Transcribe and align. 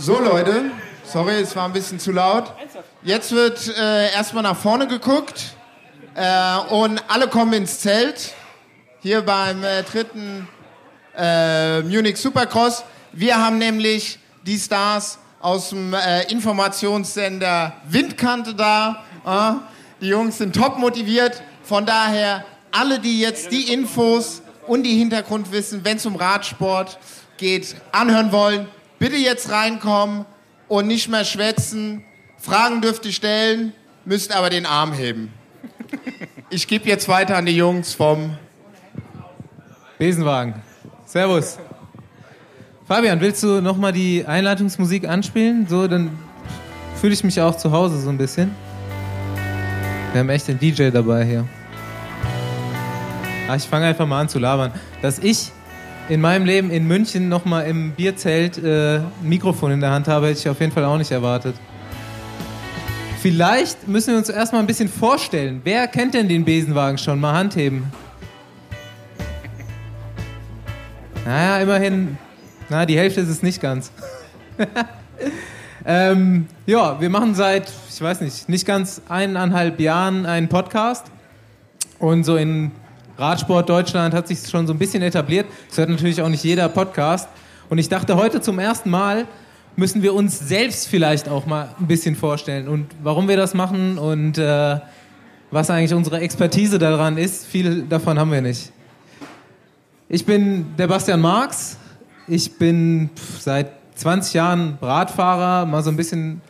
So 0.00 0.18
Leute, 0.18 0.70
sorry, 1.04 1.42
es 1.42 1.54
war 1.54 1.66
ein 1.66 1.74
bisschen 1.74 1.98
zu 1.98 2.10
laut. 2.10 2.54
Jetzt 3.02 3.32
wird 3.32 3.68
äh, 3.76 4.10
erstmal 4.14 4.42
nach 4.42 4.56
vorne 4.56 4.86
geguckt 4.86 5.54
äh, 6.14 6.56
und 6.70 7.02
alle 7.08 7.28
kommen 7.28 7.52
ins 7.52 7.80
Zelt. 7.80 8.32
Hier 9.02 9.20
beim 9.20 9.62
äh, 9.62 9.82
dritten 9.82 10.48
äh, 11.14 11.82
Munich 11.82 12.16
Supercross. 12.16 12.82
Wir 13.12 13.36
haben 13.36 13.58
nämlich 13.58 14.18
die 14.46 14.58
Stars 14.58 15.18
aus 15.38 15.68
dem 15.68 15.92
äh, 15.92 16.22
Informationssender 16.32 17.74
Windkante 17.86 18.54
da. 18.54 19.04
Äh, 19.26 20.00
die 20.00 20.08
Jungs 20.08 20.38
sind 20.38 20.56
top 20.56 20.78
motiviert. 20.78 21.42
Von 21.62 21.84
daher, 21.84 22.46
alle, 22.72 23.00
die 23.00 23.20
jetzt 23.20 23.52
die 23.52 23.70
Infos 23.70 24.40
und 24.66 24.82
die 24.82 24.96
Hintergrundwissen, 24.96 25.84
wenn 25.84 25.98
es 25.98 26.06
um 26.06 26.16
Radsport 26.16 26.98
geht, 27.36 27.76
anhören 27.92 28.32
wollen, 28.32 28.66
bitte 29.00 29.16
jetzt 29.16 29.50
reinkommen 29.50 30.26
und 30.68 30.86
nicht 30.86 31.08
mehr 31.08 31.24
schwätzen. 31.24 32.04
Fragen 32.38 32.80
dürft 32.80 33.04
ihr 33.06 33.12
stellen, 33.12 33.72
müsst 34.04 34.32
aber 34.32 34.50
den 34.50 34.66
Arm 34.66 34.92
heben. 34.92 35.32
Ich 36.50 36.68
gebe 36.68 36.88
jetzt 36.88 37.08
weiter 37.08 37.36
an 37.36 37.46
die 37.46 37.56
Jungs 37.56 37.94
vom 37.94 38.36
Besenwagen. 39.98 40.54
Servus. 41.06 41.58
Fabian, 42.86 43.20
willst 43.20 43.42
du 43.42 43.60
nochmal 43.60 43.92
die 43.92 44.24
Einleitungsmusik 44.26 45.08
anspielen? 45.08 45.66
So, 45.68 45.88
dann 45.88 46.18
fühle 47.00 47.14
ich 47.14 47.24
mich 47.24 47.40
auch 47.40 47.56
zu 47.56 47.72
Hause 47.72 48.00
so 48.00 48.10
ein 48.10 48.18
bisschen. 48.18 48.50
Wir 50.12 50.20
haben 50.20 50.28
echt 50.28 50.48
den 50.48 50.58
DJ 50.58 50.90
dabei 50.90 51.24
hier. 51.24 51.46
Ah, 53.48 53.56
ich 53.56 53.64
fange 53.64 53.86
einfach 53.86 54.06
mal 54.06 54.20
an 54.20 54.28
zu 54.28 54.38
labern. 54.38 54.72
Dass 55.02 55.18
ich 55.18 55.52
in 56.10 56.20
meinem 56.20 56.44
Leben 56.44 56.70
in 56.70 56.88
München 56.88 57.28
nochmal 57.28 57.68
im 57.68 57.92
Bierzelt 57.92 58.58
äh, 58.58 58.96
ein 58.96 59.04
Mikrofon 59.22 59.70
in 59.70 59.80
der 59.80 59.92
Hand 59.92 60.08
habe, 60.08 60.26
hätte 60.26 60.40
ich 60.40 60.48
auf 60.48 60.58
jeden 60.58 60.72
Fall 60.72 60.84
auch 60.84 60.98
nicht 60.98 61.12
erwartet. 61.12 61.54
Vielleicht 63.22 63.86
müssen 63.86 64.10
wir 64.10 64.18
uns 64.18 64.28
erstmal 64.28 64.60
ein 64.60 64.66
bisschen 64.66 64.88
vorstellen. 64.88 65.60
Wer 65.62 65.86
kennt 65.86 66.14
denn 66.14 66.28
den 66.28 66.44
Besenwagen 66.44 66.98
schon? 66.98 67.20
Mal 67.20 67.34
Hand 67.34 67.54
heben. 67.54 67.92
Naja, 71.24 71.58
immerhin, 71.58 72.18
na, 72.68 72.86
die 72.86 72.98
Hälfte 72.98 73.20
ist 73.20 73.28
es 73.28 73.42
nicht 73.44 73.62
ganz. 73.62 73.92
ähm, 75.86 76.48
ja, 76.66 77.00
wir 77.00 77.08
machen 77.08 77.36
seit, 77.36 77.70
ich 77.88 78.00
weiß 78.00 78.20
nicht, 78.22 78.48
nicht 78.48 78.66
ganz 78.66 79.00
eineinhalb 79.08 79.78
Jahren 79.78 80.26
einen 80.26 80.48
Podcast. 80.48 81.06
Und 82.00 82.24
so 82.24 82.36
in 82.36 82.72
Radsport 83.20 83.68
Deutschland 83.68 84.14
hat 84.14 84.26
sich 84.26 84.48
schon 84.48 84.66
so 84.66 84.72
ein 84.72 84.78
bisschen 84.78 85.02
etabliert. 85.02 85.46
Das 85.68 85.76
hört 85.76 85.90
natürlich 85.90 86.22
auch 86.22 86.28
nicht 86.30 86.42
jeder 86.42 86.70
Podcast. 86.70 87.28
Und 87.68 87.76
ich 87.76 87.90
dachte, 87.90 88.16
heute 88.16 88.40
zum 88.40 88.58
ersten 88.58 88.88
Mal 88.88 89.26
müssen 89.76 90.02
wir 90.02 90.14
uns 90.14 90.38
selbst 90.38 90.88
vielleicht 90.88 91.28
auch 91.28 91.44
mal 91.44 91.68
ein 91.78 91.86
bisschen 91.86 92.16
vorstellen 92.16 92.66
und 92.66 92.86
warum 93.02 93.28
wir 93.28 93.36
das 93.36 93.52
machen 93.52 93.98
und 93.98 94.38
äh, 94.38 94.80
was 95.50 95.68
eigentlich 95.68 95.92
unsere 95.92 96.20
Expertise 96.20 96.78
daran 96.78 97.18
ist. 97.18 97.46
Viel 97.46 97.82
davon 97.82 98.18
haben 98.18 98.32
wir 98.32 98.40
nicht. 98.40 98.72
Ich 100.08 100.24
bin 100.24 100.74
der 100.78 100.88
Bastian 100.88 101.20
Marx. 101.20 101.76
Ich 102.26 102.56
bin 102.56 103.10
seit 103.38 103.70
20 103.96 104.32
Jahren 104.32 104.78
Radfahrer, 104.80 105.66
mal 105.66 105.82
so 105.82 105.90
ein 105.90 105.96
bisschen 105.96 106.40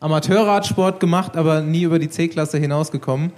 Amateurradsport 0.00 1.00
gemacht, 1.00 1.38
aber 1.38 1.62
nie 1.62 1.84
über 1.84 1.98
die 1.98 2.10
C-Klasse 2.10 2.58
hinausgekommen. 2.58 3.32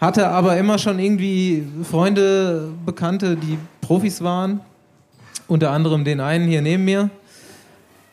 Hatte 0.00 0.28
aber 0.28 0.56
immer 0.56 0.78
schon 0.78 0.98
irgendwie 0.98 1.64
Freunde, 1.82 2.72
Bekannte, 2.86 3.36
die 3.36 3.58
Profis 3.80 4.22
waren. 4.22 4.60
Unter 5.46 5.72
anderem 5.72 6.04
den 6.04 6.20
einen 6.20 6.48
hier 6.48 6.62
neben 6.62 6.84
mir. 6.84 7.10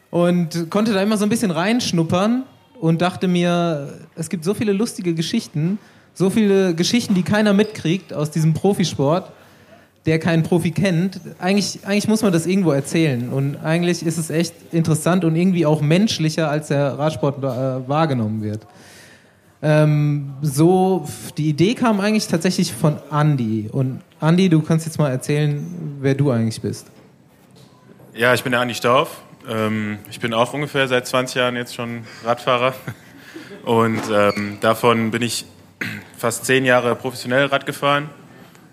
Und 0.10 0.70
konnte 0.70 0.94
da 0.94 1.02
immer 1.02 1.18
so 1.18 1.26
ein 1.26 1.30
bisschen 1.30 1.52
reinschnuppern 1.52 2.44
und 2.80 3.02
dachte 3.02 3.28
mir, 3.28 3.94
es 4.16 4.30
gibt 4.30 4.44
so 4.44 4.54
viele 4.54 4.74
lustige 4.74 5.14
Geschichten, 5.14 5.80
so 6.14 6.30
viele 6.30 6.76
Geschichten, 6.76 7.14
die 7.14 7.24
keiner 7.24 7.54
mitkriegt 7.54 8.14
aus 8.14 8.32
diesem 8.32 8.54
Profisport 8.54 9.32
der 10.08 10.20
keinen 10.20 10.42
Profi 10.42 10.72
kennt, 10.72 11.20
eigentlich, 11.38 11.80
eigentlich 11.86 12.08
muss 12.08 12.22
man 12.22 12.32
das 12.32 12.48
irgendwo 12.48 12.72
erzählen. 12.72 13.28
Und 13.28 13.58
eigentlich 13.58 14.06
ist 14.06 14.18
es 14.18 14.30
echt 14.30 14.54
interessant 14.72 15.26
und 15.26 15.36
irgendwie 15.36 15.66
auch 15.66 15.82
menschlicher, 15.82 16.50
als 16.50 16.70
der 16.70 16.98
Radsport 16.98 17.40
äh, 17.40 17.88
wahrgenommen 17.90 18.42
wird. 18.42 18.66
Ähm, 19.62 20.34
so, 20.42 21.08
die 21.38 21.50
Idee 21.50 21.74
kam 21.74 22.00
eigentlich 22.00 22.28
tatsächlich 22.28 22.74
von 22.74 23.00
Andy. 23.12 23.70
Und 23.72 24.02
Andy, 24.22 24.50
du 24.50 24.62
kannst 24.62 24.86
jetzt 24.86 25.00
mal 25.00 25.10
erzählen, 25.10 25.98
wer 26.00 26.16
du 26.16 26.32
eigentlich 26.32 26.62
bist. 26.62 26.88
Ja, 28.14 28.34
ich 28.34 28.44
bin 28.44 28.52
der 28.52 28.62
Andi 28.62 28.76
Stauf. 28.76 29.22
Ähm, 29.50 30.00
ich 30.10 30.20
bin 30.20 30.34
auch 30.34 30.54
ungefähr 30.54 30.88
seit 30.88 31.08
20 31.08 31.36
Jahren 31.36 31.56
jetzt 31.56 31.76
schon 31.76 32.02
Radfahrer. 32.24 32.74
Und 33.66 34.02
ähm, 34.12 34.58
davon 34.62 35.12
bin 35.12 35.22
ich 35.22 35.46
fast 36.18 36.46
zehn 36.46 36.66
Jahre 36.66 36.96
professionell 36.96 37.46
Rad 37.48 37.66
gefahren 37.66 38.10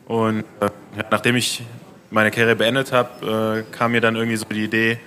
und 0.06 0.45
äh, 0.61 0.71
nachdem 1.11 1.37
ich 1.37 1.62
meine 2.11 2.31
Karriere 2.31 2.56
beendet 2.56 2.93
habe, 2.93 3.65
äh, 3.66 3.75
kam 3.75 3.93
mir 3.93 4.01
dann 4.01 4.16
irgendwie 4.16 4.37
so 4.37 4.45
die 4.45 4.65
Idee, 4.65 4.99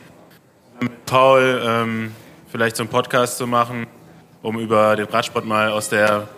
mit 0.79 1.05
Paul 1.05 1.61
ähm, 1.63 2.11
vielleicht 2.51 2.75
so 2.75 2.83
einen 2.83 2.89
Podcast 2.89 3.37
zu 3.37 3.47
machen, 3.47 3.87
um 4.47 4.57
über 4.59 4.95
den 4.95 5.07
Radsport 5.07 5.45
mal 5.45 5.71
aus 5.71 5.89
der 5.89 6.29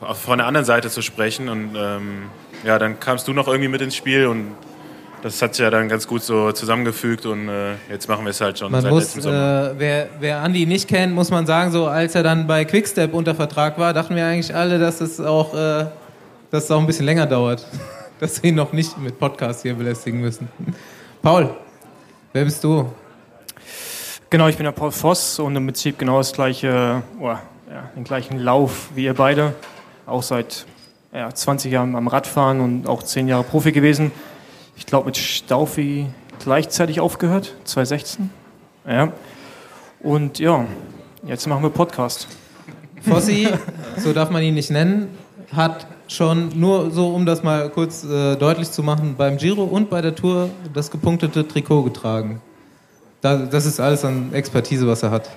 von 0.00 0.38
der 0.38 0.46
anderen 0.46 0.64
Seite 0.66 0.90
zu 0.90 1.00
sprechen. 1.00 1.48
Und 1.48 1.70
ähm, 1.74 2.24
ja, 2.64 2.78
dann 2.78 3.00
kamst 3.00 3.26
du 3.28 3.32
noch 3.32 3.48
irgendwie 3.48 3.68
mit 3.68 3.80
ins 3.80 3.96
Spiel 3.96 4.26
und 4.26 4.52
das 5.22 5.40
hat 5.40 5.54
sich 5.54 5.62
ja 5.62 5.70
dann 5.70 5.88
ganz 5.88 6.06
gut 6.06 6.22
so 6.22 6.52
zusammengefügt 6.52 7.26
und 7.26 7.48
äh, 7.48 7.74
jetzt 7.90 8.08
machen 8.08 8.24
wir 8.24 8.30
es 8.30 8.40
halt 8.40 8.58
schon 8.58 8.72
man 8.72 8.80
seit 8.80 8.90
muss, 8.90 9.04
letztem 9.04 9.22
Sommer. 9.22 9.70
Äh, 9.70 9.78
wer, 9.78 10.08
wer 10.18 10.40
Andi 10.40 10.64
nicht 10.64 10.88
kennt, 10.88 11.14
muss 11.14 11.30
man 11.30 11.46
sagen, 11.46 11.70
so 11.72 11.86
als 11.86 12.14
er 12.14 12.22
dann 12.22 12.46
bei 12.46 12.64
Quickstep 12.64 13.12
unter 13.12 13.34
Vertrag 13.34 13.78
war, 13.78 13.92
dachten 13.92 14.16
wir 14.16 14.24
eigentlich 14.24 14.54
alle, 14.54 14.78
dass 14.78 15.00
es 15.00 15.20
auch 15.20 15.54
äh, 15.54 15.86
dass 16.50 16.64
es 16.64 16.70
auch 16.70 16.80
ein 16.80 16.86
bisschen 16.86 17.06
länger 17.06 17.26
dauert, 17.26 17.66
dass 18.20 18.42
wir 18.42 18.50
ihn 18.50 18.56
noch 18.56 18.72
nicht 18.72 18.98
mit 18.98 19.18
Podcast 19.18 19.62
hier 19.62 19.74
belästigen 19.74 20.20
müssen. 20.20 20.48
Paul, 21.22 21.50
wer 22.32 22.44
bist 22.44 22.64
du? 22.64 22.90
Genau, 24.32 24.46
ich 24.46 24.56
bin 24.56 24.62
der 24.62 24.70
Paul 24.70 24.92
Voss 24.92 25.40
und 25.40 25.56
im 25.56 25.66
Prinzip 25.66 25.98
genau 25.98 26.18
das 26.18 26.32
gleiche, 26.32 27.02
oh, 27.18 27.26
ja, 27.26 27.40
den 27.96 28.04
gleichen 28.04 28.38
Lauf 28.38 28.90
wie 28.94 29.06
ihr 29.06 29.14
beide. 29.14 29.56
Auch 30.06 30.22
seit 30.22 30.66
ja, 31.12 31.34
20 31.34 31.72
Jahren 31.72 31.96
am 31.96 32.06
Radfahren 32.06 32.60
und 32.60 32.86
auch 32.86 33.02
10 33.02 33.26
Jahre 33.26 33.42
Profi 33.42 33.72
gewesen. 33.72 34.12
Ich 34.76 34.86
glaube 34.86 35.06
mit 35.06 35.16
Staufi 35.16 36.06
gleichzeitig 36.44 37.00
aufgehört, 37.00 37.56
2016. 37.64 38.30
Ja. 38.86 39.12
Und 39.98 40.38
ja, 40.38 40.64
jetzt 41.26 41.48
machen 41.48 41.64
wir 41.64 41.70
Podcast. 41.70 42.28
Fossi, 43.02 43.48
so 43.96 44.12
darf 44.12 44.30
man 44.30 44.44
ihn 44.44 44.54
nicht 44.54 44.70
nennen, 44.70 45.08
hat 45.52 45.88
schon, 46.06 46.50
nur 46.54 46.92
so 46.92 47.08
um 47.08 47.26
das 47.26 47.42
mal 47.42 47.68
kurz 47.68 48.04
äh, 48.04 48.36
deutlich 48.36 48.70
zu 48.70 48.84
machen, 48.84 49.16
beim 49.18 49.38
Giro 49.38 49.64
und 49.64 49.90
bei 49.90 50.00
der 50.00 50.14
Tour 50.14 50.50
das 50.72 50.92
gepunktete 50.92 51.48
Trikot 51.48 51.82
getragen. 51.82 52.40
Da, 53.20 53.36
das 53.36 53.66
ist 53.66 53.80
alles 53.80 54.04
an 54.04 54.32
Expertise, 54.32 54.86
was 54.86 55.02
er 55.02 55.10
hat. 55.10 55.28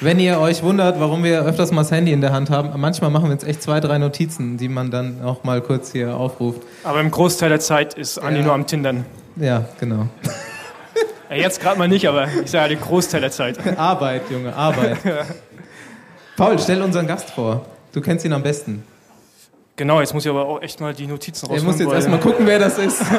Wenn 0.00 0.18
ihr 0.18 0.38
euch 0.40 0.62
wundert, 0.64 0.98
warum 0.98 1.22
wir 1.22 1.42
öfters 1.42 1.70
mal 1.70 1.82
das 1.82 1.92
Handy 1.92 2.12
in 2.12 2.20
der 2.20 2.32
Hand 2.32 2.50
haben, 2.50 2.78
manchmal 2.80 3.10
machen 3.10 3.26
wir 3.26 3.32
jetzt 3.32 3.44
echt 3.44 3.62
zwei, 3.62 3.78
drei 3.78 3.98
Notizen, 3.98 4.56
die 4.56 4.68
man 4.68 4.90
dann 4.90 5.22
auch 5.22 5.44
mal 5.44 5.60
kurz 5.60 5.92
hier 5.92 6.16
aufruft. 6.16 6.62
Aber 6.82 7.00
im 7.00 7.10
Großteil 7.10 7.48
der 7.48 7.60
Zeit 7.60 7.94
ist 7.94 8.18
Andi 8.18 8.40
ja. 8.40 8.46
nur 8.46 8.54
am 8.54 8.66
Tindern. 8.66 9.04
Ja, 9.36 9.64
genau. 9.78 10.08
Ja, 11.30 11.36
jetzt 11.36 11.60
gerade 11.60 11.78
mal 11.78 11.88
nicht, 11.88 12.06
aber 12.08 12.26
ich 12.44 12.50
sage 12.50 12.74
den 12.74 12.80
Großteil 12.80 13.20
der 13.20 13.30
Zeit. 13.30 13.78
Arbeit, 13.78 14.22
Junge, 14.30 14.54
Arbeit. 14.54 14.98
Paul, 16.36 16.58
stell 16.58 16.82
unseren 16.82 17.06
Gast 17.06 17.30
vor. 17.30 17.64
Du 17.92 18.00
kennst 18.00 18.24
ihn 18.24 18.32
am 18.32 18.42
besten. 18.42 18.84
Genau, 19.82 19.98
jetzt 19.98 20.14
muss 20.14 20.24
ich 20.24 20.30
aber 20.30 20.46
auch 20.46 20.62
echt 20.62 20.80
mal 20.80 20.94
die 20.94 21.08
Notizen 21.08 21.46
rausholen. 21.46 21.64
Er 21.64 21.66
muss 21.66 21.80
jetzt 21.80 21.92
erstmal 21.92 22.20
gucken, 22.20 22.46
wer 22.46 22.60
das 22.60 22.78
ist. 22.78 23.02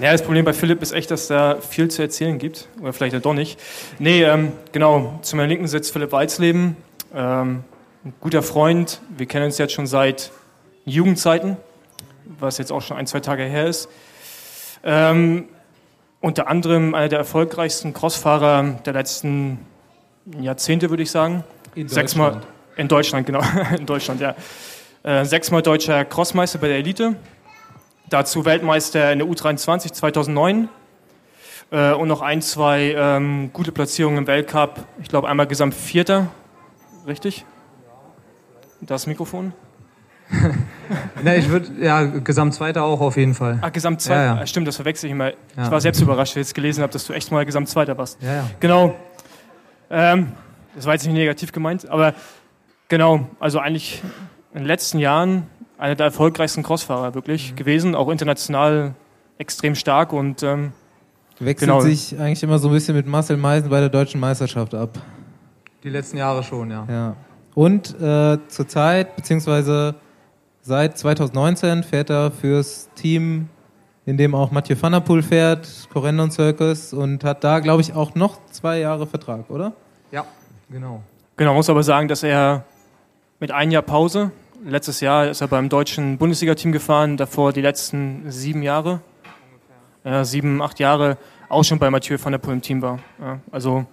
Ja, 0.00 0.12
das 0.12 0.22
Problem 0.22 0.44
bei 0.44 0.52
Philipp 0.52 0.82
ist 0.82 0.92
echt, 0.92 1.10
dass 1.10 1.26
da 1.26 1.56
viel 1.56 1.88
zu 1.90 2.02
erzählen 2.02 2.38
gibt. 2.38 2.68
Oder 2.82 2.92
vielleicht 2.92 3.14
ja 3.14 3.18
doch 3.18 3.32
nicht. 3.32 3.58
Nee, 3.98 4.22
ähm, 4.24 4.52
genau. 4.70 5.18
Zu 5.22 5.36
meiner 5.36 5.48
Linken 5.48 5.66
sitzt 5.66 5.90
Philipp 5.90 6.12
Weizleben. 6.12 6.76
Ähm, 7.14 7.64
ein 8.04 8.14
guter 8.20 8.42
Freund. 8.42 9.00
Wir 9.16 9.24
kennen 9.24 9.46
uns 9.46 9.56
jetzt 9.56 9.72
schon 9.72 9.86
seit 9.86 10.32
Jugendzeiten, 10.84 11.56
was 12.38 12.58
jetzt 12.58 12.72
auch 12.72 12.82
schon 12.82 12.98
ein, 12.98 13.06
zwei 13.06 13.20
Tage 13.20 13.44
her 13.44 13.66
ist. 13.66 13.88
Ähm, 14.84 15.48
unter 16.20 16.46
anderem 16.48 16.94
einer 16.94 17.08
der 17.08 17.18
erfolgreichsten 17.20 17.94
Crossfahrer 17.94 18.76
der 18.84 18.92
letzten 18.92 19.60
Jahrzehnte, 20.38 20.90
würde 20.90 21.04
ich 21.04 21.10
sagen. 21.10 21.42
In 21.74 21.88
Sechsmal. 21.88 22.42
In 22.76 22.88
Deutschland, 22.88 23.26
genau. 23.26 23.42
In 23.78 23.86
Deutschland, 23.86 24.20
ja. 24.20 24.34
Äh, 25.02 25.24
sechsmal 25.24 25.62
deutscher 25.62 26.04
Crossmeister 26.04 26.58
bei 26.58 26.68
der 26.68 26.76
Elite. 26.78 27.16
Dazu 28.08 28.44
Weltmeister 28.44 29.12
in 29.12 29.18
der 29.18 29.26
U23 29.26 29.92
2009. 29.92 30.68
Äh, 31.70 31.92
und 31.92 32.08
noch 32.08 32.20
ein, 32.20 32.42
zwei 32.42 32.94
ähm, 32.96 33.50
gute 33.52 33.72
Platzierungen 33.72 34.18
im 34.18 34.26
Weltcup. 34.26 34.84
Ich 35.02 35.08
glaube, 35.08 35.28
einmal 35.28 35.46
Gesamt 35.46 35.74
Vierter. 35.74 36.28
Richtig? 37.06 37.44
Das 38.80 39.06
Mikrofon. 39.06 39.52
Ne, 41.22 41.36
ich 41.36 41.48
würde, 41.48 41.68
ja, 41.80 42.04
Gesamtzweiter 42.04 42.84
auch 42.84 43.00
auf 43.00 43.16
jeden 43.16 43.34
Fall. 43.34 43.58
Ah, 43.60 43.70
Gesamtzweiter. 43.70 44.24
Ja, 44.24 44.36
ja. 44.36 44.46
Stimmt, 44.46 44.68
das 44.68 44.76
verwechsel 44.76 45.06
ich 45.06 45.12
immer. 45.12 45.30
Ja. 45.30 45.64
Ich 45.64 45.70
war 45.70 45.80
selbst 45.80 46.00
überrascht, 46.00 46.32
als 46.32 46.36
ich 46.36 46.48
jetzt 46.48 46.54
gelesen 46.54 46.82
habe, 46.82 46.92
dass 46.92 47.06
du 47.06 47.12
echt 47.12 47.32
mal 47.32 47.44
Gesamtzweiter 47.44 47.98
warst. 47.98 48.22
Ja, 48.22 48.34
ja. 48.34 48.50
Genau. 48.60 48.94
Ähm, 49.90 50.32
das 50.76 50.84
war 50.84 50.92
jetzt 50.92 51.06
nicht 51.06 51.14
negativ 51.14 51.50
gemeint, 51.52 51.88
aber 51.88 52.14
genau, 52.88 53.26
also 53.40 53.58
eigentlich 53.58 54.02
in 54.52 54.60
den 54.60 54.66
letzten 54.66 54.98
Jahren 54.98 55.46
einer 55.78 55.94
der 55.94 56.06
erfolgreichsten 56.06 56.62
Crossfahrer 56.62 57.14
wirklich 57.14 57.52
Mhm. 57.52 57.56
gewesen, 57.56 57.94
auch 57.94 58.08
international 58.08 58.94
extrem 59.38 59.74
stark 59.74 60.12
und 60.12 60.42
ähm, 60.42 60.72
Wechselt 61.38 61.68
Genau. 61.68 61.80
sich 61.80 62.18
eigentlich 62.18 62.42
immer 62.42 62.58
so 62.58 62.68
ein 62.68 62.72
bisschen 62.72 62.96
mit 62.96 63.06
Marcel 63.06 63.36
Meisen 63.36 63.68
bei 63.68 63.80
der 63.80 63.90
deutschen 63.90 64.18
Meisterschaft 64.18 64.74
ab. 64.74 64.98
Die 65.84 65.90
letzten 65.90 66.16
Jahre 66.16 66.42
schon, 66.42 66.70
ja. 66.70 66.86
Ja. 66.88 67.16
Und 67.54 67.94
äh, 68.00 68.38
zurzeit, 68.48 69.14
beziehungsweise 69.16 69.96
seit 70.62 70.96
2019 70.96 71.82
fährt 71.82 72.08
er 72.08 72.30
fürs 72.30 72.88
Team, 72.94 73.50
in 74.06 74.16
dem 74.16 74.34
auch 74.34 74.50
Mathieu 74.50 74.76
van 74.80 74.92
der 74.92 75.00
Poel 75.00 75.22
fährt, 75.22 75.68
Corendon 75.92 76.30
Circus 76.30 76.94
und 76.94 77.22
hat 77.22 77.44
da, 77.44 77.60
glaube 77.60 77.82
ich, 77.82 77.92
auch 77.92 78.14
noch 78.14 78.38
zwei 78.50 78.78
Jahre 78.78 79.06
Vertrag, 79.06 79.50
oder? 79.50 79.74
Ja, 80.10 80.24
genau. 80.70 81.02
genau, 81.36 81.52
muss 81.52 81.68
aber 81.68 81.82
sagen, 81.82 82.08
dass 82.08 82.22
er 82.22 82.64
mit 83.40 83.50
einem 83.50 83.70
Jahr 83.70 83.82
Pause, 83.82 84.30
letztes 84.64 85.00
Jahr 85.00 85.28
ist 85.28 85.40
er 85.40 85.48
beim 85.48 85.68
deutschen 85.68 86.18
Bundesliga-Team 86.18 86.72
gefahren, 86.72 87.16
davor 87.16 87.52
die 87.52 87.60
letzten 87.60 88.30
sieben 88.30 88.62
Jahre, 88.62 89.00
ja, 90.04 90.24
sieben, 90.24 90.62
acht 90.62 90.78
Jahre 90.78 91.18
auch 91.48 91.64
schon 91.64 91.78
bei 91.78 91.90
Mathieu 91.90 92.16
van 92.22 92.32
der 92.32 92.38
Poel 92.38 92.54
im 92.54 92.62
Team 92.62 92.82
war. 92.82 92.98
Ja, 93.20 93.40
also 93.50 93.84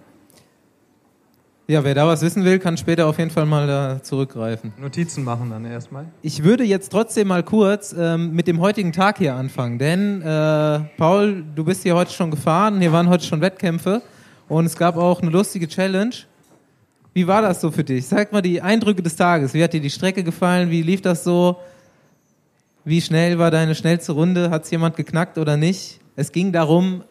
Ja, 1.66 1.82
wer 1.84 1.94
da 1.94 2.06
was 2.06 2.20
wissen 2.22 2.44
will, 2.44 2.58
kann 2.58 2.76
später 2.76 3.06
auf 3.06 3.18
jeden 3.18 3.30
Fall 3.30 3.46
mal 3.46 3.66
da 3.66 4.02
zurückgreifen. 4.02 4.72
Notizen 4.78 5.24
machen 5.24 5.50
dann 5.50 5.64
erstmal. 5.64 6.06
Ich 6.22 6.42
würde 6.42 6.64
jetzt 6.64 6.90
trotzdem 6.90 7.28
mal 7.28 7.42
kurz 7.42 7.94
ähm, 7.98 8.32
mit 8.32 8.46
dem 8.46 8.60
heutigen 8.60 8.92
Tag 8.92 9.18
hier 9.18 9.34
anfangen, 9.34 9.78
denn 9.78 10.22
äh, 10.22 10.80
Paul, 10.96 11.44
du 11.54 11.64
bist 11.64 11.82
hier 11.82 11.94
heute 11.94 12.12
schon 12.12 12.30
gefahren, 12.30 12.80
hier 12.80 12.92
waren 12.92 13.08
heute 13.08 13.24
schon 13.24 13.40
Wettkämpfe 13.40 14.02
und 14.48 14.66
es 14.66 14.76
gab 14.76 14.96
auch 14.96 15.22
eine 15.22 15.30
lustige 15.30 15.68
Challenge. 15.68 16.14
Wie 17.14 17.26
war 17.26 17.42
das 17.42 17.60
so 17.60 17.70
für 17.70 17.84
dich? 17.84 18.06
Sag 18.06 18.32
mal 18.32 18.42
die 18.42 18.60
Eindrücke 18.60 19.02
des 19.02 19.16
Tages. 19.16 19.54
Wie 19.54 19.62
hat 19.62 19.72
dir 19.72 19.80
die 19.80 19.90
Strecke 19.90 20.24
gefallen? 20.24 20.70
Wie 20.70 20.82
lief 20.82 21.00
das 21.00 21.24
so? 21.24 21.56
Wie 22.84 23.00
schnell 23.00 23.38
war 23.38 23.50
deine 23.50 23.74
schnellste 23.74 24.12
Runde? 24.12 24.50
Hat 24.50 24.64
es 24.64 24.70
jemand 24.70 24.96
geknackt 24.96 25.38
oder 25.38 25.56
nicht? 25.56 26.00
Es 26.16 26.32
ging 26.32 26.52
darum, 26.52 27.04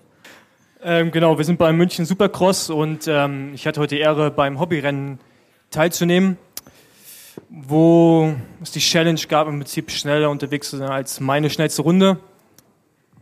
Ähm, 0.86 1.12
genau, 1.12 1.38
wir 1.38 1.46
sind 1.46 1.58
beim 1.58 1.78
München 1.78 2.04
Supercross 2.06 2.70
und 2.70 3.08
ähm, 3.08 3.52
ich 3.54 3.66
hatte 3.66 3.80
heute 3.80 3.96
die 3.96 4.02
Ehre, 4.02 4.30
beim 4.30 4.60
Hobbyrennen 4.60 5.18
teilzunehmen, 5.72 6.38
wo 7.50 8.36
es 8.62 8.72
die 8.72 8.82
Challenge 8.82 9.22
gab, 9.30 9.48
im 9.48 9.60
Prinzip 9.60 9.90
schneller 9.92 10.30
unterwegs 10.30 10.70
zu 10.70 10.76
sein 10.76 10.90
als 10.90 11.22
meine 11.22 11.50
schnellste 11.50 11.84
Runde. 11.84 12.20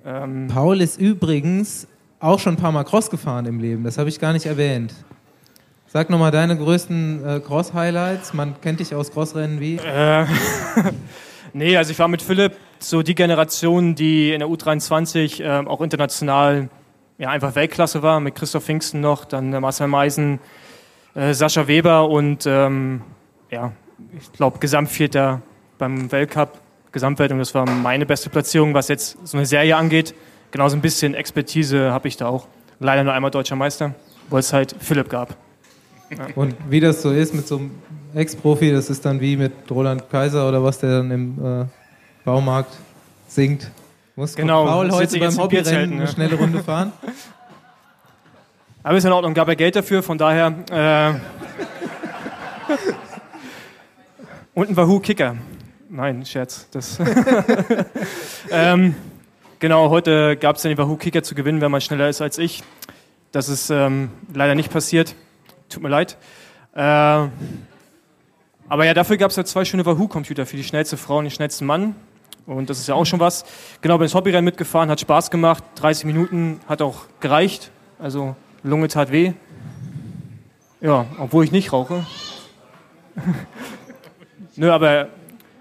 Ähm, 0.03 0.47
Paul 0.47 0.81
ist 0.81 0.99
übrigens 0.99 1.87
auch 2.19 2.39
schon 2.39 2.55
ein 2.55 2.57
paar 2.57 2.71
Mal 2.71 2.83
Cross 2.83 3.11
gefahren 3.11 3.45
im 3.45 3.59
Leben. 3.59 3.83
Das 3.83 3.99
habe 3.99 4.09
ich 4.09 4.19
gar 4.19 4.33
nicht 4.33 4.47
erwähnt. 4.47 4.95
Sag 5.93 6.09
nochmal 6.09 6.31
deine 6.31 6.55
größten 6.55 7.27
äh, 7.27 7.39
Cross-Highlights. 7.41 8.33
Man 8.33 8.61
kennt 8.61 8.79
dich 8.79 8.95
aus 8.95 9.11
Crossrennen 9.11 9.59
wie. 9.59 9.75
äh, 9.75 10.25
nee, 11.53 11.75
also 11.75 11.91
ich 11.91 11.99
war 11.99 12.07
mit 12.07 12.21
Philipp 12.21 12.53
so 12.79 13.01
die 13.01 13.13
Generation, 13.13 13.93
die 13.93 14.31
in 14.31 14.39
der 14.39 14.47
U23 14.47 15.43
ähm, 15.43 15.67
auch 15.67 15.81
international 15.81 16.69
ja, 17.17 17.27
einfach 17.27 17.55
Weltklasse 17.55 18.01
war, 18.01 18.21
mit 18.21 18.35
Christoph 18.35 18.63
Pfingsten 18.63 19.01
noch, 19.01 19.25
dann 19.25 19.51
äh, 19.51 19.59
Marcel 19.59 19.89
Meisen, 19.89 20.39
äh, 21.13 21.33
Sascha 21.33 21.67
Weber 21.67 22.07
und 22.07 22.45
ähm, 22.45 23.01
ja, 23.49 23.73
ich 24.17 24.31
glaube 24.31 24.59
Gesamtvierter 24.59 25.41
beim 25.77 26.09
Weltcup, 26.09 26.61
Gesamtwertung, 26.93 27.37
das 27.39 27.53
war 27.53 27.69
meine 27.69 28.05
beste 28.05 28.29
Platzierung, 28.29 28.73
was 28.73 28.87
jetzt 28.87 29.17
so 29.27 29.35
eine 29.35 29.45
Serie 29.45 29.75
angeht. 29.75 30.15
Genauso 30.51 30.77
ein 30.77 30.81
bisschen 30.81 31.15
Expertise 31.15 31.91
habe 31.91 32.07
ich 32.07 32.15
da 32.15 32.27
auch. 32.27 32.47
Leider 32.79 33.03
nur 33.03 33.11
einmal 33.11 33.29
deutscher 33.29 33.57
Meister, 33.57 33.93
weil 34.29 34.39
es 34.39 34.53
halt 34.53 34.73
Philipp 34.79 35.09
gab. 35.09 35.35
Und 36.35 36.55
wie 36.69 36.79
das 36.79 37.01
so 37.01 37.11
ist 37.11 37.33
mit 37.33 37.47
so 37.47 37.57
einem 37.57 37.71
Ex-Profi, 38.13 38.71
das 38.71 38.89
ist 38.89 39.05
dann 39.05 39.21
wie 39.21 39.37
mit 39.37 39.53
Roland 39.69 40.09
Kaiser 40.09 40.47
oder 40.47 40.63
was, 40.63 40.79
der 40.79 40.97
dann 40.97 41.11
im 41.11 41.61
äh, 41.61 41.65
Baumarkt 42.25 42.75
singt. 43.27 43.71
Muss 44.15 44.35
Genau, 44.35 44.65
Paul 44.65 44.91
heute 44.91 45.19
beim 45.19 45.37
Hobbyrennen 45.37 45.91
eine 45.93 46.01
ne? 46.01 46.07
schnelle 46.07 46.35
Runde 46.35 46.63
fahren? 46.63 46.91
Aber 48.83 48.97
ist 48.97 49.05
in 49.05 49.11
Ordnung, 49.11 49.33
gab 49.33 49.47
er 49.47 49.55
Geld 49.55 49.75
dafür, 49.75 50.01
von 50.01 50.17
daher. 50.17 50.53
Äh, 50.71 51.13
und 54.59 54.69
ein 54.69 54.75
Wahoo 54.75 54.99
Kicker. 54.99 55.35
Nein, 55.89 56.25
Scherz. 56.25 56.67
Das 56.71 56.99
ähm, 58.51 58.95
genau, 59.59 59.89
heute 59.89 60.35
gab 60.37 60.55
es 60.55 60.63
den 60.63 60.77
Wahoo 60.77 60.95
Kicker 60.95 61.21
zu 61.21 61.35
gewinnen, 61.35 61.61
wenn 61.61 61.69
man 61.69 61.81
schneller 61.81 62.09
ist 62.09 62.21
als 62.21 62.37
ich. 62.37 62.63
Das 63.31 63.49
ist 63.49 63.69
ähm, 63.69 64.09
leider 64.33 64.55
nicht 64.55 64.71
passiert. 64.71 65.15
Tut 65.71 65.81
mir 65.81 65.89
leid. 65.89 66.17
Äh, 66.75 66.79
aber 68.67 68.85
ja, 68.85 68.93
dafür 68.93 69.17
gab 69.17 69.31
es 69.31 69.37
ja 69.37 69.45
zwei 69.45 69.65
schöne 69.65 69.85
Wahoo-Computer 69.85 70.45
für 70.45 70.57
die 70.57 70.63
schnellste 70.63 70.97
Frau 70.97 71.17
und 71.17 71.25
den 71.25 71.31
schnellsten 71.31 71.65
Mann. 71.65 71.95
Und 72.45 72.69
das 72.69 72.79
ist 72.79 72.87
ja 72.87 72.95
auch 72.95 73.05
schon 73.05 73.19
was. 73.19 73.45
Genau, 73.81 73.97
bin 73.97 74.05
ins 74.05 74.13
Hobbyrennen 74.15 74.45
mitgefahren, 74.45 74.89
hat 74.89 74.99
Spaß 74.99 75.31
gemacht. 75.31 75.63
30 75.75 76.05
Minuten 76.05 76.59
hat 76.67 76.81
auch 76.81 77.05
gereicht. 77.21 77.71
Also 77.99 78.35
Lunge 78.63 78.89
tat 78.89 79.11
weh. 79.11 79.33
Ja, 80.81 81.05
obwohl 81.17 81.45
ich 81.45 81.51
nicht 81.51 81.71
rauche. 81.71 82.05
Nö, 84.55 84.71
aber 84.71 85.07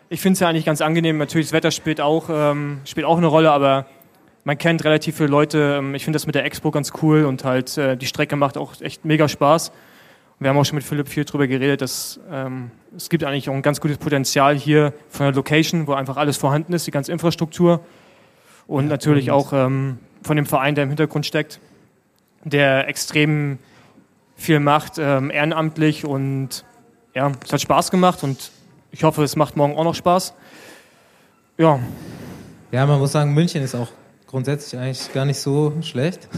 ich 0.08 0.20
finde 0.20 0.34
es 0.34 0.40
ja 0.40 0.48
eigentlich 0.48 0.64
ganz 0.64 0.80
angenehm. 0.80 1.18
Natürlich, 1.18 1.46
das 1.48 1.52
Wetter 1.52 1.70
spielt 1.70 2.00
auch, 2.00 2.28
ähm, 2.30 2.80
spielt 2.84 3.06
auch 3.06 3.18
eine 3.18 3.28
Rolle, 3.28 3.52
aber 3.52 3.86
man 4.44 4.58
kennt 4.58 4.84
relativ 4.84 5.18
viele 5.18 5.28
Leute. 5.28 5.76
Ähm, 5.78 5.94
ich 5.94 6.04
finde 6.04 6.16
das 6.16 6.26
mit 6.26 6.34
der 6.34 6.44
Expo 6.44 6.70
ganz 6.70 6.92
cool 7.02 7.24
und 7.24 7.44
halt 7.44 7.76
äh, 7.78 7.96
die 7.96 8.06
Strecke 8.06 8.36
macht 8.36 8.56
auch 8.56 8.80
echt 8.80 9.04
mega 9.04 9.28
Spaß. 9.28 9.70
Wir 10.42 10.48
haben 10.48 10.56
auch 10.56 10.64
schon 10.64 10.76
mit 10.76 10.84
Philipp 10.84 11.06
viel 11.06 11.26
drüber 11.26 11.46
geredet, 11.46 11.82
dass 11.82 12.18
ähm, 12.30 12.70
es 12.96 13.10
gibt 13.10 13.24
eigentlich 13.24 13.50
auch 13.50 13.54
ein 13.54 13.60
ganz 13.60 13.78
gutes 13.78 13.98
Potenzial 13.98 14.56
hier 14.56 14.94
von 15.10 15.26
der 15.26 15.34
Location, 15.34 15.86
wo 15.86 15.92
einfach 15.92 16.16
alles 16.16 16.38
vorhanden 16.38 16.72
ist, 16.72 16.86
die 16.86 16.90
ganze 16.90 17.12
Infrastruktur 17.12 17.80
und 18.66 18.88
natürlich 18.88 19.30
auch 19.30 19.52
ähm, 19.52 19.98
von 20.22 20.36
dem 20.36 20.46
Verein, 20.46 20.74
der 20.74 20.84
im 20.84 20.90
Hintergrund 20.90 21.26
steckt, 21.26 21.60
der 22.42 22.88
extrem 22.88 23.58
viel 24.34 24.60
macht, 24.60 24.94
ähm, 24.96 25.30
ehrenamtlich 25.30 26.06
und 26.06 26.64
ja, 27.14 27.32
es 27.44 27.52
hat 27.52 27.60
Spaß 27.60 27.90
gemacht 27.90 28.22
und 28.22 28.50
ich 28.92 29.04
hoffe, 29.04 29.22
es 29.22 29.36
macht 29.36 29.56
morgen 29.56 29.76
auch 29.76 29.84
noch 29.84 29.94
Spaß. 29.94 30.32
Ja, 31.58 31.78
Ja, 32.72 32.86
man 32.86 32.98
muss 32.98 33.12
sagen, 33.12 33.34
München 33.34 33.62
ist 33.62 33.74
auch 33.74 33.88
grundsätzlich 34.26 34.80
eigentlich 34.80 35.12
gar 35.12 35.26
nicht 35.26 35.38
so 35.38 35.74
schlecht. 35.82 36.30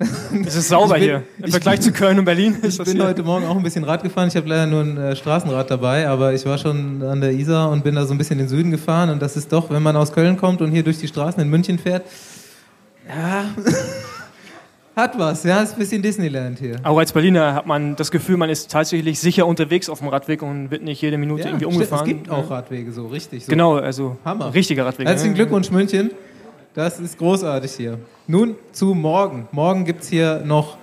es 0.46 0.54
ist 0.54 0.68
sauber 0.68 0.94
bin- 0.94 1.02
hier. 1.02 1.22
Im 1.38 1.46
ich 1.46 1.50
Vergleich 1.50 1.80
zu 1.80 1.90
Köln 1.92 2.18
und 2.18 2.24
Berlin 2.24 2.56
Ich 2.62 2.78
bin 2.78 2.92
hier. 2.92 3.04
heute 3.04 3.22
Morgen 3.24 3.44
auch 3.46 3.56
ein 3.56 3.62
bisschen 3.62 3.82
Rad 3.84 4.02
gefahren. 4.02 4.28
Ich 4.28 4.36
habe 4.36 4.48
leider 4.48 4.66
nur 4.66 4.82
ein 4.82 4.96
äh, 4.96 5.16
Straßenrad 5.16 5.70
dabei, 5.70 6.08
aber 6.08 6.32
ich 6.34 6.46
war 6.46 6.56
schon 6.58 7.02
an 7.02 7.20
der 7.20 7.32
Isar 7.32 7.70
und 7.70 7.82
bin 7.82 7.94
da 7.96 8.06
so 8.06 8.14
ein 8.14 8.18
bisschen 8.18 8.38
in 8.38 8.44
den 8.46 8.48
Süden 8.48 8.70
gefahren. 8.70 9.10
Und 9.10 9.20
das 9.20 9.36
ist 9.36 9.52
doch, 9.52 9.70
wenn 9.70 9.82
man 9.82 9.96
aus 9.96 10.12
Köln 10.12 10.36
kommt 10.36 10.60
und 10.62 10.70
hier 10.70 10.82
durch 10.84 10.98
die 10.98 11.08
Straßen 11.08 11.42
in 11.42 11.48
München 11.48 11.78
fährt, 11.78 12.04
ja, 13.08 13.46
hat 14.96 15.18
was. 15.18 15.44
Ja, 15.44 15.62
ist 15.62 15.72
ein 15.74 15.78
bisschen 15.78 16.02
Disneyland 16.02 16.58
hier. 16.58 16.76
Auch 16.82 16.98
als 16.98 17.12
Berliner 17.12 17.54
hat 17.54 17.66
man 17.66 17.96
das 17.96 18.10
Gefühl, 18.10 18.36
man 18.36 18.50
ist 18.50 18.70
tatsächlich 18.70 19.18
sicher 19.20 19.46
unterwegs 19.46 19.88
auf 19.88 19.98
dem 20.00 20.08
Radweg 20.08 20.42
und 20.42 20.70
wird 20.70 20.82
nicht 20.82 21.00
jede 21.02 21.18
Minute 21.18 21.42
Ja, 21.42 21.48
irgendwie 21.48 21.66
umgefahren. 21.66 22.02
Es 22.08 22.08
gibt 22.08 22.30
auch 22.30 22.50
Radwege 22.50 22.90
so, 22.92 23.06
richtig. 23.06 23.44
So. 23.46 23.50
Genau, 23.50 23.76
also 23.76 24.16
Hammer. 24.24 24.52
richtiger 24.54 24.84
Radweg. 24.86 25.06
Herzlichen? 25.08 25.34
Glückwunsch, 25.34 25.70
München. 25.70 26.10
Das 26.78 27.00
ist 27.00 27.18
großartig 27.18 27.72
hier. 27.72 27.98
Nun 28.28 28.54
zu 28.70 28.94
morgen. 28.94 29.48
Morgen 29.50 29.84
gibt 29.84 30.04
es 30.04 30.10
hier 30.10 30.42
noch, 30.44 30.76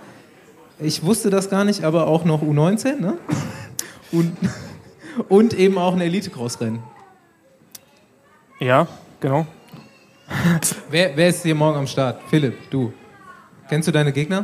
ich 0.78 1.06
wusste 1.06 1.30
das 1.30 1.50
gar 1.50 1.64
nicht, 1.64 1.86
aber 1.86 2.08
auch 2.08 2.25
noch 2.25 2.42
U19, 2.42 3.00
ne? 3.00 3.18
Und, 4.12 4.36
und 5.30 5.54
eben 5.54 5.78
auch 5.78 5.94
ein 5.94 6.02
Elite-Cross-Rennen. 6.02 6.84
Ja, 8.60 8.88
genau. 9.22 9.48
Wer, 10.90 11.16
wer 11.16 11.30
ist 11.30 11.44
hier 11.44 11.56
morgen 11.56 11.78
am 11.78 11.88
Start? 11.88 12.20
Philipp, 12.30 12.70
du. 12.70 12.92
Kennst 13.70 13.88
du 13.88 13.94
deine 13.94 14.12
Gegner? 14.12 14.44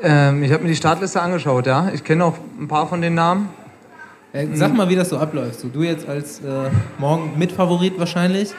Ähm, 0.00 0.44
ich 0.44 0.52
habe 0.52 0.62
mir 0.62 0.68
die 0.68 0.76
Startliste 0.76 1.20
angeschaut, 1.20 1.66
ja. 1.66 1.90
Ich 1.92 2.04
kenne 2.04 2.24
auch 2.26 2.36
ein 2.60 2.68
paar 2.68 2.86
von 2.86 3.00
den 3.00 3.16
Namen. 3.16 3.48
Äh, 4.32 4.46
sag 4.54 4.72
mal, 4.72 4.88
wie 4.88 4.96
das 4.96 5.08
so 5.08 5.18
abläuft. 5.18 5.58
So, 5.58 5.68
du 5.68 5.82
jetzt 5.82 6.08
als 6.08 6.38
äh, 6.40 6.70
morgen 6.98 7.36
Mitfavorit 7.36 7.98
wahrscheinlich. 7.98 8.54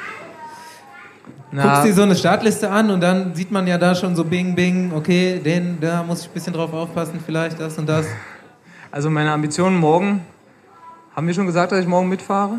Na, 1.55 1.65
Guckst 1.65 1.85
dir 1.85 1.93
so 1.93 2.01
eine 2.01 2.15
Startliste 2.15 2.71
an 2.71 2.89
und 2.89 2.99
dann 2.99 3.35
sieht 3.35 3.51
man 3.51 3.67
ja 3.67 3.77
da 3.77 3.93
schon 3.93 4.15
so 4.15 4.23
Bing, 4.23 4.55
Bing, 4.55 4.91
okay, 4.91 5.39
den, 5.39 5.77
da 5.79 6.01
muss 6.01 6.21
ich 6.21 6.27
ein 6.27 6.33
bisschen 6.33 6.51
drauf 6.51 6.73
aufpassen, 6.73 7.19
vielleicht 7.23 7.59
das 7.59 7.77
und 7.77 7.87
das. 7.87 8.07
also 8.89 9.11
meine 9.11 9.31
Ambitionen 9.31 9.77
morgen. 9.77 10.21
Haben 11.15 11.27
wir 11.27 11.35
schon 11.35 11.45
gesagt, 11.45 11.71
dass 11.71 11.79
ich 11.79 11.85
morgen 11.85 12.09
mitfahre? 12.09 12.55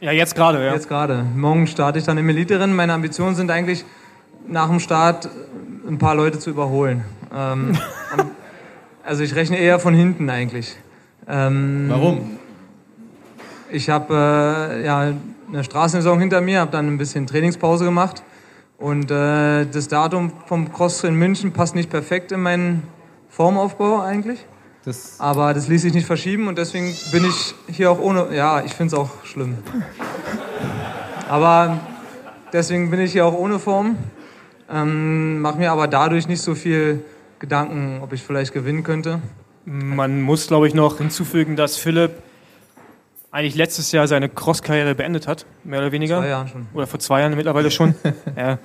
Ja, 0.00 0.10
jetzt 0.10 0.34
gerade, 0.34 0.66
ja. 0.66 0.72
Jetzt 0.72 0.88
gerade. 0.88 1.24
Morgen 1.36 1.68
starte 1.68 2.00
ich 2.00 2.04
dann 2.04 2.18
im 2.18 2.28
Elite-Rennen. 2.28 2.74
Meine 2.74 2.94
Ambitionen 2.94 3.36
sind 3.36 3.48
eigentlich, 3.52 3.84
nach 4.48 4.68
dem 4.68 4.80
Start 4.80 5.28
ein 5.86 5.98
paar 5.98 6.16
Leute 6.16 6.40
zu 6.40 6.50
überholen. 6.50 7.04
Ähm, 7.32 7.78
also 9.04 9.22
ich 9.22 9.36
rechne 9.36 9.56
eher 9.56 9.78
von 9.78 9.94
hinten 9.94 10.28
eigentlich. 10.30 10.74
Ähm, 11.28 11.86
Warum? 11.90 12.38
Ich 13.70 13.88
habe 13.88 14.72
äh, 14.72 14.84
ja 14.84 15.12
eine 15.54 15.64
Straßensaison 15.64 16.18
hinter 16.18 16.40
mir, 16.40 16.60
habe 16.60 16.72
dann 16.72 16.88
ein 16.88 16.98
bisschen 16.98 17.26
Trainingspause 17.26 17.84
gemacht. 17.84 18.22
Und 18.76 19.10
äh, 19.10 19.66
das 19.66 19.86
Datum 19.88 20.32
vom 20.46 20.72
Cross 20.72 21.04
in 21.04 21.14
München 21.14 21.52
passt 21.52 21.76
nicht 21.76 21.90
perfekt 21.90 22.32
in 22.32 22.40
meinen 22.40 22.82
Formaufbau 23.28 24.00
eigentlich. 24.00 24.44
Das, 24.84 25.14
Aber 25.18 25.54
das 25.54 25.68
ließ 25.68 25.80
sich 25.82 25.94
nicht 25.94 26.06
verschieben 26.06 26.48
und 26.48 26.58
deswegen 26.58 26.94
bin 27.12 27.24
ich 27.24 27.54
hier 27.68 27.90
auch 27.90 28.00
ohne. 28.00 28.34
Ja, 28.34 28.62
ich 28.64 28.74
finde 28.74 28.94
es 28.94 29.00
auch 29.00 29.10
schlimm. 29.24 29.56
Aber 31.28 31.80
deswegen 32.52 32.90
bin 32.90 33.00
ich 33.00 33.12
hier 33.12 33.24
auch 33.24 33.32
ohne 33.32 33.58
Form. 33.58 33.96
Ähm, 34.70 35.40
Mache 35.40 35.58
mir 35.58 35.70
aber 35.70 35.86
dadurch 35.86 36.28
nicht 36.28 36.42
so 36.42 36.54
viel 36.54 37.02
Gedanken, 37.38 38.00
ob 38.02 38.12
ich 38.12 38.22
vielleicht 38.22 38.52
gewinnen 38.52 38.82
könnte. 38.82 39.20
Man 39.64 40.20
muss, 40.20 40.48
glaube 40.48 40.66
ich, 40.66 40.74
noch 40.74 40.98
hinzufügen, 40.98 41.56
dass 41.56 41.76
Philipp 41.76 42.22
eigentlich 43.34 43.56
letztes 43.56 43.90
Jahr 43.90 44.06
seine 44.06 44.28
Cross-Karriere 44.28 44.94
beendet 44.94 45.26
hat, 45.26 45.44
mehr 45.64 45.80
oder 45.80 45.90
weniger. 45.90 46.20
Zwei 46.20 46.28
Jahren 46.28 46.48
schon. 46.48 46.66
Oder 46.72 46.86
vor 46.86 47.00
zwei 47.00 47.20
Jahren 47.20 47.34
mittlerweile 47.34 47.68
schon. 47.68 47.96
ja, 48.36 48.58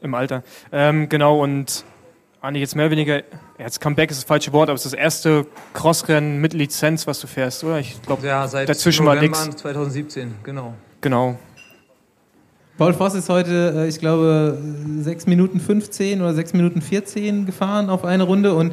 Im 0.00 0.14
Alter. 0.14 0.44
Ähm, 0.70 1.08
genau, 1.08 1.42
und 1.42 1.84
eigentlich 2.40 2.60
jetzt 2.60 2.76
mehr 2.76 2.86
oder 2.86 2.92
weniger, 2.92 3.22
jetzt 3.58 3.80
Comeback 3.80 4.12
ist 4.12 4.18
das 4.18 4.24
falsche 4.24 4.52
Wort, 4.52 4.68
aber 4.68 4.76
es 4.76 4.84
ist 4.84 4.92
das 4.92 5.00
erste 5.00 5.44
Crossrennen 5.74 6.40
mit 6.40 6.52
Lizenz, 6.52 7.08
was 7.08 7.18
du 7.18 7.26
fährst, 7.26 7.64
oder? 7.64 7.80
Ich 7.80 8.00
glaube, 8.02 8.24
Ja, 8.24 8.46
seit 8.46 8.68
dazwischen 8.68 9.04
war 9.04 9.16
November 9.16 9.44
nix. 9.44 9.56
2017, 9.56 10.36
genau. 10.44 10.74
Genau. 11.00 11.36
Paul 12.76 12.94
Voss 12.94 13.14
ist 13.14 13.28
heute, 13.28 13.74
äh, 13.76 13.88
ich 13.88 13.98
glaube, 13.98 14.56
6 15.00 15.26
Minuten 15.26 15.58
15 15.58 16.20
oder 16.20 16.32
6 16.32 16.52
Minuten 16.52 16.80
14 16.80 17.44
gefahren 17.44 17.90
auf 17.90 18.04
eine 18.04 18.22
Runde 18.22 18.54
und 18.54 18.70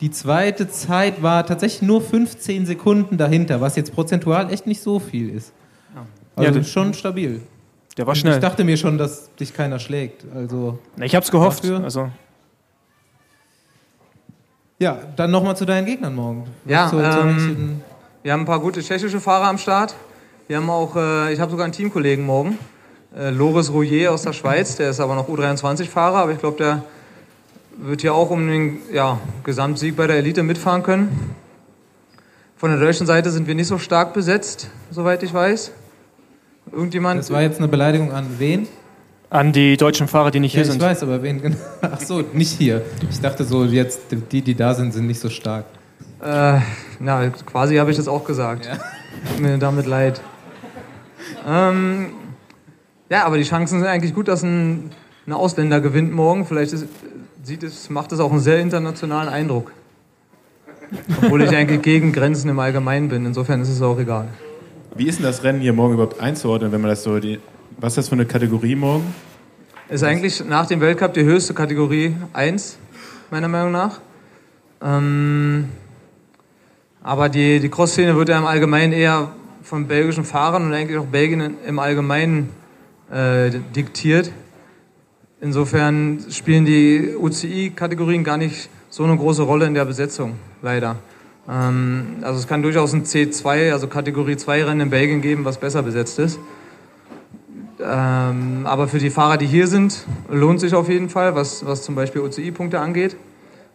die 0.00 0.10
zweite 0.10 0.68
Zeit 0.68 1.22
war 1.22 1.46
tatsächlich 1.46 1.82
nur 1.82 2.00
15 2.02 2.66
Sekunden 2.66 3.16
dahinter, 3.16 3.60
was 3.60 3.76
jetzt 3.76 3.92
prozentual 3.94 4.52
echt 4.52 4.66
nicht 4.66 4.82
so 4.82 4.98
viel 4.98 5.28
ist. 5.34 5.52
Also 6.36 6.50
Ja, 6.52 6.58
das- 6.58 6.68
schon 6.70 6.94
stabil. 6.94 7.40
Der 7.96 8.06
war 8.08 8.14
schnell. 8.16 8.34
Ich 8.34 8.40
dachte 8.40 8.64
mir 8.64 8.76
schon, 8.76 8.98
dass 8.98 9.32
dich 9.36 9.54
keiner 9.54 9.78
schlägt. 9.78 10.24
Also 10.34 10.78
Na, 10.96 11.04
ich 11.04 11.14
habe 11.14 11.24
es 11.24 11.30
gehofft. 11.30 11.62
Dafür? 11.62 11.84
Also, 11.84 12.08
ja, 14.80 14.98
dann 15.16 15.30
nochmal 15.30 15.56
zu 15.56 15.64
deinen 15.64 15.86
Gegnern 15.86 16.14
morgen. 16.14 16.44
Ja, 16.66 16.88
so 16.88 17.00
ähm, 17.00 17.80
Wir 18.22 18.32
haben 18.32 18.40
ein 18.40 18.46
paar 18.46 18.58
gute 18.60 18.82
tschechische 18.82 19.20
Fahrer 19.20 19.46
am 19.46 19.58
Start. 19.58 19.94
Wir 20.48 20.56
haben 20.56 20.68
auch, 20.68 20.96
äh, 20.96 21.32
ich 21.32 21.40
habe 21.40 21.50
sogar 21.50 21.64
einen 21.64 21.72
Teamkollegen 21.72 22.24
morgen, 22.26 22.58
äh, 23.16 23.30
Loris 23.30 23.72
Rouillet 23.72 24.08
aus 24.08 24.22
der 24.22 24.32
Schweiz, 24.32 24.76
der 24.76 24.90
ist 24.90 25.00
aber 25.00 25.14
noch 25.14 25.28
U23-Fahrer, 25.28 26.16
aber 26.18 26.32
ich 26.32 26.38
glaube, 26.38 26.56
der 26.58 26.82
wird 27.76 28.00
hier 28.00 28.14
auch 28.14 28.30
um 28.30 28.46
den 28.46 28.78
ja, 28.92 29.18
Gesamtsieg 29.44 29.96
bei 29.96 30.06
der 30.06 30.16
Elite 30.16 30.42
mitfahren 30.42 30.82
können. 30.82 31.34
Von 32.56 32.70
der 32.70 32.80
deutschen 32.80 33.06
Seite 33.06 33.30
sind 33.30 33.46
wir 33.46 33.54
nicht 33.54 33.66
so 33.66 33.78
stark 33.78 34.14
besetzt, 34.14 34.70
soweit 34.90 35.22
ich 35.22 35.34
weiß. 35.34 35.72
Irgendjemand? 36.72 37.20
das 37.20 37.30
war 37.30 37.42
jetzt 37.42 37.58
eine 37.58 37.68
Beleidigung 37.68 38.12
an 38.12 38.26
wen? 38.38 38.66
an 39.34 39.52
die 39.52 39.76
deutschen 39.76 40.06
Fahrer, 40.06 40.30
die 40.30 40.38
nicht 40.38 40.54
Ja, 40.54 40.62
hier 40.62 40.66
ich 40.66 40.70
sind. 40.70 40.80
weiß, 40.80 41.02
aber 41.02 41.22
wen 41.22 41.42
genau? 41.42 41.56
Ach 41.80 42.00
so, 42.00 42.22
nicht 42.32 42.52
hier. 42.56 42.82
Ich 43.10 43.20
dachte 43.20 43.42
so, 43.44 43.64
jetzt 43.64 44.00
die, 44.30 44.42
die 44.42 44.54
da 44.54 44.74
sind, 44.74 44.94
sind 44.94 45.08
nicht 45.08 45.18
so 45.18 45.28
stark. 45.28 45.64
Äh, 46.22 46.60
na, 47.00 47.28
quasi 47.44 47.76
habe 47.76 47.90
ich 47.90 47.96
das 47.96 48.06
auch 48.06 48.24
gesagt. 48.24 48.68
Tut 49.32 49.40
mir 49.40 49.58
damit 49.58 49.86
leid. 49.86 50.20
Ähm, 51.46 52.10
ja, 53.10 53.24
aber 53.24 53.36
die 53.36 53.42
Chancen 53.42 53.80
sind 53.80 53.88
eigentlich 53.88 54.14
gut, 54.14 54.28
dass 54.28 54.44
ein, 54.44 54.92
ein 55.26 55.32
Ausländer 55.32 55.80
gewinnt 55.80 56.12
morgen. 56.12 56.46
Vielleicht 56.46 56.72
ist, 56.72 56.86
sieht 57.44 57.62
es, 57.62 57.90
macht 57.90 58.10
es 58.12 58.20
auch 58.20 58.30
einen 58.30 58.40
sehr 58.40 58.58
internationalen 58.58 59.28
Eindruck. 59.28 59.72
Obwohl 61.22 61.42
ich 61.42 61.54
eigentlich 61.54 61.82
gegen 61.82 62.12
Grenzen 62.12 62.48
im 62.48 62.58
Allgemeinen 62.58 63.08
bin. 63.08 63.26
Insofern 63.26 63.60
ist 63.60 63.68
es 63.68 63.82
auch 63.82 63.98
egal. 63.98 64.28
Wie 64.94 65.06
ist 65.06 65.18
denn 65.18 65.24
das 65.24 65.42
Rennen 65.42 65.60
hier 65.60 65.72
morgen 65.72 65.94
überhaupt 65.94 66.20
einzuordnen, 66.20 66.72
wenn 66.72 66.80
man 66.80 66.90
das 66.90 67.02
so 67.02 67.18
die. 67.18 67.40
Was 67.78 67.92
ist 67.92 67.96
das 67.96 68.08
für 68.08 68.14
eine 68.14 68.26
Kategorie 68.26 68.76
morgen? 68.76 69.12
Ist 69.88 70.04
eigentlich 70.04 70.44
nach 70.44 70.66
dem 70.66 70.80
Weltcup 70.80 71.12
die 71.12 71.24
höchste 71.24 71.52
Kategorie 71.52 72.14
1, 72.32 72.78
meiner 73.30 73.48
Meinung 73.48 73.72
nach. 73.72 74.00
Ähm, 74.80 75.68
aber 77.02 77.28
die, 77.28 77.58
die 77.60 77.68
Cross-Szene 77.68 78.16
wird 78.16 78.28
ja 78.28 78.38
im 78.38 78.46
Allgemeinen 78.46 78.92
eher 78.92 79.32
von 79.62 79.88
belgischen 79.88 80.24
Fahrern 80.24 80.66
und 80.66 80.72
eigentlich 80.72 80.98
auch 80.98 81.06
Belgien 81.06 81.56
im 81.66 81.78
Allgemeinen 81.78 82.50
äh, 83.10 83.50
diktiert. 83.74 84.30
Insofern 85.40 86.24
spielen 86.30 86.64
die 86.64 87.14
UCI-Kategorien 87.18 88.24
gar 88.24 88.36
nicht 88.36 88.70
so 88.88 89.04
eine 89.04 89.16
große 89.16 89.42
Rolle 89.42 89.66
in 89.66 89.74
der 89.74 89.84
Besetzung, 89.84 90.36
leider. 90.62 90.96
Ähm, 91.48 92.18
also 92.22 92.38
es 92.38 92.46
kann 92.46 92.62
durchaus 92.62 92.92
ein 92.92 93.04
C2, 93.04 93.72
also 93.72 93.88
Kategorie 93.88 94.36
2 94.36 94.64
Rennen 94.64 94.80
in 94.82 94.90
Belgien 94.90 95.20
geben, 95.20 95.44
was 95.44 95.58
besser 95.58 95.82
besetzt 95.82 96.18
ist. 96.18 96.38
Ähm, 97.80 98.62
aber 98.64 98.88
für 98.88 98.98
die 98.98 99.10
Fahrer, 99.10 99.36
die 99.36 99.46
hier 99.46 99.66
sind, 99.66 100.06
lohnt 100.30 100.60
sich 100.60 100.74
auf 100.74 100.88
jeden 100.88 101.08
Fall, 101.08 101.34
was, 101.34 101.66
was 101.66 101.82
zum 101.82 101.94
Beispiel 101.94 102.22
UCI-Punkte 102.22 102.80
angeht. 102.80 103.16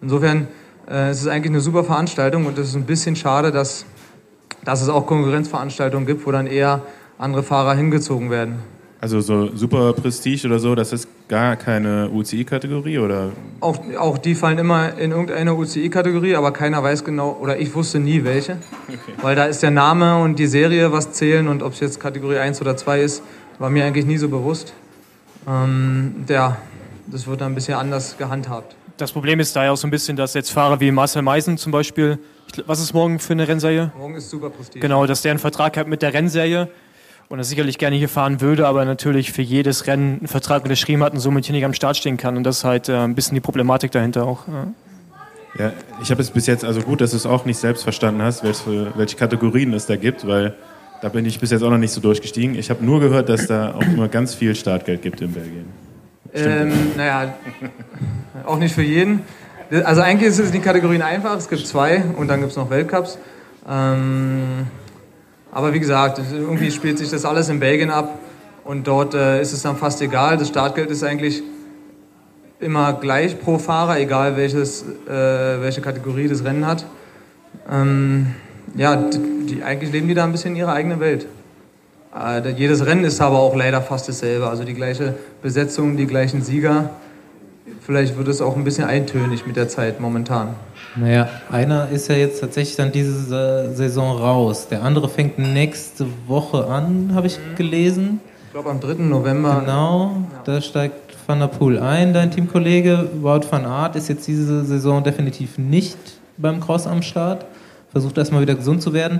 Insofern 0.01 0.48
äh, 0.89 1.10
es 1.10 1.18
ist 1.18 1.24
es 1.24 1.28
eigentlich 1.28 1.51
eine 1.51 1.62
super 1.62 1.84
Veranstaltung 1.84 2.46
und 2.46 2.58
es 2.58 2.70
ist 2.70 2.75
ein 2.75 2.86
bisschen 2.86 3.16
schade, 3.16 3.51
dass, 3.51 3.86
dass 4.63 4.82
es 4.82 4.89
auch 4.89 5.06
Konkurrenzveranstaltungen 5.06 6.08
gibt, 6.08 6.25
wo 6.25 6.32
dann 6.32 6.48
eher 6.48 6.82
andere 7.18 7.44
Fahrer 7.44 7.75
hingezogen 7.75 8.32
werden. 8.32 8.60
Also 9.01 9.22
so 9.22 9.56
super 9.56 9.94
Prestige 9.94 10.46
oder 10.46 10.60
so, 10.60 10.75
das 10.75 10.91
ist 10.91 11.08
gar 11.29 11.56
keine 11.56 12.10
UCI-Kategorie 12.10 13.00
oder 13.00 13.32
Auch, 13.62 13.79
auch 13.98 14.18
die 14.18 14.36
fallen 14.36 14.58
immer 14.58 14.98
in 14.98 15.12
irgendeine 15.12 15.53
UCI-Kategorie, 15.53 16.36
aber 16.36 16.51
keiner 16.51 16.84
weiß 16.84 17.06
genau, 17.06 17.38
oder 17.39 17.58
ich 17.58 17.74
wusste 17.74 18.00
nie 18.00 18.25
welche. 18.25 18.58
Weil 19.22 19.38
da 19.38 19.46
ist 19.46 19.63
der 19.63 19.72
Name 19.72 20.22
und 20.22 20.38
die 20.38 20.48
Serie 20.48 20.91
was 20.91 21.13
zählen 21.13 21.48
und 21.48 21.63
ob 21.63 21.74
es 21.74 21.79
jetzt 21.79 22.01
Kategorie 22.01 22.39
1 22.39 22.60
oder 22.60 22.75
2 22.75 23.01
ist, 23.01 23.24
war 23.58 23.70
mir 23.70 23.86
eigentlich 23.86 24.06
nie 24.06 24.18
so 24.18 24.27
bewusst. 24.27 24.74
Ähm, 25.48 26.25
ja, 26.27 26.58
das 27.08 27.25
wird 27.25 27.39
dann 27.39 27.53
ein 27.53 27.56
bisschen 27.56 27.75
anders 27.75 28.18
gehandhabt. 28.18 28.75
Das 28.98 29.13
Problem 29.13 29.39
ist 29.39 29.56
da 29.56 29.63
ja 29.63 29.72
auch 29.72 29.77
so 29.77 29.88
ein 29.88 29.91
bisschen, 29.91 30.18
dass 30.18 30.34
jetzt 30.34 30.51
Fahrer 30.51 30.82
wie 30.82 30.91
Marcel 30.91 31.22
Meisen 31.22 31.58
zum 31.58 31.72
Beispiel, 31.72 32.20
was 32.65 32.82
ist 32.82 32.94
morgen 32.94 33.20
für 33.20 33.32
eine 33.32 33.48
Rennserie? 33.48 33.94
Morgen 33.98 34.15
ist 34.15 34.29
super 34.29 34.50
Prestige. 34.50 34.82
Genau, 34.82 35.06
dass 35.06 35.22
der 35.22 35.32
einen 35.32 35.39
Vertrag 35.39 35.77
hat 35.77 35.88
mit 35.88 36.01
der 36.01 36.13
Rennserie 36.13 36.68
und 37.30 37.38
das 37.38 37.50
sicherlich 37.50 37.78
gerne 37.78 37.96
hier 37.96 38.10
fahren 38.10 38.42
würde, 38.42 38.68
aber 38.68 38.84
natürlich 38.86 39.32
für 39.32 39.44
jedes 39.44 39.88
Rennen 39.88 40.18
einen 40.20 40.28
Vertrag 40.28 40.64
unterschrieben 40.64 41.04
hat 41.04 41.14
und 41.14 41.20
somit 41.20 41.46
hier 41.46 41.56
nicht 41.56 41.66
am 41.66 41.74
Start 41.74 41.96
stehen 41.96 42.18
kann. 42.18 42.36
Und 42.36 42.44
das 42.44 42.60
ist 42.60 42.64
halt 42.64 42.90
äh, 42.90 42.98
ein 42.98 43.16
bisschen 43.16 43.36
die 43.36 43.42
Problematik 43.42 43.92
dahinter 43.92 44.26
auch. 44.26 44.48
Ja. 44.48 44.68
Ja, 45.58 45.74
ich 46.02 46.12
habe 46.12 46.22
es 46.22 46.30
bis 46.30 46.46
jetzt, 46.46 46.64
also 46.64 46.82
gut, 46.82 47.02
dass 47.02 47.12
du 47.12 47.18
es 47.18 47.26
auch 47.26 47.44
nicht 47.46 47.58
selbst 47.58 47.84
verstanden 47.84 48.22
hast, 48.22 48.44
welche, 48.44 48.94
welche 48.96 49.18
Kategorien 49.18 49.74
es 49.74 49.88
da 49.88 49.96
gibt, 49.96 50.28
weil 50.28 50.56
da 51.02 51.10
bin 51.10 51.26
ich 51.26 51.40
bis 51.40 51.50
jetzt 51.50 51.64
auch 51.64 51.72
noch 51.72 51.80
nicht 51.80 51.92
so 51.92 52.02
durchgestiegen. 52.02 52.56
Ich 52.56 52.70
habe 52.70 52.86
nur 52.86 53.00
gehört, 53.00 53.30
dass 53.30 53.48
da 53.48 53.74
auch 53.74 53.82
immer 53.82 54.08
ganz 54.08 54.36
viel 54.36 54.54
Startgeld 54.54 55.02
gibt 55.02 55.22
in 55.22 55.32
Belgien. 55.34 55.66
Ähm, 56.34 56.72
naja, 56.96 57.34
auch 58.46 58.60
nicht 58.60 58.76
für 58.76 58.84
jeden. 58.84 59.22
Also 59.84 60.02
eigentlich 60.02 60.34
sind 60.34 60.54
die 60.54 60.60
Kategorien 60.60 61.02
einfach. 61.02 61.36
Es 61.38 61.50
gibt 61.50 61.66
zwei 61.66 62.04
und 62.16 62.28
dann 62.28 62.42
gibt 62.42 62.52
es 62.52 62.58
noch 62.58 62.70
Weltcups. 62.70 63.18
Ähm, 63.68 64.68
aber 65.51 65.74
wie 65.74 65.79
gesagt, 65.79 66.20
es- 66.20 66.32
irgendwie 66.32 66.72
spielt 66.72 66.98
sich 66.98 67.10
das 67.10 67.25
alles 67.25 67.50
in 67.50 67.60
Belgien 67.60 67.89
ab 67.89 68.20
und 68.63 68.88
dort 68.88 69.13
äh, 69.13 69.41
ist 69.41 69.53
es 69.53 69.62
dann 69.62 69.75
fast 69.77 70.01
egal. 70.01 70.38
Das 70.38 70.48
Startgeld 70.50 70.89
ist 70.91 71.03
eigentlich 71.03 71.41
immer 72.60 72.94
gleich 72.94 73.39
pro 73.39 73.58
Fahrer, 73.58 74.00
egal 74.00 74.36
welches, 74.38 74.84
äh, 75.08 75.62
welche 75.62 75.82
Kategorie 75.82 76.27
das 76.27 76.44
Rennen 76.44 76.65
hat. 76.68 76.86
Ähm, 77.72 78.27
ja, 78.75 78.96
die, 78.96 79.63
eigentlich 79.63 79.91
leben 79.91 80.08
die 80.08 80.13
da 80.13 80.24
ein 80.25 80.32
bisschen 80.32 80.51
in 80.51 80.58
ihrer 80.58 80.74
eigenen 80.74 81.00
Welt. 81.00 81.25
Äh, 82.15 82.50
jedes 82.51 82.86
Rennen 82.86 83.03
ist 83.06 83.22
aber 83.22 83.39
auch 83.39 83.56
leider 83.56 83.82
fast 83.82 84.08
dasselbe. 84.10 84.48
Also 84.50 84.63
die 84.63 84.74
gleiche 84.74 85.15
Besetzung, 85.41 85.96
die 85.98 86.06
gleichen 86.06 86.41
Sieger. 86.41 86.89
Vielleicht 87.82 88.18
wird 88.18 88.28
es 88.28 88.42
auch 88.42 88.56
ein 88.56 88.64
bisschen 88.64 88.86
eintönig 88.86 89.46
mit 89.48 89.56
der 89.56 89.68
Zeit 89.68 90.00
momentan. 90.00 90.56
Naja, 90.96 91.30
einer 91.52 91.90
ist 91.90 92.08
ja 92.08 92.16
jetzt 92.16 92.40
tatsächlich 92.40 92.76
dann 92.76 92.92
diese 92.92 93.74
Saison 93.76 94.18
raus. 94.18 94.68
Der 94.70 94.84
andere 94.84 95.10
fängt 95.10 95.40
nächste 95.40 96.06
Woche 96.28 96.66
an, 96.68 97.12
habe 97.14 97.28
ich 97.28 97.40
gelesen. 97.56 98.22
Ich 98.48 98.54
glaube 98.54 98.70
am 98.70 98.80
3. 98.80 98.96
November. 99.04 99.62
Genau, 99.62 100.24
da 100.46 100.62
steigt 100.62 101.10
Van 101.28 101.40
der 101.40 101.48
Poel 101.48 101.78
ein, 101.78 102.14
dein 102.14 102.32
Teamkollege. 102.32 103.10
Wout 103.22 103.42
van 103.50 103.66
Aert 103.66 103.96
ist 103.96 104.10
jetzt 104.10 104.28
diese 104.28 104.66
Saison 104.66 105.04
definitiv 105.04 105.60
nicht 105.60 105.98
beim 106.38 106.60
Cross 106.60 106.88
am 106.88 107.04
Start. 107.04 107.46
Versucht 107.92 108.18
erstmal 108.18 108.42
wieder 108.42 108.56
gesund 108.56 108.82
zu 108.82 108.94
werden. 108.94 109.20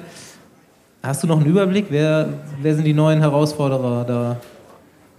Hast 1.03 1.22
du 1.22 1.27
noch 1.27 1.38
einen 1.38 1.46
Überblick? 1.46 1.86
Wer, 1.89 2.29
wer 2.62 2.75
sind 2.75 2.86
die 2.86 2.94
neuen 2.94 3.20
Herausforderer 3.20 4.06
da? 4.06 4.38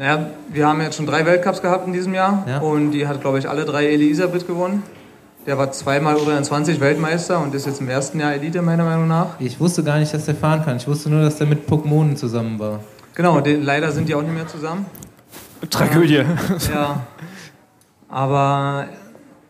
Naja, 0.01 0.31
wir 0.49 0.67
haben 0.67 0.81
jetzt 0.81 0.97
schon 0.97 1.05
drei 1.05 1.27
Weltcups 1.27 1.61
gehabt 1.61 1.87
in 1.87 1.93
diesem 1.93 2.15
Jahr 2.15 2.43
Ja. 2.49 2.61
und 2.61 2.93
die 2.93 3.07
hat, 3.07 3.21
glaube 3.21 3.39
ich, 3.39 3.47
alle 3.47 3.67
drei 3.67 3.87
Elisabeth 3.89 4.47
gewonnen. 4.47 4.83
Der 5.45 5.59
war 5.59 5.73
zweimal 5.73 6.17
U23 6.17 6.81
Weltmeister 6.81 7.39
und 7.39 7.55
ist 7.55 7.67
jetzt 7.67 7.83
im 7.83 7.89
ersten 7.91 8.19
Jahr 8.19 8.33
Elite, 8.33 8.63
meiner 8.63 8.85
Meinung 8.85 9.09
nach. 9.09 9.39
Ich 9.39 9.61
wusste 9.61 9.85
gar 9.85 9.99
nicht, 9.99 10.15
dass 10.15 10.25
der 10.25 10.37
fahren 10.37 10.65
kann. 10.65 10.79
Ich 10.79 10.89
wusste 10.89 11.11
nur, 11.11 11.21
dass 11.21 11.37
der 11.37 11.47
mit 11.47 11.69
Pokémonen 11.69 12.17
zusammen 12.17 12.59
war. 12.59 12.81
Genau, 13.15 13.43
die, 13.43 13.57
leider 13.57 13.93
sind 13.93 14.09
die 14.09 14.15
auch 14.15 14.23
nicht 14.23 14.33
mehr 14.33 14.49
zusammen. 14.49 14.87
Tragödie. 15.69 16.25
Ja. 16.73 17.03
Aber 18.09 18.87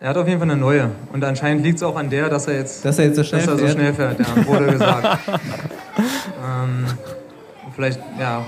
er 0.01 0.09
hat 0.09 0.17
auf 0.17 0.27
jeden 0.27 0.41
Fall 0.41 0.51
eine 0.51 0.61
neue. 0.61 0.91
Und 1.13 1.23
anscheinend 1.23 1.63
liegt 1.63 1.77
es 1.77 1.85
auch 1.85 1.95
an 1.95 2.11
der, 2.11 2.29
dass 2.29 2.49
er 2.49 2.55
jetzt, 2.55 2.85
Dass 2.85 2.99
er 2.99 3.05
jetzt 3.05 3.15
so 3.15 3.23
schnell 3.23 3.43
dass 3.43 3.51
er 3.51 3.57
so 3.57 3.65
fährt. 3.67 3.75
schnell 3.77 3.95
fährt, 3.95 4.19
ja, 4.19 4.47
wurde 4.49 4.67
gesagt. 4.73 5.19
ähm, 6.45 6.87
vielleicht, 7.77 8.01
ja, 8.19 8.43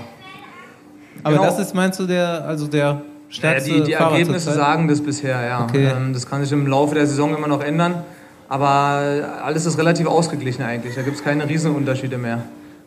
Aber 1.23 1.35
Genau. 1.35 1.45
das 1.45 1.59
ist, 1.59 1.73
meinst 1.73 1.99
du, 1.99 2.05
der, 2.05 2.45
also 2.45 2.67
der 2.67 2.83
Ja, 2.85 3.01
stärkste 3.29 3.71
die, 3.71 3.83
die 3.83 3.93
Fahrer 3.93 4.11
Ergebnisse 4.11 4.53
sagen 4.53 4.87
das 4.87 5.01
bisher, 5.01 5.41
ja. 5.45 5.63
Okay. 5.63 5.87
Ähm, 5.95 6.13
das 6.13 6.27
kann 6.29 6.41
sich 6.43 6.51
im 6.51 6.67
Laufe 6.67 6.95
der 6.95 7.07
Saison 7.07 7.35
immer 7.35 7.47
noch 7.47 7.63
ändern. 7.63 8.03
Aber 8.49 9.01
alles 9.43 9.65
ist 9.65 9.77
relativ 9.77 10.05
ausgeglichen 10.07 10.63
eigentlich. 10.63 10.95
Da 10.95 11.01
gibt 11.01 11.17
es 11.17 11.23
keine 11.23 11.47
Riesenunterschiede 11.49 12.17
mehr. 12.17 12.43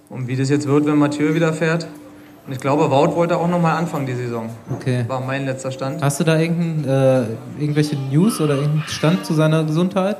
Und 0.08 0.28
wie 0.28 0.36
das 0.36 0.48
jetzt 0.50 0.68
wird, 0.68 0.86
wenn 0.86 0.96
Mathieu 0.96 1.34
wieder 1.34 1.52
fährt. 1.52 1.86
Und 2.46 2.52
ich 2.52 2.60
glaube, 2.60 2.88
Wout 2.92 3.16
wollte 3.16 3.36
auch 3.38 3.48
nochmal 3.48 3.76
anfangen 3.76 4.06
die 4.06 4.14
Saison. 4.14 4.50
Okay. 4.72 5.04
War 5.08 5.20
mein 5.20 5.46
letzter 5.46 5.72
Stand. 5.72 6.00
Hast 6.00 6.20
du 6.20 6.24
da 6.24 6.38
irgendein, 6.38 6.84
äh, 7.58 7.60
irgendwelche 7.60 7.96
News 7.96 8.40
oder 8.40 8.54
irgendeinen 8.54 8.84
Stand 8.86 9.26
zu 9.26 9.34
seiner 9.34 9.64
Gesundheit? 9.64 10.16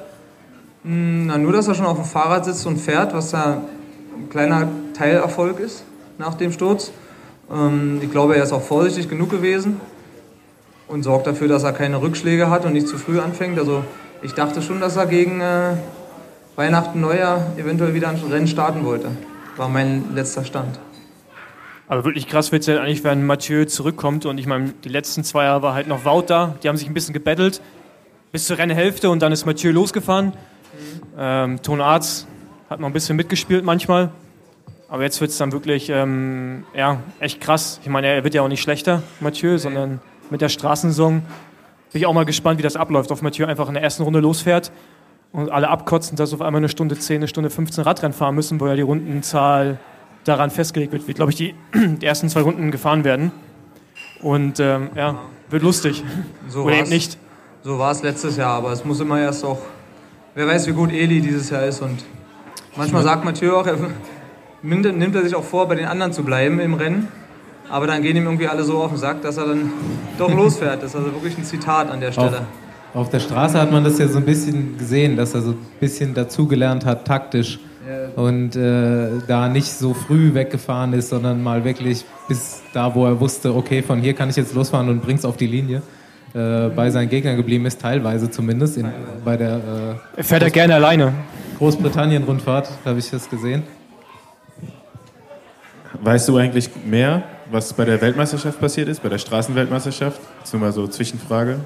Na, 0.83 1.39
nur, 1.39 1.53
dass 1.53 1.69
er 1.69 1.75
schon 1.75 1.87
auf 1.87 1.97
dem 1.97 2.05
Fahrrad 2.05 2.45
sitzt 2.45 2.67
und 2.67 2.79
fährt, 2.79 3.15
was 3.15 3.31
da 3.31 3.59
ein 4.17 4.29
kleiner 4.29 4.67
Teilerfolg 4.95 5.61
ist 5.61 5.85
nach 6.19 6.35
dem 6.35 6.51
Sturz. 6.51 6.91
Ähm, 7.53 8.01
ich 8.03 8.11
glaube, 8.11 8.37
er 8.37 8.43
ist 8.43 8.53
auch 8.53 8.63
vorsichtig 8.63 9.09
genug 9.09 9.31
gewesen 9.31 9.81
und 10.89 11.03
sorgt 11.03 11.27
dafür, 11.27 11.49
dass 11.49 11.63
er 11.63 11.73
keine 11.73 12.01
Rückschläge 12.01 12.51
hat 12.51 12.65
und 12.65 12.73
nicht 12.73 12.89
zu 12.89 12.99
früh 12.99 13.21
anfängt. 13.21 13.59
Also 13.59 13.85
ich 14.23 14.35
dachte 14.35 14.63
schon, 14.63 14.81
dass 14.81 14.97
er 14.97 15.07
gegen 15.07 15.41
äh, 15.41 15.75
Weihnachten, 16.57 17.01
Neujahr 17.01 17.53
eventuell 17.57 17.95
wieder 17.95 18.09
ein 18.09 18.17
Rennen 18.17 18.49
starten 18.49 18.85
wollte. 18.85 19.11
War 19.57 19.69
mein 19.69 20.15
letzter 20.15 20.45
Stand. 20.45 20.79
Aber 21.89 22.05
wirklich 22.05 22.27
krass 22.27 22.51
wird 22.51 22.63
es 22.63 22.67
ja 22.67 22.81
eigentlich, 22.81 23.05
wenn 23.05 23.25
Mathieu 23.25 23.65
zurückkommt. 23.65 24.27
Und 24.27 24.39
ich 24.39 24.47
meine, 24.47 24.73
die 24.85 24.89
letzten 24.89 25.23
zwei 25.23 25.45
Jahre 25.45 25.63
war 25.63 25.75
halt 25.75 25.87
noch 25.87 26.05
Wout 26.05 26.25
da. 26.27 26.57
Die 26.63 26.69
haben 26.69 26.77
sich 26.77 26.89
ein 26.89 26.95
bisschen 26.95 27.15
gebettelt 27.15 27.61
bis 28.33 28.47
zur 28.47 28.59
Rennhälfte 28.59 29.09
und 29.09 29.23
dann 29.23 29.33
ist 29.33 29.47
Mathieu 29.47 29.71
losgefahren. 29.71 30.33
Ähm, 31.17 31.63
Ton 31.63 31.81
Arz 31.81 32.27
hat 32.69 32.81
noch 32.81 32.89
ein 32.89 32.93
bisschen 32.93 33.17
mitgespielt 33.17 33.65
manchmal. 33.65 34.11
Aber 34.89 35.03
jetzt 35.03 35.21
wird 35.21 35.31
es 35.31 35.39
dann 35.39 35.53
wirklich 35.53 35.91
ähm, 35.91 36.65
ja, 36.75 37.01
echt 37.19 37.41
krass. 37.41 37.81
Ich 37.83 37.89
meine, 37.89 38.07
er 38.07 38.23
wird 38.23 38.35
ja 38.35 38.43
auch 38.43 38.49
nicht 38.49 38.63
schlechter, 38.63 39.03
Mathieu, 39.21 39.59
sondern 39.59 40.01
mit 40.31 40.41
der 40.41 40.49
Straßensaison 40.49 41.23
bin 41.93 42.01
ich 42.01 42.07
auch 42.07 42.13
mal 42.13 42.25
gespannt, 42.25 42.59
wie 42.59 42.63
das 42.63 42.77
abläuft. 42.77 43.11
Auf 43.11 43.23
Mathieu 43.23 43.47
einfach 43.47 43.69
in 43.69 43.75
der 43.75 43.83
ersten 43.83 44.03
Runde 44.03 44.21
losfährt 44.21 44.71
und 45.33 45.51
alle 45.51 45.69
abkotzen, 45.69 46.17
dass 46.17 46.33
auf 46.33 46.41
einmal 46.41 46.61
eine 46.61 46.69
Stunde 46.69 46.97
10, 46.97 47.17
eine 47.17 47.29
Stunde 47.29 47.51
15 47.51 47.85
Radrennen 47.85 48.13
fahren 48.13 48.35
müssen, 48.35 48.61
wo 48.61 48.67
ja 48.69 48.77
die 48.77 48.83
Rundenzahl 48.83 49.79
daran 50.25 50.51
festgelegt 50.51 50.93
wird, 50.93 51.09
wie, 51.09 51.15
glaube 51.15 51.33
ich, 51.33 51.37
die, 51.37 51.55
die 51.75 52.07
ersten 52.07 52.29
zwei 52.29 52.43
Runden 52.43 52.71
gefahren 52.71 53.03
werden. 53.03 53.33
Und 54.21 54.61
ähm, 54.61 54.91
ja, 54.95 55.21
wird 55.51 55.63
lustig. 55.63 56.05
So 56.49 56.63
Oder 56.63 56.77
eben 56.77 56.89
nicht. 56.89 57.19
So 57.63 57.79
war 57.79 57.91
es 57.91 58.03
letztes 58.03 58.37
Jahr, 58.37 58.55
aber 58.55 58.73
es 58.73 58.85
muss 58.85 59.01
immer 59.01 59.21
erst 59.21 59.45
auch. 59.45 59.59
Wer 60.35 60.47
weiß, 60.47 60.67
wie 60.69 60.73
gut 60.73 60.93
Eli 60.93 61.21
dieses 61.21 61.51
Jahr 61.51 61.65
ist. 61.65 61.81
Und 61.81 62.05
manchmal 62.77 63.03
sagt 63.03 63.25
Mathieu 63.25 63.57
auch, 63.57 63.67
er 63.67 63.77
nimmt, 64.69 64.99
nimmt 64.99 65.15
er 65.15 65.23
sich 65.23 65.35
auch 65.35 65.45
vor, 65.45 65.69
bei 65.69 65.75
den 65.75 65.87
anderen 65.87 66.13
zu 66.13 66.23
bleiben 66.25 66.61
im 66.61 66.75
Rennen. 66.75 67.09
Aber 67.69 67.87
dann 67.87 68.03
gehen 68.03 68.17
ihm 68.17 68.25
irgendwie 68.25 68.47
alle 68.47 68.63
so 68.63 68.79
auf 68.79 68.91
den 68.91 68.99
Sack, 68.99 69.23
dass 69.23 69.37
er 69.37 69.47
dann 69.47 69.73
doch 70.19 70.33
losfährt. 70.35 70.83
Das 70.83 70.91
ist 70.91 70.97
also 70.97 71.13
wirklich 71.13 71.37
ein 71.37 71.45
Zitat 71.45 71.91
an 71.91 72.01
der 72.01 72.11
Auf, 72.11 72.15
Stelle. 72.15 72.41
auf 72.95 73.11
der 73.11 73.21
Straße 73.21 73.61
hat 73.61 73.73
man 73.73 73.83
das 73.83 73.99
ja 73.99 74.07
so 74.09 74.19
ein 74.19 74.25
bisschen 74.25 74.79
gesehen, 74.79 75.17
dass 75.17 75.35
er 75.35 75.43
so 75.43 75.51
ein 75.51 75.59
bisschen 75.81 76.15
dazugelernt 76.15 76.85
hat, 76.85 77.07
taktisch. 77.07 77.59
Und 78.17 78.57
äh, 78.57 79.11
da 79.29 79.49
nicht 79.49 79.71
so 79.73 79.95
früh 79.95 80.35
weggefahren 80.35 80.93
ist, 80.93 81.11
sondern 81.11 81.41
mal 81.41 81.65
wirklich 81.65 82.05
bis 82.27 82.61
da, 82.73 82.93
wo 82.93 83.07
er 83.07 83.21
wusste, 83.21 83.55
okay, 83.55 83.81
von 83.81 84.01
hier 84.01 84.13
kann 84.13 84.29
ich 84.29 84.35
jetzt 84.35 84.55
losfahren 84.55 84.89
und 84.89 85.03
bring's 85.03 85.25
auf 85.25 85.37
die 85.37 85.47
Linie. 85.47 85.83
Äh, 86.35 86.69
bei 86.75 86.91
seinen 86.91 87.09
Gegnern 87.09 87.37
geblieben 87.37 87.65
ist, 87.65 87.81
teilweise 87.81 88.29
zumindest. 88.29 88.77
In, 88.77 88.89
bei 89.25 89.37
der 89.37 89.57
äh, 89.57 90.19
Er 90.19 90.25
fährt 90.25 90.43
er 90.43 90.51
gerne 90.51 90.75
alleine. 90.75 91.13
Großbritannien-Rundfahrt 91.59 92.71
habe 92.85 92.99
ich 92.99 93.09
das 93.11 93.31
gesehen. 93.31 93.63
Weißt 96.03 96.29
du 96.29 96.37
eigentlich 96.37 96.71
mehr, 96.85 97.23
was 97.51 97.73
bei 97.73 97.85
der 97.85 98.01
Weltmeisterschaft 98.01 98.61
passiert 98.61 98.89
ist, 98.89 99.03
bei 99.03 99.09
der 99.09 99.19
Straßenweltmeisterschaft? 99.19 100.21
Ist 100.43 100.53
nur 100.53 100.63
mal 100.63 100.73
so 100.73 100.87
Zwischenfrage. 100.87 101.61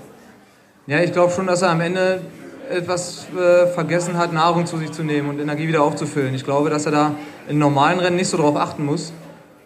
Ja, 0.87 1.01
ich 1.01 1.13
glaube 1.13 1.33
schon, 1.33 1.47
dass 1.47 1.63
er 1.63 1.71
am 1.71 1.81
Ende 1.81 2.21
etwas 2.71 3.27
äh, 3.37 3.67
vergessen 3.69 4.17
hat, 4.17 4.33
Nahrung 4.33 4.67
zu 4.67 4.77
sich 4.77 4.93
zu 4.93 5.03
nehmen 5.03 5.29
und 5.29 5.41
Energie 5.41 5.67
wieder 5.67 5.83
aufzufüllen. 5.83 6.35
Ich 6.35 6.45
glaube, 6.45 6.71
dass 6.71 6.87
er 6.87 6.93
da 6.93 7.15
in 7.49 7.59
normalen 7.59 7.99
Rennen 7.99 8.17
nicht 8.17 8.29
so 8.29 8.37
darauf 8.37 8.57
achten 8.57 8.85
muss, 8.85 9.13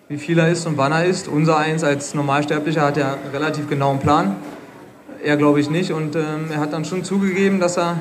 wie 0.08 0.16
viel 0.16 0.38
er 0.38 0.48
isst 0.48 0.66
und 0.66 0.76
wann 0.76 0.92
er 0.92 1.04
isst. 1.04 1.28
Unser 1.28 1.58
Eins 1.58 1.84
als 1.84 2.14
Normalsterblicher 2.14 2.82
hat 2.82 2.96
ja 2.96 3.14
einen 3.14 3.30
relativ 3.32 3.68
genauen 3.68 3.98
Plan. 3.98 4.36
Er 5.22 5.36
glaube 5.36 5.60
ich 5.60 5.70
nicht. 5.70 5.92
Und 5.92 6.16
ähm, 6.16 6.50
er 6.50 6.60
hat 6.60 6.72
dann 6.72 6.84
schon 6.84 7.04
zugegeben, 7.04 7.60
dass 7.60 7.76
er 7.76 8.00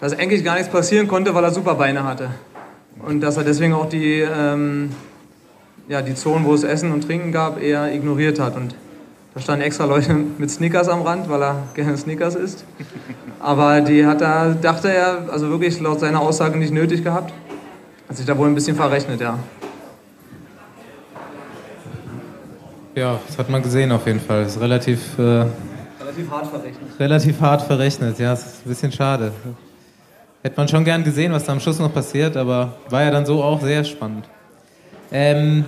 dass 0.00 0.12
eigentlich 0.18 0.44
gar 0.44 0.56
nichts 0.56 0.70
passieren 0.70 1.08
konnte, 1.08 1.34
weil 1.34 1.44
er 1.44 1.50
super 1.50 1.76
Beine 1.76 2.04
hatte. 2.04 2.28
Und 3.06 3.22
dass 3.22 3.38
er 3.38 3.44
deswegen 3.44 3.72
auch 3.72 3.88
die, 3.88 4.20
ähm, 4.20 4.90
ja, 5.88 6.02
die 6.02 6.14
Zonen, 6.14 6.44
wo 6.44 6.54
es 6.54 6.64
Essen 6.64 6.92
und 6.92 7.02
Trinken 7.06 7.32
gab, 7.32 7.60
eher 7.60 7.92
ignoriert 7.94 8.40
hat. 8.40 8.56
Und 8.56 8.74
da 9.34 9.40
standen 9.40 9.62
extra 9.62 9.84
Leute 9.84 10.14
mit 10.38 10.50
Snickers 10.50 10.88
am 10.88 11.02
Rand, 11.02 11.28
weil 11.28 11.42
er 11.42 11.62
gerne 11.74 11.96
Snickers 11.96 12.34
isst. 12.34 12.64
Aber 13.40 13.80
die 13.80 14.06
hat 14.06 14.20
er, 14.22 14.54
dachte 14.54 14.92
er, 14.92 15.28
also 15.30 15.50
wirklich 15.50 15.80
laut 15.80 16.00
seiner 16.00 16.20
Aussage 16.20 16.58
nicht 16.58 16.72
nötig 16.72 17.04
gehabt. 17.04 17.32
Hat 18.08 18.16
sich 18.16 18.26
da 18.26 18.36
wohl 18.36 18.48
ein 18.48 18.54
bisschen 18.54 18.76
verrechnet, 18.76 19.20
ja. 19.20 19.38
Ja, 22.94 23.18
das 23.26 23.38
hat 23.38 23.50
man 23.50 23.62
gesehen 23.62 23.90
auf 23.92 24.06
jeden 24.06 24.20
Fall. 24.20 24.44
Das 24.44 24.54
ist 24.56 24.60
relativ, 24.62 25.18
äh, 25.18 25.22
Relativ 26.00 26.30
hart 26.30 26.46
verrechnet. 26.46 27.00
relativ 27.00 27.40
hart 27.40 27.62
verrechnet. 27.62 28.18
Ja, 28.20 28.30
das 28.30 28.46
ist 28.46 28.66
ein 28.66 28.68
bisschen 28.68 28.92
schade. 28.92 29.32
Hätte 30.42 30.56
man 30.56 30.68
schon 30.68 30.84
gern 30.84 31.02
gesehen, 31.02 31.32
was 31.32 31.44
da 31.44 31.52
am 31.52 31.60
Schluss 31.60 31.78
noch 31.80 31.92
passiert, 31.92 32.36
aber 32.36 32.74
war 32.90 33.02
ja 33.02 33.10
dann 33.10 33.26
so 33.26 33.42
auch 33.42 33.60
sehr 33.60 33.82
spannend. 33.82 34.26
Ähm, 35.12 35.64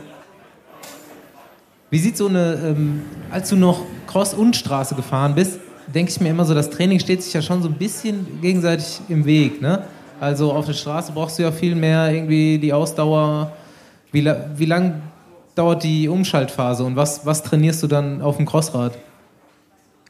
wie 1.91 1.99
sieht 1.99 2.17
so 2.17 2.27
eine, 2.27 2.55
ähm, 2.55 3.03
als 3.31 3.49
du 3.49 3.57
noch 3.57 3.83
Cross 4.07 4.35
und 4.35 4.57
Straße 4.57 4.95
gefahren 4.95 5.35
bist, 5.35 5.61
denke 5.87 6.11
ich 6.11 6.21
mir 6.21 6.31
immer 6.31 6.45
so, 6.45 6.55
das 6.55 6.71
Training 6.71 6.99
steht 6.99 7.23
sich 7.23 7.33
ja 7.33 7.43
schon 7.43 7.63
so 7.63 7.69
ein 7.69 7.75
bisschen 7.75 8.41
gegenseitig 8.41 9.01
im 9.09 9.25
Weg, 9.25 9.61
ne? 9.63 9.85
Also 10.19 10.53
auf 10.53 10.67
der 10.67 10.73
Straße 10.73 11.13
brauchst 11.13 11.39
du 11.39 11.43
ja 11.43 11.53
viel 11.53 11.75
mehr 11.75 12.11
irgendwie 12.11 12.59
die 12.59 12.73
Ausdauer. 12.73 13.53
Wie, 14.13 14.23
la 14.23 14.47
wie 14.57 14.65
lang 14.65 15.03
dauert 15.55 15.83
die 15.83 16.09
Umschaltphase 16.09 16.85
und 16.85 16.97
was, 16.97 17.27
was 17.27 17.43
trainierst 17.43 17.83
du 17.83 17.87
dann 17.87 18.23
auf 18.23 18.37
dem 18.37 18.47
Crossrad? 18.47 18.97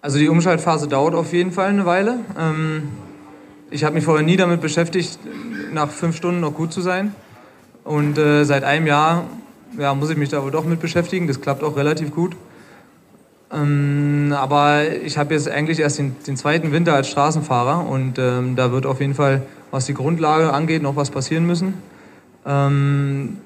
Also 0.00 0.18
die 0.18 0.28
Umschaltphase 0.28 0.86
dauert 0.86 1.14
auf 1.14 1.32
jeden 1.32 1.50
Fall 1.50 1.68
eine 1.68 1.84
Weile. 1.86 2.20
Ähm, 2.38 2.88
ich 3.70 3.82
habe 3.82 3.96
mich 3.96 4.04
vorher 4.04 4.24
nie 4.24 4.36
damit 4.36 4.60
beschäftigt, 4.60 5.18
nach 5.72 5.90
fünf 5.90 6.16
Stunden 6.16 6.40
noch 6.40 6.54
gut 6.54 6.72
zu 6.72 6.80
sein. 6.80 7.14
Und 7.86 8.18
äh, 8.18 8.44
seit 8.44 8.64
einem 8.64 8.86
Jahr 8.88 9.24
ja, 9.78 9.94
muss 9.94 10.10
ich 10.10 10.16
mich 10.16 10.28
da 10.28 10.42
wohl 10.42 10.50
doch 10.50 10.64
mit 10.64 10.80
beschäftigen. 10.80 11.28
Das 11.28 11.40
klappt 11.40 11.62
auch 11.62 11.76
relativ 11.76 12.10
gut. 12.10 12.36
Ähm, 13.52 14.34
aber 14.36 14.90
ich 15.04 15.18
habe 15.18 15.34
jetzt 15.34 15.48
eigentlich 15.48 15.78
erst 15.78 16.00
den, 16.00 16.16
den 16.26 16.36
zweiten 16.36 16.72
Winter 16.72 16.94
als 16.94 17.08
Straßenfahrer 17.08 17.86
und 17.86 18.18
ähm, 18.18 18.56
da 18.56 18.72
wird 18.72 18.86
auf 18.86 19.00
jeden 19.00 19.14
Fall, 19.14 19.42
was 19.70 19.86
die 19.86 19.94
Grundlage 19.94 20.52
angeht, 20.52 20.82
noch 20.82 20.96
was 20.96 21.10
passieren 21.10 21.46
müssen. 21.46 21.74
Ähm, 22.44 23.38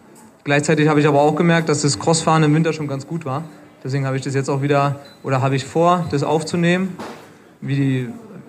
gleichzeitig 0.44 0.88
habe 0.88 1.00
ich 1.00 1.07
aber 1.07 1.20
auch 1.20 1.37
gemerkt, 1.37 1.68
dass 1.68 1.83
das 1.83 1.98
Crossfahren 1.98 2.42
im 2.42 2.55
Winter 2.55 2.72
schon 2.72 2.88
ganz 2.88 3.07
gut 3.07 3.26
war. 3.26 3.44
Deswegen 3.85 4.07
habe 4.07 4.16
ich 4.16 4.22
das 4.22 4.35
jetzt 4.35 4.48
auch 4.48 4.62
wieder, 4.62 5.00
oder 5.22 5.42
habe 5.42 5.57
ich 5.57 5.66
vor, 5.66 6.07
das 6.11 6.22
aufzunehmen. 6.22 6.96
Wie 7.61 7.76
die, 7.76 8.09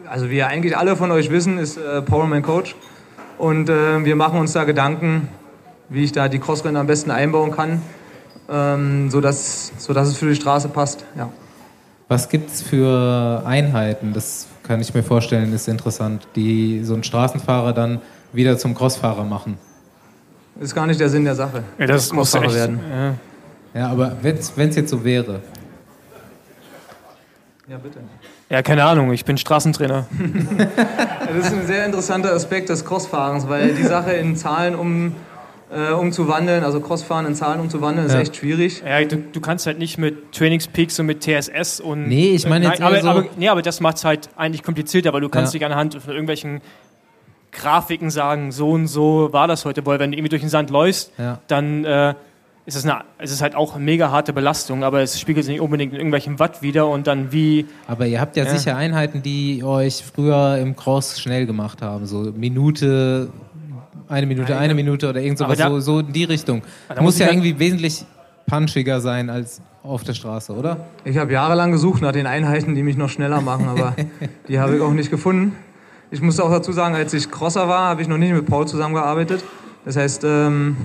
also 0.09 0.29
wie 0.29 0.37
ja 0.37 0.47
eigentlich 0.47 0.77
alle 0.77 0.95
von 0.95 1.11
euch 1.11 1.31
wissen, 1.31 1.57
ist 1.57 1.77
äh, 1.77 2.01
mein 2.09 2.43
Coach. 2.43 2.77
Und 3.37 3.69
äh, 3.69 4.05
wir 4.05 4.15
machen 4.15 4.39
uns 4.39 4.53
da 4.53 4.63
Gedanken, 4.63 5.27
wie 5.91 6.03
ich 6.03 6.11
da 6.13 6.27
die 6.29 6.39
Crossrennen 6.39 6.77
am 6.77 6.87
besten 6.87 7.11
einbauen 7.11 7.51
kann, 7.51 7.81
ähm, 8.49 9.11
sodass, 9.11 9.73
sodass 9.77 10.07
es 10.07 10.17
für 10.17 10.29
die 10.29 10.35
Straße 10.35 10.69
passt. 10.69 11.05
Ja. 11.17 11.29
Was 12.07 12.29
gibt 12.29 12.49
es 12.49 12.61
für 12.61 13.43
Einheiten? 13.45 14.13
Das 14.13 14.47
kann 14.63 14.81
ich 14.81 14.93
mir 14.93 15.03
vorstellen, 15.03 15.53
ist 15.53 15.67
interessant, 15.67 16.27
die 16.35 16.83
so 16.83 16.93
einen 16.93 17.03
Straßenfahrer 17.03 17.73
dann 17.73 18.01
wieder 18.33 18.57
zum 18.57 18.73
Crossfahrer 18.73 19.25
machen. 19.25 19.57
Ist 20.59 20.73
gar 20.73 20.87
nicht 20.87 20.99
der 20.99 21.09
Sinn 21.09 21.25
der 21.25 21.35
Sache. 21.35 21.63
Ja, 21.77 21.87
das 21.87 22.11
muss 22.11 22.31
Crossfahrer 22.31 22.45
echt 22.45 22.55
werden. 22.55 22.79
Ja. 22.89 23.13
Ja, 23.73 23.87
aber 23.87 24.17
wenn 24.21 24.37
es 24.37 24.75
jetzt 24.75 24.89
so 24.89 25.03
wäre. 25.03 25.41
Ja, 27.67 27.77
bitte. 27.77 27.99
ja, 28.49 28.61
keine 28.61 28.83
Ahnung, 28.83 29.13
ich 29.13 29.23
bin 29.23 29.37
Straßentrainer. 29.37 30.07
Das 31.33 31.45
ist 31.45 31.53
ein 31.53 31.65
sehr 31.65 31.85
interessanter 31.85 32.33
Aspekt 32.33 32.67
des 32.67 32.83
Crossfahrens, 32.83 33.47
weil 33.47 33.73
die 33.73 33.83
Sache 33.83 34.11
in 34.11 34.35
Zahlen 34.35 34.75
um, 34.75 35.15
äh, 35.73 35.93
umzuwandeln, 35.93 36.63
also 36.63 36.79
Crossfahren 36.81 37.25
in 37.25 37.33
Zahlen 37.35 37.59
umzuwandeln, 37.61 38.07
ist 38.07 38.13
Ja. 38.13 38.19
echt 38.19 38.35
schwierig. 38.35 38.83
Ja, 38.85 39.03
du, 39.05 39.17
du 39.17 39.39
kannst 39.39 39.65
halt 39.67 39.79
nicht 39.79 39.97
mit 39.97 40.31
Trainingspeaks 40.33 40.99
und 40.99 41.05
mit 41.05 41.21
TSS 41.23 41.79
und. 41.79 42.07
Nee, 42.07 42.31
ich 42.31 42.47
meine 42.47 42.65
jetzt 42.65 42.79
Nein, 42.79 42.87
aber, 42.87 42.95
eher 42.97 43.01
so- 43.03 43.09
aber, 43.09 43.25
nee, 43.37 43.47
aber 43.49 43.61
das 43.61 43.79
macht 43.79 43.97
es 43.97 44.05
halt 44.05 44.29
eigentlich 44.35 44.63
komplizierter, 44.63 45.13
weil 45.13 45.21
du 45.21 45.29
kannst 45.29 45.53
Ja. 45.53 45.59
nicht 45.59 45.65
anhand 45.65 45.95
von 45.95 46.11
irgendwelchen 46.11 46.61
Grafiken 47.51 48.09
sagen, 48.09 48.51
so 48.51 48.71
und 48.71 48.87
so 48.87 49.29
war 49.31 49.47
das 49.47 49.65
heute, 49.65 49.85
weil 49.85 49.99
wenn 49.99 50.11
du 50.11 50.17
irgendwie 50.17 50.29
durch 50.29 50.41
den 50.41 50.49
Sand 50.49 50.69
läufst, 50.69 51.11
Ja. 51.17 51.39
dann 51.47 51.83
äh, 51.83 52.13
ist 52.65 52.75
es, 52.75 52.85
eine, 52.85 53.01
es 53.17 53.31
ist 53.31 53.41
halt 53.41 53.55
auch 53.55 53.75
eine 53.75 53.83
mega 53.83 54.11
harte 54.11 54.31
Belastung, 54.33 54.83
aber 54.83 55.01
es 55.01 55.19
spiegelt 55.19 55.45
sich 55.45 55.53
nicht 55.53 55.61
unbedingt 55.61 55.91
in 55.93 55.97
irgendwelchen 55.99 56.39
Watt 56.39 56.61
wieder 56.61 56.87
und 56.87 57.07
dann 57.07 57.31
wie. 57.33 57.65
Aber 57.87 58.05
ihr 58.05 58.21
habt 58.21 58.37
ja, 58.37 58.45
Ja. 58.45 58.55
sicher 58.55 58.77
Einheiten, 58.77 59.21
die 59.21 59.63
euch 59.65 60.03
früher 60.03 60.57
im 60.59 60.75
Cross 60.77 61.19
schnell 61.19 61.45
gemacht 61.45 61.81
haben. 61.81 62.05
So 62.05 62.31
Minute, 62.35 63.29
eine 64.11 64.27
Minute, 64.27 64.57
eine 64.57 64.73
Minute 64.75 65.09
oder 65.09 65.21
irgend 65.21 65.37
sowas, 65.39 65.57
da- 65.57 65.69
so, 65.69 65.79
so 65.79 65.99
in 65.99 66.11
die 66.13 66.23
Richtung. 66.25 66.61
musst 66.89 67.01
muss 67.01 67.19
ja 67.19 67.25
ja- 67.27 67.31
irgendwie 67.31 67.57
wesentlich 67.57 68.05
punchiger 68.47 68.99
sein 69.01 69.29
als 69.29 69.61
auf 69.83 70.03
der 70.03 70.13
Straße, 70.13 70.53
oder? 70.53 70.77
Ich 71.05 71.17
habe 71.17 71.31
jahrelang 71.33 71.71
gesucht 71.71 72.01
nach 72.01 72.11
den 72.11 72.27
Einheiten, 72.27 72.75
die 72.75 72.83
mich 72.83 72.97
noch 72.97 73.09
schneller 73.09 73.41
machen, 73.41 73.67
aber 73.67 73.95
die 74.47 74.59
habe 74.59 74.75
ich 74.75 74.81
auch 74.81 74.91
nicht 74.91 75.09
gefunden. 75.09 75.55
Ich 76.11 76.21
muss 76.21 76.39
auch 76.39 76.51
dazu 76.51 76.71
sagen, 76.73 76.93
als 76.93 77.13
ich 77.13 77.31
Crosser 77.31 77.67
war, 77.69 77.87
habe 77.89 78.01
ich 78.01 78.07
noch 78.07 78.17
nicht 78.17 78.33
mit 78.33 78.45
Paul 78.45 78.67
zusammengearbeitet. 78.67 79.43
Das 79.85 79.95
heißt, 79.95 80.23
ähm, 80.25 80.75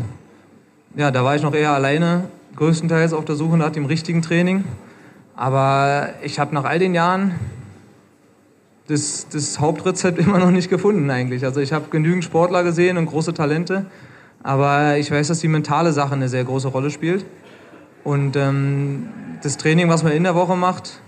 ja, 0.94 1.10
da 1.10 1.24
war 1.24 1.34
ich 1.36 1.42
noch 1.42 1.52
eher 1.54 1.72
alleine, 1.72 2.24
größtenteils 2.54 3.12
auf 3.12 3.24
der 3.24 3.34
Suche 3.34 3.56
nach 3.56 3.70
dem 3.70 3.84
richtigen 3.86 4.22
Training. 4.22 4.64
Aber 5.34 6.10
ich 6.22 6.38
habe 6.38 6.54
nach 6.54 6.64
all 6.64 6.78
den 6.78 6.94
Jahren 6.94 7.34
das, 8.88 9.28
das 9.28 9.60
Hauptrezept 9.60 10.18
immer 10.24 10.38
noch 10.38 10.50
nicht 10.50 10.70
gefunden 10.70 11.10
eigentlich. 11.10 11.44
Also 11.44 11.60
ich 11.60 11.72
habe 11.72 11.86
genügend 11.90 12.24
Sportler 12.24 12.62
gesehen 12.62 12.96
und 12.96 13.06
große 13.06 13.34
Talente, 13.34 13.86
aber 14.42 14.96
ich 14.98 15.10
weiß, 15.10 15.28
dass 15.28 15.40
die 15.40 15.48
mentale 15.48 15.92
Sache 15.92 16.14
eine 16.14 16.28
sehr 16.28 16.44
große 16.44 16.68
Rolle 16.68 16.90
spielt. 16.90 17.24
Und 18.04 18.36
ähm, 18.36 19.08
das 19.42 19.56
Training, 19.56 19.88
was 19.88 20.04
man 20.04 20.12
in 20.12 20.22
der 20.22 20.34
Woche 20.34 20.56
macht, 20.56 21.00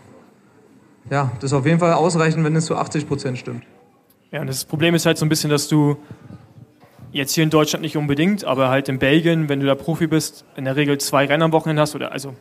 ja, 1.10 1.30
das 1.36 1.52
ist 1.52 1.56
auf 1.56 1.64
jeden 1.64 1.78
Fall 1.78 1.92
ausreichend, 1.92 2.44
wenn 2.44 2.56
es 2.56 2.66
zu 2.66 2.76
80 2.76 3.06
Prozent 3.06 3.38
stimmt. 3.38 3.64
Ja, 4.30 4.40
und 4.40 4.46
das 4.46 4.64
Problem 4.64 4.94
ist 4.94 5.06
halt 5.06 5.16
so 5.16 5.24
ein 5.24 5.28
bisschen, 5.28 5.48
dass 5.48 5.68
du 5.68 5.96
jetzt 7.12 7.32
hier 7.32 7.44
in 7.44 7.50
Deutschland 7.50 7.82
nicht 7.82 7.96
unbedingt, 7.96 8.44
aber 8.44 8.68
halt 8.68 8.88
in 8.88 8.98
Belgien, 8.98 9.48
wenn 9.48 9.60
du 9.60 9.66
da 9.66 9.74
Profi 9.74 10.06
bist, 10.06 10.44
in 10.56 10.64
der 10.64 10.76
Regel 10.76 10.98
zwei 10.98 11.24
Rennen 11.24 11.44
am 11.44 11.52
Wochenende 11.52 11.80
hast 11.80 11.94
oder 11.94 12.12
also 12.12 12.34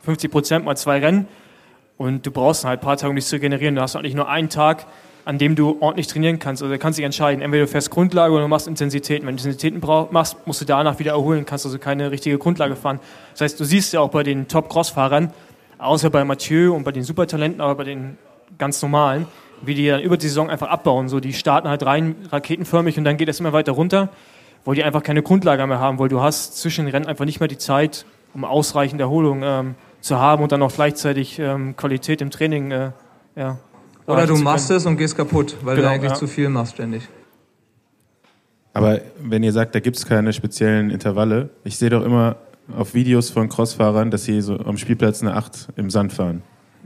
50 0.00 0.30
Prozent 0.30 0.64
mal 0.64 0.76
zwei 0.76 1.00
Rennen 1.00 1.26
und 2.02 2.26
du 2.26 2.32
brauchst 2.32 2.64
halt 2.64 2.80
ein 2.80 2.84
paar 2.84 2.96
Tage, 2.96 3.10
um 3.10 3.16
dich 3.16 3.26
zu 3.26 3.36
regenerieren. 3.36 3.76
Du 3.76 3.80
hast 3.80 3.94
eigentlich 3.94 4.16
nur 4.16 4.28
einen 4.28 4.48
Tag, 4.48 4.86
an 5.24 5.38
dem 5.38 5.54
du 5.54 5.76
ordentlich 5.78 6.08
trainieren 6.08 6.40
kannst. 6.40 6.60
Also 6.60 6.74
da 6.74 6.78
kannst 6.78 6.98
du 6.98 7.00
dich 7.00 7.06
entscheiden, 7.06 7.40
entweder 7.40 7.64
du 7.64 7.70
fährst 7.70 7.90
Grundlage 7.90 8.34
oder 8.34 8.42
du 8.42 8.48
machst 8.48 8.66
Intensitäten. 8.66 9.24
Wenn 9.24 9.36
du 9.36 9.40
Intensitäten 9.40 9.80
machst, 10.10 10.36
musst 10.44 10.60
du 10.60 10.64
danach 10.64 10.98
wieder 10.98 11.12
erholen, 11.12 11.46
kannst 11.46 11.64
also 11.64 11.78
keine 11.78 12.10
richtige 12.10 12.38
Grundlage 12.38 12.74
fahren. 12.74 12.98
Das 13.30 13.42
heißt, 13.42 13.60
du 13.60 13.64
siehst 13.64 13.92
ja 13.92 14.00
auch 14.00 14.10
bei 14.10 14.24
den 14.24 14.48
Top-Cross-Fahrern, 14.48 15.32
außer 15.78 16.10
bei 16.10 16.24
Mathieu 16.24 16.74
und 16.74 16.82
bei 16.82 16.90
den 16.90 17.04
Supertalenten, 17.04 17.60
aber 17.60 17.76
bei 17.76 17.84
den 17.84 18.18
ganz 18.58 18.82
normalen, 18.82 19.26
wie 19.60 19.74
die 19.76 19.86
dann 19.86 20.00
über 20.02 20.16
die 20.16 20.26
Saison 20.26 20.50
einfach 20.50 20.70
abbauen. 20.70 21.08
So, 21.08 21.20
die 21.20 21.32
starten 21.32 21.68
halt 21.68 21.86
rein 21.86 22.16
raketenförmig 22.32 22.98
und 22.98 23.04
dann 23.04 23.16
geht 23.16 23.28
es 23.28 23.38
immer 23.38 23.52
weiter 23.52 23.72
runter, 23.72 24.08
weil 24.64 24.74
die 24.74 24.82
einfach 24.82 25.04
keine 25.04 25.22
Grundlage 25.22 25.64
mehr 25.68 25.78
haben, 25.78 26.00
weil 26.00 26.08
du 26.08 26.20
hast 26.20 26.58
zwischen 26.60 26.84
den 26.84 26.92
Rennen 26.92 27.06
einfach 27.06 27.26
nicht 27.26 27.38
mehr 27.38 27.48
die 27.48 27.58
Zeit, 27.58 28.06
um 28.34 28.44
ausreichend 28.44 29.00
Erholung 29.00 29.42
ähm, 29.44 29.74
zu 30.02 30.18
haben 30.18 30.42
und 30.42 30.52
dann 30.52 30.62
auch 30.62 30.72
gleichzeitig 30.72 31.38
ähm, 31.38 31.74
Qualität 31.76 32.20
im 32.20 32.30
Training. 32.30 32.70
Äh, 32.70 32.90
ja, 33.36 33.58
Oder 34.06 34.26
du 34.26 34.36
machst 34.36 34.70
es 34.70 34.84
und 34.84 34.98
gehst 34.98 35.16
kaputt, 35.16 35.56
weil 35.62 35.76
genau, 35.76 35.88
du 35.88 35.94
eigentlich 35.94 36.12
ja. 36.12 36.18
zu 36.18 36.26
viel 36.26 36.50
machst 36.50 36.74
ständig. 36.74 37.08
Aber 38.74 39.00
wenn 39.22 39.42
ihr 39.42 39.52
sagt, 39.52 39.74
da 39.74 39.80
gibt 39.80 39.96
es 39.96 40.04
keine 40.04 40.32
speziellen 40.32 40.90
Intervalle, 40.90 41.50
ich 41.64 41.78
sehe 41.78 41.90
doch 41.90 42.04
immer 42.04 42.36
auf 42.76 42.94
Videos 42.94 43.30
von 43.30 43.48
Crossfahrern, 43.48 44.10
dass 44.10 44.24
sie 44.24 44.40
so 44.40 44.58
am 44.58 44.76
Spielplatz 44.76 45.22
eine 45.22 45.34
8 45.34 45.68
im 45.76 45.90
Sand 45.90 46.12
fahren. 46.12 46.42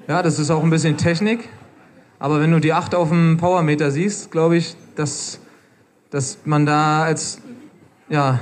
Ja, 0.08 0.22
das 0.22 0.38
ist 0.38 0.50
auch 0.50 0.62
ein 0.62 0.70
bisschen 0.70 0.96
Technik. 0.96 1.48
Aber 2.18 2.40
wenn 2.40 2.50
du 2.50 2.60
die 2.60 2.72
8 2.72 2.94
auf 2.94 3.10
dem 3.10 3.36
Powermeter 3.36 3.90
siehst, 3.90 4.30
glaube 4.30 4.56
ich, 4.56 4.74
dass, 4.94 5.38
dass 6.10 6.38
man 6.44 6.66
da 6.66 7.04
als, 7.04 7.40
ja, 8.08 8.40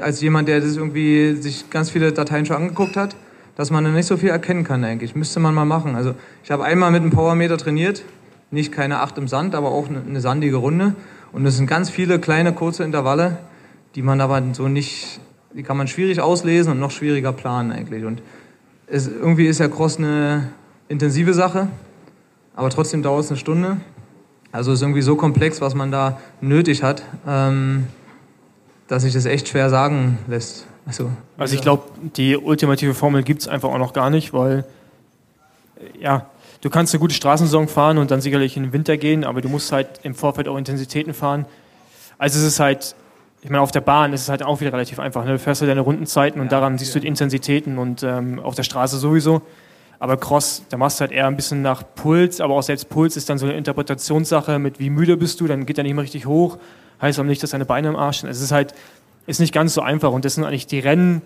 als 0.00 0.20
jemand, 0.20 0.48
der 0.48 0.60
das 0.60 0.76
irgendwie 0.76 1.34
sich 1.34 1.70
ganz 1.70 1.90
viele 1.90 2.12
Dateien 2.12 2.46
schon 2.46 2.56
angeguckt 2.56 2.96
hat, 2.96 3.16
dass 3.60 3.70
man 3.70 3.84
da 3.84 3.90
nicht 3.90 4.06
so 4.06 4.16
viel 4.16 4.30
erkennen 4.30 4.64
kann 4.64 4.82
eigentlich. 4.84 5.14
Müsste 5.14 5.38
man 5.38 5.52
mal 5.52 5.66
machen. 5.66 5.94
Also 5.94 6.14
ich 6.42 6.50
habe 6.50 6.64
einmal 6.64 6.90
mit 6.92 7.02
einem 7.02 7.10
Powermeter 7.10 7.58
trainiert, 7.58 8.04
nicht 8.50 8.72
keine 8.72 9.00
acht 9.00 9.18
im 9.18 9.28
Sand, 9.28 9.54
aber 9.54 9.68
auch 9.68 9.86
eine, 9.86 10.18
sandige 10.22 10.56
Runde. 10.56 10.94
Und 11.30 11.44
es 11.44 11.58
sind 11.58 11.66
ganz 11.66 11.90
viele 11.90 12.18
kleine, 12.18 12.54
kurze 12.54 12.84
Intervalle, 12.84 13.36
die 13.96 14.00
man 14.00 14.22
aber 14.22 14.42
so 14.54 14.66
nicht, 14.66 15.20
die 15.52 15.62
kann 15.62 15.76
man 15.76 15.88
schwierig 15.88 16.22
auslesen 16.22 16.72
und 16.72 16.80
noch 16.80 16.90
schwieriger 16.90 17.34
planen 17.34 17.70
eigentlich. 17.70 18.06
Und 18.06 18.22
es, 18.86 19.06
irgendwie 19.08 19.44
ist 19.44 19.60
ja 19.60 19.68
Cross 19.68 19.98
eine 19.98 20.48
intensive 20.88 21.34
Sache, 21.34 21.68
aber 22.56 22.70
trotzdem 22.70 23.02
dauert 23.02 23.24
es 23.24 23.30
eine 23.30 23.36
Stunde. 23.36 23.76
Also 24.52 24.72
ist 24.72 24.80
irgendwie 24.80 25.02
so 25.02 25.16
komplex, 25.16 25.60
was 25.60 25.74
man 25.74 25.92
da 25.92 26.18
nötig 26.40 26.82
hat, 26.82 27.02
ähm, 27.28 27.88
dass 28.88 29.02
sich 29.02 29.12
das 29.12 29.26
echt 29.26 29.48
schwer 29.48 29.68
sagen 29.68 30.16
lässt. 30.28 30.66
Also, 30.90 31.08
also 31.38 31.54
ich 31.54 31.60
glaube, 31.62 31.84
die 32.16 32.36
ultimative 32.36 32.94
Formel 32.94 33.22
gibt 33.22 33.42
es 33.42 33.48
einfach 33.48 33.68
auch 33.68 33.78
noch 33.78 33.92
gar 33.92 34.10
nicht, 34.10 34.32
weil 34.32 34.64
äh, 35.76 36.02
ja, 36.02 36.26
du 36.62 36.68
kannst 36.68 36.92
eine 36.92 37.00
gute 37.00 37.14
Straßensaison 37.14 37.68
fahren 37.68 37.96
und 37.98 38.10
dann 38.10 38.20
sicherlich 38.20 38.56
in 38.56 38.64
den 38.64 38.72
Winter 38.72 38.96
gehen, 38.96 39.22
aber 39.22 39.40
du 39.40 39.48
musst 39.48 39.70
halt 39.70 40.00
im 40.02 40.16
Vorfeld 40.16 40.48
auch 40.48 40.56
Intensitäten 40.56 41.14
fahren. 41.14 41.46
Also 42.18 42.40
es 42.40 42.44
ist 42.44 42.58
halt, 42.58 42.96
ich 43.40 43.50
meine, 43.50 43.62
auf 43.62 43.70
der 43.70 43.82
Bahn 43.82 44.12
ist 44.12 44.22
es 44.22 44.28
halt 44.28 44.42
auch 44.42 44.60
wieder 44.60 44.72
relativ 44.72 44.98
einfach. 44.98 45.24
Ne? 45.24 45.30
Du 45.30 45.38
fährst 45.38 45.60
halt 45.60 45.70
deine 45.70 45.82
Rundenzeiten 45.82 46.40
und 46.40 46.48
ja, 46.48 46.58
daran 46.58 46.76
siehst 46.76 46.90
ja. 46.90 46.94
du 46.94 47.02
die 47.02 47.06
Intensitäten 47.06 47.78
und 47.78 48.02
ähm, 48.02 48.40
auf 48.40 48.56
der 48.56 48.64
Straße 48.64 48.98
sowieso. 48.98 49.42
Aber 50.00 50.16
Cross, 50.16 50.64
da 50.70 50.76
machst 50.76 50.98
du 50.98 51.02
halt 51.02 51.12
eher 51.12 51.28
ein 51.28 51.36
bisschen 51.36 51.62
nach 51.62 51.84
Puls, 51.94 52.40
aber 52.40 52.54
auch 52.54 52.62
selbst 52.64 52.88
Puls 52.88 53.16
ist 53.16 53.30
dann 53.30 53.38
so 53.38 53.46
eine 53.46 53.54
Interpretationssache 53.54 54.58
mit 54.58 54.80
wie 54.80 54.90
müde 54.90 55.16
bist 55.16 55.40
du, 55.40 55.46
dann 55.46 55.66
geht 55.66 55.78
er 55.78 55.84
nicht 55.84 55.94
mehr 55.94 56.02
richtig 56.02 56.26
hoch, 56.26 56.58
heißt 57.00 57.20
aber 57.20 57.28
nicht, 57.28 57.44
dass 57.44 57.50
deine 57.50 57.64
Beine 57.64 57.90
im 57.90 57.96
Arsch 57.96 58.22
sind. 58.22 58.28
Es 58.28 58.40
ist 58.40 58.50
halt, 58.50 58.74
ist 59.30 59.38
nicht 59.38 59.54
ganz 59.54 59.74
so 59.74 59.80
einfach 59.80 60.10
und 60.10 60.24
das 60.24 60.34
sind 60.34 60.44
eigentlich 60.44 60.66
die 60.66 60.80
Rennen 60.80 61.22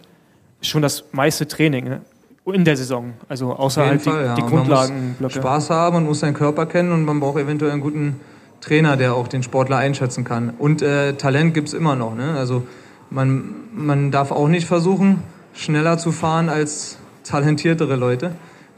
schon 0.61 0.83
das 0.83 1.05
meiste 1.13 1.49
Training 1.49 1.85
ne? 1.85 2.01
in 2.47 2.65
der 2.65 2.77
Saison. 2.77 3.15
Also 3.29 3.55
außer 3.55 3.87
halt 3.87 4.03
Fall, 4.03 4.21
die, 4.21 4.27
ja. 4.27 4.35
die 4.35 4.43
Grundlagen. 4.43 4.95
Man 4.95 5.17
muss 5.21 5.33
Spaß 5.33 5.71
haben, 5.71 5.95
man 5.95 6.05
muss 6.05 6.21
seinen 6.21 6.35
Körper 6.35 6.67
kennen 6.67 6.93
und 6.93 7.05
man 7.05 7.19
braucht 7.19 7.39
eventuell 7.41 7.73
einen 7.73 7.81
guten 7.81 8.21
Trainer, 8.61 8.97
der 8.97 9.15
auch 9.15 9.27
den 9.27 9.43
Sportler 9.43 9.79
einschätzen 9.79 10.25
kann. 10.25 10.53
Und 10.59 10.83
äh, 10.83 11.15
Talent 11.15 11.55
gibt 11.55 11.69
es 11.69 11.75
immer 11.75 11.97
noch. 11.97 12.15
Ne? 12.15 12.35
Also 12.37 12.67
man, 13.11 13.55
man 13.73 14.11
darf 14.11 14.31
auch 14.31 14.49
nicht 14.49 14.67
versuchen, 14.67 15.23
schneller 15.55 15.97
zu 15.97 16.13
fahren 16.13 16.51
als 16.51 16.99
talentiertere 17.25 17.97
Leute, 17.97 18.33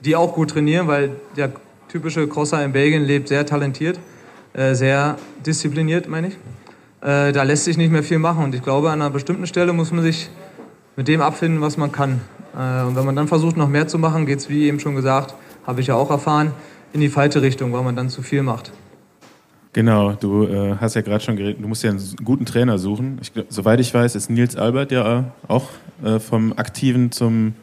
die 0.05 0.15
auch 0.15 0.35
gut 0.35 0.51
trainieren, 0.51 0.87
weil 0.87 1.11
der 1.37 1.51
typische 1.89 2.29
Crosser 2.29 2.65
in 2.65 2.73
Belgien 2.73 3.05
lebt 3.05 3.29
sehr 3.29 3.45
talentiert, 3.45 3.99
äh, 4.53 4.75
sehr 4.75 5.17
diszipliniert, 5.45 6.09
meine 6.09 6.29
ich 6.29 6.37
äh, 7.01 7.33
da 7.33 7.43
lässt 7.43 7.65
sich 7.65 7.77
nicht 7.77 7.93
mehr 7.93 8.03
viel 8.03 8.19
machen. 8.19 8.45
Und 8.45 8.55
ich 8.55 8.63
glaube, 8.63 8.91
an 8.91 9.01
einer 9.01 9.11
bestimmten 9.11 9.47
Stelle 9.47 9.73
muss 9.73 9.93
man 9.93 10.03
sich 10.03 10.29
mit 10.97 11.09
dem 11.09 11.21
abfinden, 11.21 11.61
was 11.61 11.77
man 11.77 11.93
kann. 11.93 12.21
Äh, 12.55 12.85
und 12.85 12.97
wenn 12.97 13.05
man 13.05 13.17
dann 13.17 13.29
versucht, 13.29 13.57
noch 13.57 13.69
mehr 13.69 13.89
zu 13.89 13.99
machen, 13.99 14.27
geht 14.27 14.39
es, 14.39 14.49
wie 14.49 14.65
eben 14.67 14.81
schon 14.81 14.95
gesagt, 14.95 15.35
habe 15.67 15.81
ich 15.81 15.89
ja 15.89 15.95
auch 15.95 16.11
erfahren, 16.11 16.53
in 16.93 17.01
die 17.01 17.09
falsche 17.09 17.43
Richtung, 17.43 17.73
weil 17.73 17.83
man 17.83 17.97
dann 17.97 18.09
zu 18.09 18.23
viel 18.23 18.43
macht. 18.43 18.73
Genau, 19.73 20.13
du 20.13 20.45
äh, 20.45 20.77
hast 20.81 20.95
ja 20.95 21.03
gerade 21.03 21.23
schon 21.23 21.37
geredet, 21.37 21.63
du 21.63 21.69
musst 21.69 21.83
ja 21.83 21.91
einen 21.91 22.01
guten 22.25 22.47
Trainer 22.47 22.79
suchen. 22.79 23.19
Ich, 23.21 23.33
soweit 23.51 23.79
ich 23.79 23.93
weiß, 23.93 24.15
ist 24.15 24.31
Nils 24.31 24.57
Albert 24.57 24.91
ja 24.91 25.33
auch 25.49 25.69
äh, 26.03 26.19
vom 26.19 26.55
aktiven 26.57 27.13
zum 27.13 27.55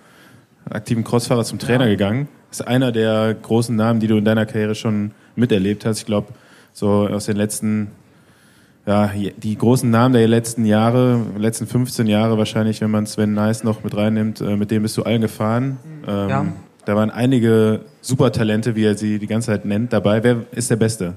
aktiven 0.70 1.04
Crossfahrer 1.04 1.44
zum 1.44 1.58
Trainer 1.58 1.86
ja. 1.86 1.92
gegangen. 1.92 2.28
Ist 2.52 2.68
einer 2.68 2.92
der 2.92 3.34
großen 3.34 3.76
Namen, 3.76 4.00
die 4.00 4.06
du 4.06 4.18
in 4.18 4.26
deiner 4.26 4.46
Karriere 4.46 4.76
schon 4.76 5.12
miterlebt 5.36 5.86
hast. 5.86 6.00
Ich 6.00 6.06
glaube, 6.06 6.28
so 6.72 7.08
aus 7.08 7.26
den 7.26 7.36
letzten 7.36 7.88
ja, 8.86 9.10
die 9.38 9.58
großen 9.58 9.90
Namen 9.90 10.14
der 10.14 10.28
letzten 10.28 10.66
Jahre, 10.66 11.22
letzten 11.38 11.68
15 11.68 12.08
Jahre 12.08 12.38
wahrscheinlich, 12.38 12.82
wenn 12.82 12.92
man 12.92 13.06
Sven 13.06 13.34
Nice 13.34 13.64
noch 13.64 13.84
mit 13.84 13.96
reinnimmt, 13.96 14.42
äh, 14.42 14.58
mit 14.58 14.72
dem 14.72 14.84
bist 14.84 14.98
du 14.98 15.04
allen 15.04 15.22
gefahren. 15.22 15.78
Ähm, 16.06 16.30
ja. 16.30 16.46
Da 16.86 16.96
waren 16.98 17.10
einige 17.10 17.82
Supertalente, 18.02 18.76
wie 18.76 18.84
er 18.84 18.96
sie 18.96 19.20
die 19.20 19.28
ganze 19.28 19.48
Zeit 19.48 19.64
nennt, 19.64 19.94
dabei. 19.94 20.22
Wer 20.22 20.46
ist 20.52 20.70
der 20.70 20.76
Beste? 20.76 21.16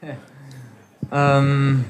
Ähm, 1.14 1.84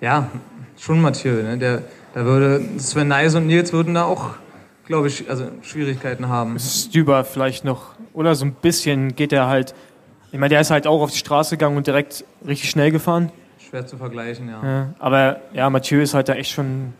ja, 0.00 0.30
schon 0.78 1.02
Mathieu. 1.02 1.42
Ne? 1.42 1.58
Der, 1.58 1.82
da 2.14 2.24
würde 2.24 2.62
Sven 2.78 3.08
Nice 3.08 3.34
und 3.34 3.46
Nils 3.46 3.74
würden 3.74 3.92
da 3.92 4.04
auch, 4.04 4.36
glaube 4.86 5.08
ich, 5.08 5.28
also 5.28 5.44
Schwierigkeiten 5.60 6.28
haben. 6.28 6.58
Stüber 6.58 7.24
vielleicht 7.24 7.66
noch, 7.66 7.90
oder 8.14 8.34
so 8.34 8.46
ein 8.46 8.54
bisschen 8.54 9.14
geht 9.14 9.34
er 9.34 9.48
halt. 9.48 9.74
Ich 10.32 10.38
meine, 10.38 10.48
der 10.48 10.62
ist 10.62 10.70
halt 10.70 10.86
auch 10.86 11.02
auf 11.02 11.10
die 11.10 11.18
Straße 11.18 11.58
gegangen 11.58 11.76
und 11.76 11.86
direkt 11.86 12.24
richtig 12.46 12.70
schnell 12.70 12.90
gefahren. 12.90 13.30
Schwer 13.68 13.86
zu 13.86 13.96
vergleichen, 13.96 14.48
ja. 14.48 14.62
ja. 14.62 14.94
Aber 14.98 15.38
ja, 15.52 15.68
Mathieu 15.70 16.00
ist 16.00 16.14
halt 16.14 16.28
da 16.28 16.34
echt 16.34 16.52
schon 16.52 16.92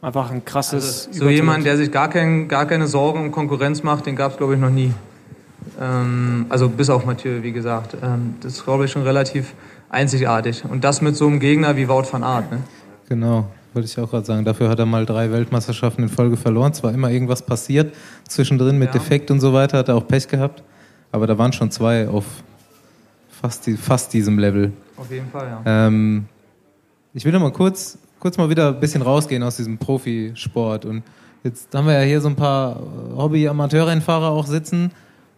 einfach 0.00 0.30
ein 0.30 0.44
krasses. 0.44 1.08
Also, 1.08 1.24
so 1.24 1.28
jemand, 1.28 1.66
der 1.66 1.76
sich 1.76 1.90
gar, 1.90 2.08
kein, 2.08 2.48
gar 2.48 2.66
keine 2.66 2.86
Sorgen 2.86 3.20
um 3.20 3.30
Konkurrenz 3.30 3.82
macht, 3.82 4.06
den 4.06 4.16
gab 4.16 4.32
es, 4.32 4.38
glaube 4.38 4.54
ich, 4.54 4.60
noch 4.60 4.70
nie. 4.70 4.92
Ähm, 5.80 6.46
also 6.48 6.68
bis 6.68 6.88
auf 6.88 7.04
Mathieu, 7.04 7.42
wie 7.42 7.52
gesagt. 7.52 7.96
Ähm, 8.02 8.36
das 8.40 8.54
ist, 8.54 8.64
glaube 8.64 8.86
ich, 8.86 8.92
schon 8.92 9.02
relativ 9.02 9.52
einzigartig. 9.90 10.64
Und 10.64 10.82
das 10.82 11.02
mit 11.02 11.14
so 11.16 11.26
einem 11.26 11.40
Gegner 11.40 11.76
wie 11.76 11.88
Wout 11.88 12.06
van 12.10 12.22
Aert. 12.22 12.50
Ne? 12.50 12.60
Genau, 13.08 13.46
wollte 13.74 13.86
ich 13.86 13.98
auch 13.98 14.10
gerade 14.10 14.24
sagen. 14.24 14.44
Dafür 14.44 14.70
hat 14.70 14.78
er 14.78 14.86
mal 14.86 15.04
drei 15.04 15.30
Weltmeisterschaften 15.30 16.04
in 16.04 16.08
Folge 16.08 16.38
verloren. 16.38 16.72
Zwar 16.72 16.92
immer 16.92 17.10
irgendwas 17.10 17.42
passiert 17.42 17.94
zwischendrin 18.28 18.78
mit 18.78 18.88
ja. 18.88 18.92
Defekt 18.92 19.30
und 19.30 19.40
so 19.40 19.52
weiter, 19.52 19.78
hat 19.78 19.88
er 19.88 19.96
auch 19.96 20.06
Pech 20.06 20.28
gehabt. 20.28 20.62
Aber 21.12 21.26
da 21.26 21.36
waren 21.36 21.52
schon 21.52 21.70
zwei 21.70 22.08
auf 22.08 22.24
fast, 23.44 23.68
fast 23.78 24.12
diesem 24.14 24.38
Level. 24.38 24.72
Auf 24.96 25.10
jeden 25.10 25.28
Fall, 25.28 25.46
ja. 25.46 25.86
Ähm, 25.86 26.24
ich 27.12 27.26
will 27.26 27.32
noch 27.32 27.40
mal 27.40 27.52
kurz, 27.52 27.98
kurz 28.18 28.38
mal 28.38 28.48
wieder 28.48 28.68
ein 28.68 28.80
bisschen 28.80 29.02
rausgehen 29.02 29.42
aus 29.42 29.56
diesem 29.56 29.76
Profisport. 29.76 30.86
Und 30.86 31.02
jetzt 31.42 31.74
haben 31.74 31.86
wir 31.86 31.92
ja 31.92 32.06
hier 32.06 32.22
so 32.22 32.28
ein 32.28 32.36
paar 32.36 32.80
Hobby-Amateurrennfahrer 33.14 34.30
auch 34.30 34.46
sitzen. 34.46 34.92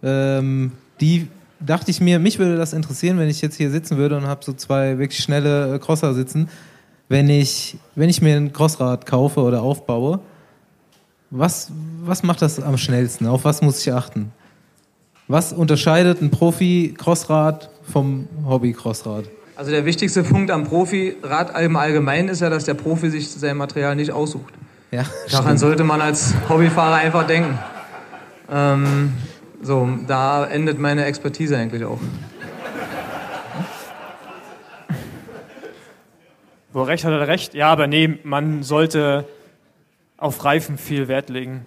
Ähm, 0.04 0.70
die 1.00 1.26
dachte 1.58 1.90
ich 1.90 2.00
mir, 2.00 2.20
mich 2.20 2.38
würde 2.38 2.56
das 2.56 2.72
interessieren, 2.72 3.18
wenn 3.18 3.28
ich 3.28 3.42
jetzt 3.42 3.56
hier 3.56 3.72
sitzen 3.72 3.96
würde 3.96 4.16
und 4.16 4.26
habe 4.28 4.44
so 4.44 4.52
zwei 4.52 4.98
wirklich 4.98 5.20
schnelle 5.20 5.74
äh, 5.74 5.78
Crosser 5.80 6.14
sitzen. 6.14 6.48
Wenn 7.08 7.28
ich, 7.28 7.76
wenn 7.96 8.08
ich 8.08 8.22
mir 8.22 8.36
ein 8.36 8.52
Crossrad 8.52 9.04
kaufe 9.04 9.40
oder 9.40 9.62
aufbaue, 9.62 10.20
Was, 11.30 11.72
was 12.04 12.22
macht 12.22 12.40
das 12.40 12.60
am 12.60 12.78
schnellsten? 12.78 13.26
Auf 13.26 13.44
was 13.44 13.60
muss 13.62 13.80
ich 13.80 13.92
achten? 13.92 14.30
Was 15.28 15.52
unterscheidet 15.52 16.22
ein 16.22 16.30
Profi-Crossrad 16.30 17.68
vom 17.82 18.28
Hobby-Crossrad? 18.46 19.24
Also 19.56 19.70
der 19.70 19.84
wichtigste 19.84 20.22
Punkt 20.22 20.50
am 20.50 20.64
Profi-Rad 20.64 21.58
im 21.60 21.76
Allgemeinen 21.76 22.28
ist 22.28 22.40
ja, 22.40 22.50
dass 22.50 22.64
der 22.64 22.74
Profi 22.74 23.10
sich 23.10 23.28
sein 23.30 23.56
Material 23.56 23.96
nicht 23.96 24.12
aussucht. 24.12 24.54
Ja, 24.92 25.04
Daran 25.30 25.46
stimmt. 25.46 25.58
sollte 25.60 25.84
man 25.84 26.00
als 26.00 26.34
Hobbyfahrer 26.48 26.96
einfach 26.96 27.26
denken. 27.26 27.58
Ähm, 28.52 29.14
so, 29.62 29.88
da 30.06 30.46
endet 30.46 30.78
meine 30.78 31.04
Expertise 31.06 31.56
eigentlich 31.56 31.84
auch. 31.84 31.98
Wo 36.72 36.82
recht 36.82 37.04
hat, 37.04 37.12
hat 37.12 37.20
er 37.20 37.28
recht. 37.28 37.54
Ja, 37.54 37.72
aber 37.72 37.86
nee, 37.88 38.18
man 38.22 38.62
sollte 38.62 39.24
auf 40.18 40.44
Reifen 40.44 40.78
viel 40.78 41.08
Wert 41.08 41.30
legen. 41.30 41.66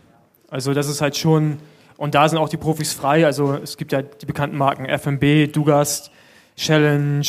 Also 0.49 0.73
das 0.73 0.87
ist 0.87 1.01
halt 1.01 1.17
schon, 1.17 1.57
und 1.99 2.15
da 2.15 2.29
sind 2.29 2.37
auch 2.37 2.47
die 2.47 2.57
Profis 2.57 2.93
frei. 2.93 3.25
Also 3.25 3.55
es 3.55 3.75
gibt 3.75 3.91
ja 3.91 4.01
die 4.01 4.25
bekannten 4.25 4.57
Marken 4.57 4.85
FMB, 4.85 5.51
Dugast, 5.51 6.11
Challenge, 6.55 7.25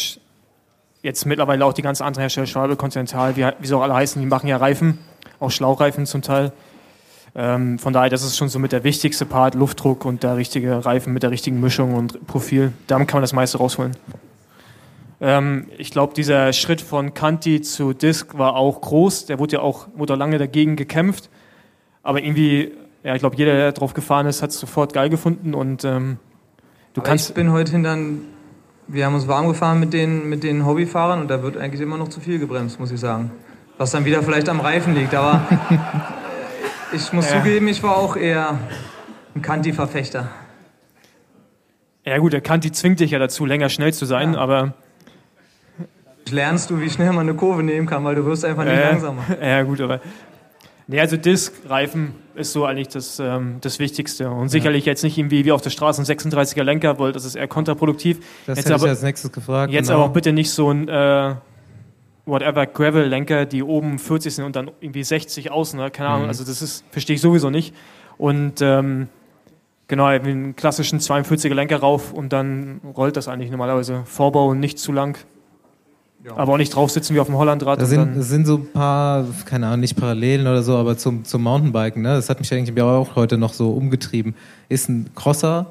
jetzt 1.03 1.27
mittlerweile 1.27 1.65
auch 1.65 1.73
die 1.73 1.83
ganzen 1.83 2.05
anderen 2.05 2.23
Hersteller, 2.23 2.47
Schwalbe, 2.47 2.77
Continental, 2.77 3.37
wie, 3.37 3.45
wie 3.59 3.67
sie 3.67 3.77
auch 3.77 3.83
alle 3.83 3.95
heißen, 3.95 4.23
die 4.23 4.29
machen 4.29 4.47
ja 4.47 4.59
Reifen, 4.59 4.99
auch 5.41 5.51
Schlauchreifen 5.51 6.07
zum 6.07 6.23
Teil. 6.23 6.53
Ähm, 7.35 7.81
von 7.81 7.93
daher, 7.93 8.11
das 8.11 8.23
ist 8.23 8.37
schon 8.37 8.49
so 8.49 8.61
mit 8.61 8.71
der 8.71 8.85
wichtigste 8.85 9.27
Part, 9.27 9.57
Luftdruck 9.57 10.05
und 10.05 10.23
der 10.23 10.37
richtige 10.37 10.85
Reifen 10.85 11.13
mit 11.13 11.25
der 11.25 11.33
richtigen 11.33 11.59
Mischung 11.59 11.95
und 11.95 12.25
Profil. 12.29 12.73
Damit 12.87 13.09
kann 13.09 13.17
man 13.17 13.23
das 13.23 13.33
meiste 13.33 13.59
rausholen. 13.59 13.97
Ähm, 15.21 15.67
ich 15.79 15.91
glaube, 15.91 16.15
dieser 16.15 16.53
Schritt 16.53 16.81
von 16.81 17.13
Kanti 17.13 17.61
zu 17.61 17.93
Disc 17.93 18.39
war 18.39 18.55
auch 18.55 18.81
groß. 18.81 19.27
Der 19.27 19.41
wurde 19.41 19.57
ja 19.57 19.63
auch, 19.63 19.89
wurde 19.97 20.15
auch 20.15 20.19
lange 20.19 20.39
dagegen 20.39 20.77
gekämpft. 20.77 21.29
Aber 22.05 22.23
irgendwie, 22.23 22.73
ja, 23.03 23.15
ich 23.15 23.21
glaube, 23.21 23.37
jeder, 23.37 23.55
der 23.55 23.73
drauf 23.73 23.95
gefahren 23.95 24.27
ist, 24.27 24.43
hat 24.43 24.51
es 24.51 24.59
sofort 24.61 24.93
geil 24.93 25.09
gefunden. 25.11 25.55
Und 25.55 25.85
ähm, 25.85 26.19
du 26.95 27.01
Aber 27.01 27.09
kannst. 27.11 27.29
ich 27.31 27.35
bin 27.35 27.51
heute 27.53 27.73
hintern, 27.73 28.21
wir 28.89 29.07
haben 29.07 29.15
uns 29.15 29.29
warm 29.29 29.49
gefahren 29.49 29.79
mit 29.81 29.93
den, 29.93 30.29
mit 30.29 30.43
den 30.43 30.67
Hobbyfahrern 30.67 31.21
und 31.21 31.29
da 31.29 31.43
wird 31.43 31.57
eigentlich 31.57 31.81
immer 31.81 31.97
noch 31.97 32.09
zu 32.09 32.21
viel 32.21 32.39
gebremst, 32.39 32.79
muss 32.81 32.91
ich 32.91 33.01
sagen. 33.01 33.31
Was 33.79 33.93
dann 33.93 34.05
wieder 34.05 34.23
vielleicht 34.23 34.49
am 34.49 34.61
Reifen 34.61 34.95
liegt. 34.95 35.15
Aber 35.15 35.41
ich 36.93 37.13
muss 37.13 37.31
Ja. 37.31 37.39
zugeben, 37.39 37.69
ich 37.69 37.83
war 37.83 37.97
auch 37.97 38.17
eher 38.17 38.59
ein 39.35 39.43
Kanti-Verfechter. 39.43 40.29
Ja, 42.05 42.19
gut, 42.19 42.33
der 42.33 42.41
Kanti 42.41 42.73
zwingt 42.73 42.99
dich 43.01 43.13
ja 43.13 43.19
dazu, 43.19 43.47
länger 43.47 43.69
schnell 43.69 43.93
zu 43.93 44.05
sein, 44.07 44.35
aber. 44.35 44.75
Lernst 46.31 46.71
du, 46.71 46.81
wie 46.81 46.89
schnell 46.91 47.11
man 47.13 47.29
eine 47.29 47.35
Kurve 47.35 47.63
nehmen 47.63 47.87
kann, 47.87 48.05
weil 48.05 48.15
du 48.15 48.25
wirst 48.25 48.45
einfach 48.45 48.65
nie 48.65 48.71
Äh, 48.71 48.91
langsamer. 48.91 49.23
Ja, 49.43 49.63
gut, 49.63 49.81
aber. 49.81 50.01
Nee, 50.91 50.99
also 50.99 51.17
Disc-Reifen 51.17 52.15
ist 52.35 52.53
so 52.53 52.65
eigentlich 52.65 52.89
das, 52.89 53.21
ähm, 53.21 53.59
das 53.61 53.79
Wichtigste. 53.79 54.29
Und 54.29 54.49
sicherlich 54.49 54.87
jetzt 54.87 55.05
nicht 55.05 55.17
irgendwie 55.17 55.45
wie 55.45 55.53
auf 55.53 55.63
der 55.63 55.71
Straße 55.71 56.03
ein 56.03 56.05
36er 56.05 56.65
Lenker, 56.65 56.99
weil 56.99 57.13
das 57.13 57.25
ist 57.25 57.37
eher 57.37 57.47
kontraproduktiv. 57.47 58.19
Das 58.47 58.59
jetzt 58.59 58.67
hätte 58.67 58.77
ich 58.77 58.83
aber, 58.83 58.91
als 58.91 59.03
nächstes 59.03 59.31
gefragt. 59.31 59.73
jetzt 59.73 59.87
genau. 59.87 60.01
aber 60.01 60.11
auch 60.11 60.13
bitte 60.13 60.33
nicht 60.33 60.51
so 60.51 60.69
ein 60.69 60.89
äh, 60.89 61.37
whatever 62.27 62.67
Gravel-Lenker, 62.67 63.47
die 63.47 63.63
oben 63.63 64.01
40 64.01 64.35
sind 64.35 64.45
und 64.45 64.57
dann 64.57 64.69
irgendwie 64.81 65.05
60 65.05 65.53
außen, 65.53 65.79
ne? 65.79 65.93
keine 65.93 66.09
Ahnung. 66.09 66.25
Mhm. 66.25 66.31
Also 66.31 66.43
das 66.43 66.61
ist 66.61 66.85
verstehe 66.91 67.15
ich 67.15 67.23
sowieso 67.23 67.51
nicht. 67.51 67.73
Und 68.19 68.61
ähm, 68.61 69.07
genau, 69.87 70.07
einen 70.07 70.57
klassischen 70.57 70.99
42er 70.99 71.55
Lenker 71.55 71.79
rauf 71.79 72.13
und 72.13 72.33
dann 72.33 72.81
rollt 72.97 73.17
das 73.17 73.29
eigentlich 73.29 73.53
normalerweise. 73.53 74.03
Vorbau 74.07 74.55
nicht 74.55 74.81
zu 74.81 74.91
lang. 74.91 75.19
Aber 76.37 76.53
auch 76.53 76.59
nicht 76.59 76.75
drauf 76.75 76.91
sitzen 76.91 77.15
wie 77.15 77.21
auf 77.21 77.27
dem 77.29 77.37
Hollandrad. 77.37 77.81
Da 77.81 77.87
sind, 77.87 78.23
sind 78.23 78.47
so 78.47 78.57
ein 78.57 78.73
paar, 78.73 79.25
keine 79.47 79.67
Ahnung, 79.67 79.81
nicht 79.81 79.97
Parallelen 79.97 80.47
oder 80.47 80.63
so, 80.63 80.77
aber 80.77 80.99
zum, 80.99 81.25
zum 81.25 81.43
Mountainbiken, 81.43 82.03
ne? 82.03 82.15
das 82.15 82.29
hat 82.29 82.41
mich 82.41 82.53
eigentlich 82.53 82.79
auch 82.83 83.17
heute 83.17 83.39
noch 83.39 83.55
so 83.55 83.71
umgetrieben. 83.71 84.35
Ist 84.69 84.89
ein 84.91 85.11
Crosser 85.15 85.67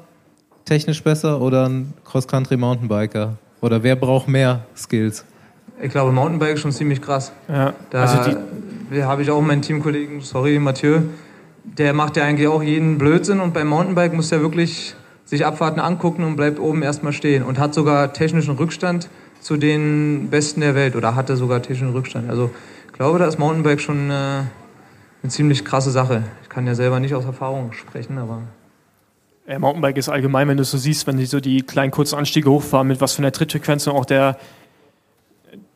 technisch 0.64 1.02
besser 1.02 1.40
oder 1.40 1.68
ein 1.68 1.94
Cross-Country-Mountainbiker? 2.04 3.36
Oder 3.60 3.82
wer 3.82 3.96
braucht 3.96 4.28
mehr 4.28 4.64
Skills? 4.76 5.24
Ich 5.80 5.90
glaube, 5.90 6.12
Mountainbike 6.12 6.54
ist 6.54 6.60
schon 6.60 6.72
ziemlich 6.72 7.00
krass. 7.00 7.32
ja, 7.48 7.72
Da 7.90 8.02
also 8.02 8.36
die, 8.90 9.02
habe 9.02 9.22
ich 9.22 9.30
auch 9.30 9.40
meinen 9.40 9.62
Teamkollegen, 9.62 10.20
sorry, 10.20 10.58
Mathieu, 10.58 11.02
der 11.64 11.92
macht 11.92 12.16
ja 12.16 12.24
eigentlich 12.24 12.48
auch 12.48 12.62
jeden 12.62 12.98
Blödsinn 12.98 13.40
und 13.40 13.54
beim 13.54 13.68
Mountainbike 13.68 14.12
muss 14.14 14.32
er 14.32 14.40
wirklich 14.40 14.94
sich 15.24 15.46
Abfahrten 15.46 15.80
angucken 15.80 16.24
und 16.24 16.36
bleibt 16.36 16.58
oben 16.58 16.82
erstmal 16.82 17.12
stehen 17.12 17.44
und 17.44 17.58
hat 17.58 17.72
sogar 17.72 18.12
technischen 18.12 18.56
Rückstand 18.56 19.08
zu 19.40 19.56
den 19.56 20.28
Besten 20.30 20.60
der 20.60 20.74
Welt 20.74 20.96
oder 20.96 21.14
hatte 21.14 21.36
sogar 21.36 21.62
technischen 21.62 21.92
Rückstand. 21.92 22.30
Also 22.30 22.50
ich 22.86 22.92
glaube, 22.92 23.18
da 23.18 23.26
ist 23.26 23.38
Mountainbike 23.38 23.80
schon 23.80 24.10
äh, 24.10 24.12
eine 24.12 25.28
ziemlich 25.28 25.64
krasse 25.64 25.90
Sache. 25.90 26.24
Ich 26.42 26.48
kann 26.48 26.66
ja 26.66 26.74
selber 26.74 27.00
nicht 27.00 27.14
aus 27.14 27.24
Erfahrung 27.24 27.72
sprechen, 27.72 28.18
aber 28.18 28.42
Ja, 29.46 29.58
Mountainbike 29.58 29.96
ist 29.96 30.08
allgemein, 30.08 30.46
wenn 30.48 30.56
du 30.56 30.64
so 30.64 30.78
siehst, 30.78 31.06
wenn 31.06 31.16
die 31.16 31.26
so 31.26 31.40
die 31.40 31.62
kleinen 31.62 31.90
kurzen 31.90 32.16
Anstiege 32.16 32.50
hochfahren, 32.50 32.86
mit 32.86 33.00
was 33.00 33.14
für 33.14 33.18
einer 33.22 33.32
Trittfrequenz 33.32 33.86
und 33.86 33.94
auch 33.94 34.04
der, 34.04 34.36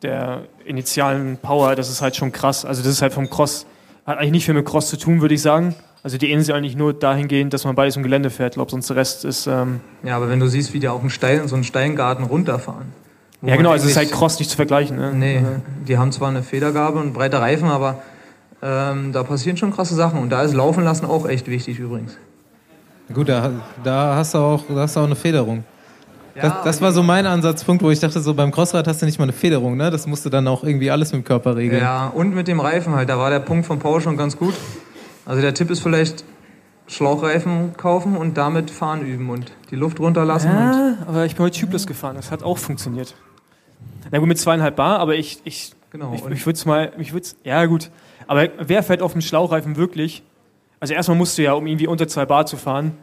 der 0.01 0.43
initialen 0.63 1.37
Power, 1.37 1.75
das 1.75 1.89
ist 1.89 2.01
halt 2.01 2.15
schon 2.15 2.31
krass. 2.31 2.63
Also 2.63 2.83
das 2.83 2.91
ist 2.91 3.01
halt 3.01 3.13
vom 3.13 3.29
Cross, 3.29 3.65
hat 4.05 4.17
eigentlich 4.17 4.31
nicht 4.31 4.45
viel 4.45 4.53
mit 4.53 4.65
Cross 4.65 4.89
zu 4.89 4.97
tun, 4.97 5.21
würde 5.21 5.33
ich 5.33 5.41
sagen. 5.41 5.75
Also 6.03 6.17
die 6.19 6.31
Insel 6.31 6.55
eigentlich 6.55 6.75
nur 6.75 6.93
dahingehend, 6.93 7.51
dass 7.51 7.65
man 7.65 7.73
beides 7.73 7.97
im 7.97 8.03
Gelände 8.03 8.29
fährt. 8.29 8.53
Ich 8.53 8.55
glaube, 8.55 8.69
sonst 8.69 8.89
der 8.89 8.95
Rest 8.95 9.25
ist... 9.25 9.47
Ähm, 9.47 9.81
ja, 10.03 10.15
aber 10.15 10.29
wenn 10.29 10.39
du 10.39 10.47
siehst, 10.47 10.71
wie 10.73 10.79
die 10.79 10.87
auch 10.87 11.01
einen 11.01 11.09
Stein, 11.09 11.47
so 11.47 11.55
einen 11.55 11.63
Steingarten 11.63 12.25
runterfahren. 12.25 12.93
Ja 13.45 13.55
genau, 13.55 13.71
also 13.71 13.85
es 13.85 13.91
ist 13.91 13.97
halt 13.97 14.11
Cross 14.11 14.39
nicht 14.39 14.49
zu 14.49 14.55
vergleichen. 14.55 14.97
Ne? 14.97 15.13
Nee, 15.13 15.41
die 15.87 15.97
haben 15.97 16.11
zwar 16.11 16.29
eine 16.29 16.43
Federgabe 16.43 16.99
und 16.99 17.13
breite 17.13 17.39
Reifen, 17.39 17.69
aber 17.69 17.99
ähm, 18.61 19.11
da 19.11 19.23
passieren 19.23 19.57
schon 19.57 19.71
krasse 19.71 19.95
Sachen. 19.95 20.19
Und 20.19 20.29
da 20.29 20.43
ist 20.43 20.53
Laufen 20.53 20.83
lassen 20.83 21.05
auch 21.05 21.27
echt 21.27 21.47
wichtig 21.47 21.79
übrigens. 21.79 22.17
Gut, 23.13 23.29
da, 23.29 23.51
da, 23.83 24.15
hast 24.15 24.33
du 24.33 24.39
auch, 24.39 24.63
da 24.67 24.75
hast 24.75 24.95
du 24.95 25.01
auch 25.01 25.05
eine 25.05 25.15
Federung. 25.15 25.63
Das, 26.33 26.43
Ja, 26.43 26.61
das 26.63 26.81
war 26.81 26.91
so 26.91 27.03
mein 27.03 27.25
Ansatzpunkt, 27.25 27.83
wo 27.83 27.91
ich 27.91 27.99
dachte, 27.99 28.19
so 28.19 28.33
beim 28.33 28.51
Crossrad 28.51 28.87
hast 28.87 29.01
du 29.01 29.05
nicht 29.05 29.19
mal 29.19 29.25
eine 29.25 29.33
Federung, 29.33 29.77
ne? 29.77 29.89
Das 29.89 30.05
musst 30.07 30.25
du 30.25 30.29
dann 30.29 30.47
auch 30.47 30.63
irgendwie 30.63 30.91
alles 30.91 31.13
mit 31.13 31.21
dem 31.21 31.25
Körper 31.25 31.55
regeln. 31.55 31.81
Ja, 31.81 32.07
und 32.07 32.35
mit 32.35 32.47
dem 32.47 32.59
Reifen 32.59 32.93
halt. 32.95 33.07
Da 33.09 33.17
war 33.17 33.29
der 33.29 33.39
Punkt 33.39 33.65
von 33.65 33.79
Paul 33.79 34.01
schon 34.01 34.17
ganz 34.17 34.35
gut. 34.35 34.53
Also 35.25 35.41
der 35.41 35.53
Tipp 35.53 35.69
ist 35.69 35.81
vielleicht 35.81 36.25
Schlauchreifen 36.87 37.77
kaufen 37.77 38.17
und 38.17 38.37
damit 38.37 38.69
fahren 38.69 39.01
üben 39.01 39.29
und 39.29 39.51
die 39.71 39.75
Luft 39.75 39.99
runterlassen. 39.99 40.51
Und 40.51 40.57
Ja, 40.57 40.97
aber 41.07 41.25
ich 41.25 41.35
bin 41.35 41.45
heute 41.45 41.59
Tubeless 41.59 41.87
gefahren, 41.87 42.15
das 42.15 42.31
hat 42.31 42.43
auch 42.43 42.57
funktioniert. 42.57 43.15
Na 44.15 44.19
gut, 44.19 44.29
mit 44.29 44.39
zweieinhalb 44.39 44.77
Bar, 44.77 44.99
aber 44.99 45.15
ich, 45.15 45.39
ich, 45.43 45.73
Genau, 45.91 46.13
ich, 46.13 46.25
ich 46.25 46.45
würde 46.45 46.55
es 46.55 46.65
mal, 46.65 46.93
ich 46.97 47.11
würde 47.11 47.27
ja 47.43 47.65
gut, 47.65 47.91
aber 48.27 48.47
wer 48.59 48.81
fährt 48.81 49.01
auf 49.01 49.11
dem 49.11 49.19
Schlauchreifen 49.19 49.75
wirklich? 49.75 50.23
Also 50.79 50.93
erstmal 50.93 51.17
musst 51.17 51.37
du 51.37 51.43
ja, 51.43 51.51
um 51.51 51.67
irgendwie 51.67 51.87
unter 51.87 52.07
zwei 52.07 52.25
Bar 52.25 52.45
zu 52.45 52.55
fahren, 52.55 52.93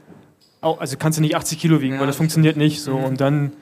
auch, 0.63 0.81
also 0.81 0.97
kannst 0.97 1.19
du 1.19 1.21
nicht 1.21 1.37
80 1.37 1.59
Kilo 1.59 1.83
wiegen, 1.83 1.97
Ja, 1.97 2.01
weil 2.01 2.07
das 2.07 2.17
funktioniert 2.17 2.57
nicht 2.57 2.81
so. 2.81 2.97
Mhm. 2.97 3.05
Und 3.05 3.21
dann, 3.21 3.53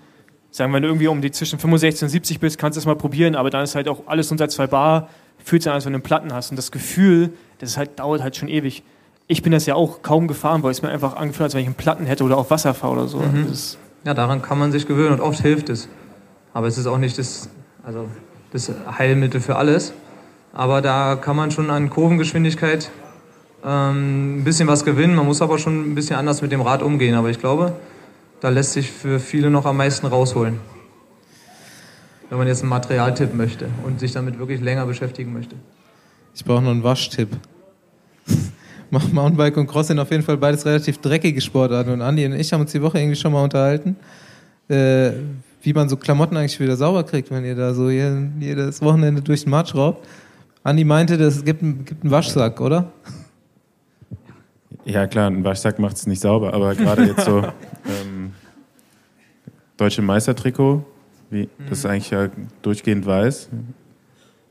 sagen 0.53 0.71
wir, 0.71 0.77
wenn 0.77 0.83
du 0.85 0.89
irgendwie 0.91 1.09
um 1.09 1.23
die 1.23 1.33
zwischen 1.33 1.59
65 1.59 2.05
und 2.05 2.09
70 2.11 2.39
bist, 2.39 2.57
kannst 2.57 2.77
du 2.77 2.79
es 2.79 2.87
mal 2.87 2.95
probieren, 2.95 3.35
aber 3.35 3.51
dann 3.51 3.65
ist 3.65 3.75
halt 3.75 3.89
auch 3.89 4.07
alles 4.07 4.31
unter 4.31 4.49
zwei 4.49 4.69
Bar, 4.69 5.09
fühlt 5.43 5.65
sich 5.65 5.71
an, 5.71 5.75
als 5.75 5.87
wenn 5.87 5.93
du 5.93 5.97
einen 5.97 6.05
Platten 6.05 6.33
hast. 6.33 6.51
Und 6.51 6.57
das 6.57 6.71
Gefühl, 6.71 7.33
das 7.59 7.77
halt, 7.77 7.99
dauert 7.99 8.23
halt 8.23 8.37
schon 8.37 8.47
ewig. 8.47 8.85
Ich 9.27 9.43
bin 9.43 9.51
das 9.51 9.67
ja 9.67 9.75
auch 9.75 10.03
kaum 10.03 10.29
gefahren, 10.29 10.63
weil 10.63 10.71
es 10.71 10.83
mir 10.83 10.91
einfach 10.91 11.17
angefühlt 11.17 11.41
hat, 11.41 11.45
als 11.47 11.55
wenn 11.55 11.63
ich 11.63 11.67
einen 11.67 11.75
Platten 11.75 12.07
hätte 12.07 12.23
oder 12.23 12.39
auf 12.39 12.49
Wasser 12.51 12.75
fahre 12.75 12.93
oder 12.93 13.09
so. 13.09 13.19
Mhm. 13.19 13.49
Ja, 14.05 14.15
daran 14.15 14.41
kann 14.41 14.57
man 14.57 14.71
sich 14.71 14.87
gewöhnen 14.87 15.15
und 15.15 15.21
oft 15.21 15.41
hilft 15.41 15.69
es. 15.69 15.89
Aber 16.53 16.67
es 16.67 16.79
ist 16.79 16.87
auch 16.87 16.99
nicht 16.99 17.19
das, 17.19 17.49
also 17.83 18.09
das 18.53 18.71
Heilmittel 18.99 19.41
für 19.41 19.57
alles. 19.57 19.93
Aber 20.53 20.83
da 20.83 21.17
kann 21.17 21.37
man 21.37 21.51
schon 21.51 21.71
an 21.71 21.91
Kurvengeschwindigkeit 21.91 22.91
ähm, 23.65 24.41
ein 24.41 24.45
bisschen 24.45 24.69
was 24.69 24.85
gewinnen. 24.85 25.15
Man 25.15 25.27
muss 25.27 25.43
aber 25.43 25.59
schon 25.59 25.93
ein 25.93 25.95
bisschen 25.95 26.17
anders 26.17 26.43
mit 26.43 26.53
dem 26.53 26.61
Rad 26.61 26.83
umgehen. 26.83 27.15
Aber 27.15 27.31
ich 27.31 27.39
glaube, 27.39 27.75
da 28.41 28.49
lässt 28.49 28.73
sich 28.73 28.91
für 28.91 29.21
viele 29.21 29.51
noch 29.51 29.67
am 29.67 29.77
meisten 29.77 30.07
rausholen. 30.07 30.59
Wenn 32.29 32.39
man 32.39 32.47
jetzt 32.47 32.63
einen 32.63 32.71
Materialtipp 32.71 33.35
möchte 33.35 33.69
und 33.85 34.01
sich 34.01 34.13
damit 34.13 34.39
wirklich 34.39 34.61
länger 34.61 34.87
beschäftigen 34.87 35.33
möchte. 35.33 35.57
Ich 36.35 36.45
brauche 36.45 36.63
noch 36.63 36.71
einen 36.71 36.83
Waschtipp. 36.85 37.29
Mountainbike 38.91 39.57
und 39.57 39.67
Cross 39.67 39.89
sind 39.89 39.99
auf 39.99 40.11
jeden 40.11 40.23
Fall 40.23 40.37
beides 40.37 40.65
relativ 40.65 40.99
dreckige 40.99 41.41
Sportarten. 41.41 41.93
Und 41.93 42.03
Andi 42.03 42.27
und 42.27 42.33
ich 42.33 42.53
haben 42.53 42.61
uns 42.61 42.73
die 42.73 42.83
Woche 42.83 42.99
irgendwie 42.99 43.17
schon 43.17 43.33
mal 43.33 43.43
unterhalten, 43.43 43.97
äh, 44.69 45.13
wie 45.63 45.73
man 45.73 45.89
so 45.89 45.97
Klamotten 45.97 46.37
eigentlich 46.37 46.59
wieder 46.61 46.77
sauber 46.77 47.05
kriegt, 47.05 47.31
wenn 47.31 47.45
ihr 47.45 47.55
da 47.55 47.75
so 47.75 47.91
jeden, 47.91 48.41
jedes 48.41 48.81
Wochenende 48.83 49.23
durch 49.23 49.43
den 49.45 49.51
Matsch 49.51 49.75
raubt. 49.75 50.07
Andi 50.63 50.85
meinte, 50.85 51.15
es 51.17 51.45
gibt, 51.45 51.63
einen- 51.63 51.85
gibt 51.85 52.03
einen 52.03 52.11
Waschsack, 52.11 52.61
oder? 52.61 52.93
Ja, 54.85 55.07
klar, 55.07 55.29
ein 55.31 55.45
Waschsack 55.45 55.79
macht 55.79 55.97
es 55.97 56.07
nicht 56.07 56.21
sauber, 56.21 56.55
aber 56.55 56.75
gerade 56.75 57.05
jetzt 57.05 57.25
so 57.25 57.39
ähm, 57.87 58.33
deutsche 59.77 60.03
Meistertrikot, 60.03 60.85
wie, 61.31 61.49
das 61.69 61.79
ist 61.81 61.87
eigentlich 61.87 62.11
ja 62.11 62.29
durchgehend 62.63 63.07
weiß. 63.07 63.49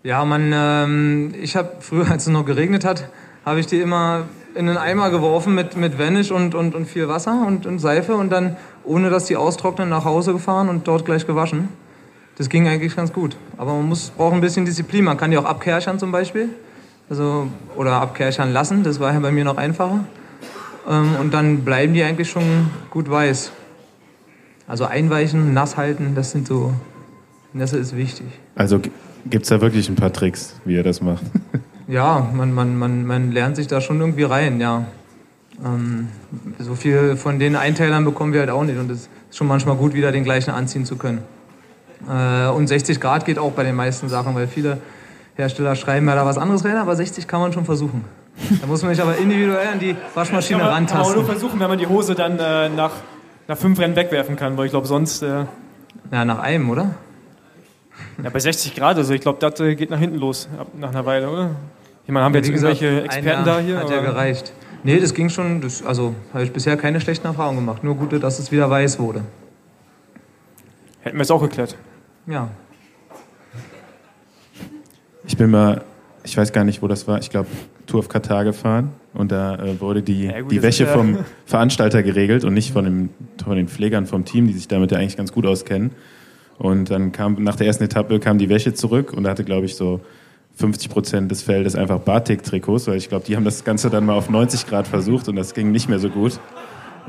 Ja, 0.03 0.23
man, 0.25 0.51
ähm, 0.53 1.33
ich 1.41 1.55
habe 1.55 1.73
früher, 1.79 2.09
als 2.09 2.23
es 2.23 2.29
noch 2.29 2.45
geregnet 2.45 2.85
hat, 2.85 3.09
habe 3.45 3.59
ich 3.59 3.65
die 3.67 3.79
immer 3.79 4.25
in 4.55 4.67
einen 4.67 4.77
Eimer 4.77 5.09
geworfen 5.09 5.53
mit, 5.55 5.77
mit 5.77 5.99
Vanish 5.99 6.31
und, 6.31 6.55
und, 6.55 6.75
und 6.75 6.85
viel 6.85 7.07
Wasser 7.07 7.43
und, 7.45 7.65
und 7.65 7.79
Seife 7.79 8.15
und 8.15 8.31
dann, 8.31 8.57
ohne 8.83 9.09
dass 9.09 9.25
die 9.25 9.35
austrocknen, 9.35 9.89
nach 9.89 10.05
Hause 10.05 10.33
gefahren 10.33 10.69
und 10.69 10.87
dort 10.87 11.05
gleich 11.05 11.27
gewaschen. 11.27 11.69
Das 12.37 12.49
ging 12.49 12.67
eigentlich 12.67 12.95
ganz 12.95 13.13
gut. 13.13 13.35
Aber 13.57 13.73
man 13.73 13.87
muss, 13.87 14.11
braucht 14.11 14.33
ein 14.33 14.41
bisschen 14.41 14.65
Disziplin. 14.65 15.03
Man 15.03 15.17
kann 15.17 15.31
die 15.31 15.37
auch 15.37 15.45
abkerchern 15.45 15.99
zum 15.99 16.11
Beispiel. 16.11 16.49
Also, 17.09 17.47
oder 17.75 17.93
abkerchern 18.01 18.53
lassen, 18.53 18.83
das 18.83 18.99
war 18.99 19.13
ja 19.13 19.19
bei 19.19 19.31
mir 19.31 19.43
noch 19.43 19.57
einfacher. 19.57 20.05
Ähm, 20.87 21.15
und 21.19 21.33
dann 21.33 21.65
bleiben 21.65 21.93
die 21.93 22.03
eigentlich 22.03 22.29
schon 22.29 22.69
gut 22.89 23.09
weiß. 23.09 23.51
Also 24.67 24.85
einweichen, 24.85 25.53
nass 25.53 25.77
halten, 25.77 26.13
das 26.15 26.31
sind 26.31 26.47
so, 26.47 26.73
Nässe 27.53 27.77
ist 27.77 27.95
wichtig. 27.95 28.27
Also 28.55 28.79
gibt 28.79 29.43
es 29.43 29.49
da 29.49 29.61
wirklich 29.61 29.89
ein 29.89 29.95
paar 29.95 30.13
Tricks, 30.13 30.55
wie 30.65 30.75
er 30.75 30.83
das 30.83 31.01
macht? 31.01 31.23
Ja, 31.89 32.29
man, 32.33 32.53
man, 32.53 32.77
man, 32.77 33.03
man 33.07 33.31
lernt 33.31 33.55
sich 33.55 33.65
da 33.65 33.81
schon 33.81 33.99
irgendwie 33.99 34.21
rein, 34.21 34.61
ja. 34.61 34.85
Ähm, 35.65 36.09
so 36.59 36.75
viel 36.75 37.15
von 37.15 37.39
den 37.39 37.55
Einteilern 37.55 38.05
bekommen 38.05 38.31
wir 38.31 38.41
halt 38.41 38.51
auch 38.51 38.63
nicht 38.63 38.77
und 38.77 38.91
es 38.91 39.09
ist 39.29 39.37
schon 39.37 39.47
manchmal 39.47 39.75
gut, 39.75 39.95
wieder 39.95 40.11
den 40.11 40.23
gleichen 40.23 40.51
anziehen 40.51 40.85
zu 40.85 40.97
können. 40.97 41.23
Äh, 42.07 42.49
und 42.49 42.67
60 42.67 43.01
Grad 43.01 43.25
geht 43.25 43.39
auch 43.39 43.53
bei 43.53 43.63
den 43.63 43.75
meisten 43.75 44.07
Sachen, 44.07 44.35
weil 44.35 44.47
viele 44.47 44.77
Hersteller 45.35 45.75
schreiben 45.75 46.07
ja 46.07 46.13
da 46.13 46.27
was 46.27 46.37
anderes 46.37 46.63
rein, 46.63 46.77
aber 46.77 46.95
60 46.95 47.27
kann 47.27 47.41
man 47.41 47.53
schon 47.53 47.65
versuchen. 47.65 48.05
Da 48.61 48.67
muss 48.67 48.83
man 48.83 48.93
sich 48.93 49.01
aber 49.01 49.17
individuell 49.17 49.69
an 49.69 49.79
die 49.79 49.95
Waschmaschine 50.13 50.59
man, 50.59 50.67
rantasten. 50.67 50.95
Kann 50.95 51.07
man 51.07 51.11
auch 51.11 51.15
nur 51.15 51.25
versuchen, 51.25 51.59
wenn 51.59 51.69
man 51.69 51.79
die 51.79 51.87
Hose 51.87 52.13
dann 52.13 52.37
äh, 52.37 52.69
nach, 52.69 52.91
nach 53.47 53.57
fünf 53.57 53.79
Rennen 53.79 53.95
wegwerfen 53.95 54.35
kann, 54.35 54.57
weil 54.57 54.65
ich 54.65 54.71
glaube 54.71 54.85
sonst... 54.85 55.23
Äh, 55.23 55.45
ja, 56.11 56.23
nach 56.23 56.37
einem, 56.37 56.69
oder? 56.69 56.91
Ja, 58.23 58.29
bei 58.29 58.39
60 58.39 58.75
Grad, 58.75 58.97
also 58.97 59.11
ich 59.11 59.21
glaube, 59.21 59.39
das 59.39 59.59
äh, 59.59 59.73
geht 59.73 59.89
nach 59.89 59.99
hinten 59.99 60.19
los, 60.19 60.47
ab, 60.57 60.67
nach 60.77 60.89
einer 60.89 61.05
Weile, 61.07 61.29
oder? 61.29 61.49
Ich 62.09 62.11
meine, 62.11 62.25
haben 62.25 62.33
wir 62.33 62.41
jetzt 62.41 62.51
gesagt, 62.51 62.81
irgendwelche 62.81 63.05
Experten 63.05 63.45
da 63.45 63.59
hier? 63.59 63.77
Hat 63.77 63.91
ja 63.91 64.01
gereicht. 64.01 64.51
Nee, 64.83 64.99
das 64.99 65.13
ging 65.13 65.29
schon, 65.29 65.61
das, 65.61 65.85
also 65.85 66.15
habe 66.33 66.43
ich 66.43 66.51
bisher 66.51 66.75
keine 66.75 66.99
schlechten 66.99 67.27
Erfahrungen 67.27 67.59
gemacht. 67.59 67.83
Nur 67.83 67.93
gute, 67.93 68.19
dass 68.19 68.39
es 68.39 68.51
wieder 68.51 68.67
weiß 68.67 68.97
wurde. 68.97 69.21
Hätten 71.01 71.17
wir 71.17 71.21
es 71.21 71.29
auch 71.29 71.39
geklärt. 71.39 71.77
Ja. 72.25 72.49
Ich 75.27 75.37
bin 75.37 75.51
mal, 75.51 75.83
ich 76.23 76.35
weiß 76.35 76.51
gar 76.51 76.63
nicht, 76.63 76.81
wo 76.81 76.87
das 76.87 77.07
war, 77.07 77.19
ich 77.19 77.29
glaube, 77.29 77.47
Tour 77.85 77.99
of 77.99 78.09
Katar 78.09 78.43
gefahren 78.43 78.89
und 79.13 79.31
da 79.31 79.57
äh, 79.57 79.79
wurde 79.79 80.01
die, 80.01 80.23
Ja, 80.23 80.41
gut, 80.41 80.51
die 80.51 80.63
Wäsche 80.63 80.85
ja- 80.85 80.91
vom 80.91 81.19
Veranstalter 81.45 82.01
geregelt 82.01 82.43
und 82.43 82.55
nicht 82.55 82.73
von, 82.73 82.85
dem, 82.85 83.09
von 83.45 83.55
den 83.55 83.67
Pflegern 83.67 84.07
vom 84.07 84.25
Team, 84.25 84.47
die 84.47 84.53
sich 84.53 84.67
damit 84.67 84.91
ja 84.91 84.97
eigentlich 84.97 85.17
ganz 85.17 85.31
gut 85.31 85.45
auskennen. 85.45 85.91
Und 86.57 86.89
dann 86.89 87.11
kam 87.11 87.35
nach 87.43 87.55
der 87.55 87.67
ersten 87.67 87.83
Etappe 87.83 88.19
kam 88.19 88.39
die 88.39 88.49
Wäsche 88.49 88.73
zurück 88.73 89.13
und 89.13 89.25
da 89.25 89.29
hatte, 89.29 89.43
glaube 89.43 89.67
ich, 89.67 89.75
so 89.75 90.01
50 90.59 90.89
Prozent 90.89 91.31
des 91.31 91.41
Feldes 91.41 91.75
einfach 91.75 91.99
Batik-Trikots, 91.99 92.87
weil 92.87 92.97
ich 92.97 93.07
glaube, 93.07 93.25
die 93.25 93.35
haben 93.37 93.45
das 93.45 93.63
Ganze 93.63 93.89
dann 93.89 94.05
mal 94.05 94.13
auf 94.13 94.29
90 94.29 94.67
Grad 94.67 94.87
versucht 94.87 95.29
und 95.29 95.37
das 95.37 95.53
ging 95.53 95.71
nicht 95.71 95.87
mehr 95.87 95.99
so 95.99 96.09
gut. 96.09 96.39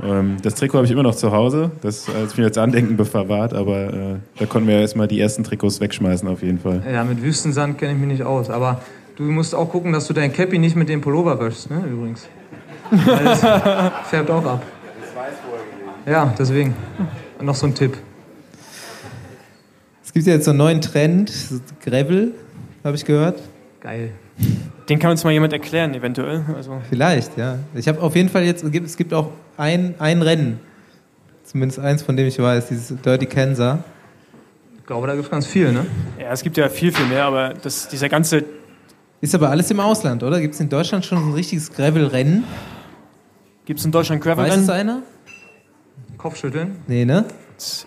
Ähm, 0.03 0.37
das 0.43 0.55
Trikot 0.55 0.79
habe 0.79 0.87
ich 0.87 0.93
immer 0.93 1.03
noch 1.03 1.17
zu 1.17 1.33
Hause, 1.33 1.73
das 1.83 2.09
äh, 2.09 2.25
ist 2.25 2.39
mir 2.39 2.45
jetzt 2.45 2.59
Andenken 2.59 3.05
verwahrt, 3.05 3.53
aber 3.53 3.93
äh, 3.93 4.17
da 4.39 4.47
konnten 4.47 4.69
wir 4.69 4.81
erstmal 4.81 5.09
die 5.09 5.21
ersten 5.21 5.43
Trikots 5.43 5.81
wegschmeißen 5.81 6.29
auf 6.29 6.43
jeden 6.43 6.61
Fall. 6.61 6.83
Ja, 6.91 7.03
mit 7.03 7.23
Wüstensand 7.23 7.77
kenne 7.79 7.93
ich 7.93 7.99
mich 7.99 8.09
nicht 8.09 8.23
aus. 8.23 8.51
Aber 8.51 8.81
du 9.17 9.25
musst 9.25 9.55
auch 9.55 9.69
gucken, 9.69 9.93
dass 9.93 10.07
du 10.07 10.15
dein 10.15 10.33
Cappy 10.33 10.59
nicht 10.59 10.77
mit 10.77 10.89
dem 10.89 11.01
Pullover 11.01 11.41
wäschst, 11.41 11.71
ne, 11.71 11.83
übrigens. 11.91 12.29
Weil 12.91 13.25
das 13.25 13.41
färbt 14.11 14.31
auch 14.31 14.45
ab. 14.45 14.63
Ja, 16.07 16.33
deswegen. 16.39 16.75
Noch 17.41 17.55
so 17.55 17.67
ein 17.67 17.75
Tipp. 17.75 17.97
Es 20.05 20.13
gibt 20.13 20.27
ja 20.27 20.35
jetzt 20.35 20.45
so 20.45 20.51
einen 20.51 20.59
neuen 20.59 20.81
Trend, 20.81 21.33
Gravel, 21.85 22.33
habe 22.85 22.97
ich 22.97 23.05
gehört. 23.05 23.41
Geil. 23.81 24.13
Den 24.89 24.99
kann 24.99 25.11
uns 25.11 25.25
mal 25.25 25.31
jemand 25.31 25.53
erklären, 25.53 25.95
eventuell. 25.95 26.45
Also, 26.55 26.81
Vielleicht, 26.89 27.37
ja. 27.39 27.59
Ich 27.75 27.89
habe 27.89 28.01
auf 28.03 28.17
jeden 28.17 28.29
Fall 28.29 28.43
jetzt, 28.45 28.65
es 28.65 28.97
gibt 28.97 29.15
auch 29.15 29.31
ein, 29.57 29.95
ein 29.99 30.23
Rennen, 30.23 30.61
zumindest 31.45 31.79
eins, 31.79 32.03
von 32.03 32.17
dem 32.17 32.27
ich 32.27 32.39
weiß, 32.39 32.69
dieses 32.69 33.01
Dirty 33.01 33.27
Kansas. 33.27 33.79
Ich 34.77 34.87
glaube, 34.87 35.07
da 35.07 35.15
gibt 35.15 35.27
es 35.27 35.31
ganz 35.31 35.47
viel, 35.47 35.73
ne? 35.73 35.87
ja, 36.19 36.33
es 36.33 36.43
gibt 36.43 36.57
ja 36.57 36.69
viel, 36.69 36.93
viel 36.93 37.07
mehr, 37.07 37.25
aber 37.25 37.55
das, 37.63 37.89
dieser 37.89 38.09
ganze. 38.09 38.45
Ist 39.21 39.35
aber 39.35 39.51
alles 39.51 39.71
im 39.71 39.79
Ausland, 39.79 40.23
oder? 40.23 40.41
Gibt 40.41 40.55
es 40.55 40.61
in 40.61 40.69
Deutschland 40.69 41.05
schon 41.05 41.19
so 41.19 41.27
ein 41.27 41.35
richtiges 41.35 41.71
Gravel-Rennen? 41.73 42.45
Gibt 43.67 43.79
es 43.79 43.87
in 43.87 43.93
Deutschland 43.93 44.25
Weiß 44.25 44.33
es 44.33 44.37
Gravel-Rennen? 44.37 44.71
einer? 44.71 45.03
Kopfschütteln. 46.19 46.77
Nee, 46.87 47.05
ne? 47.05 47.25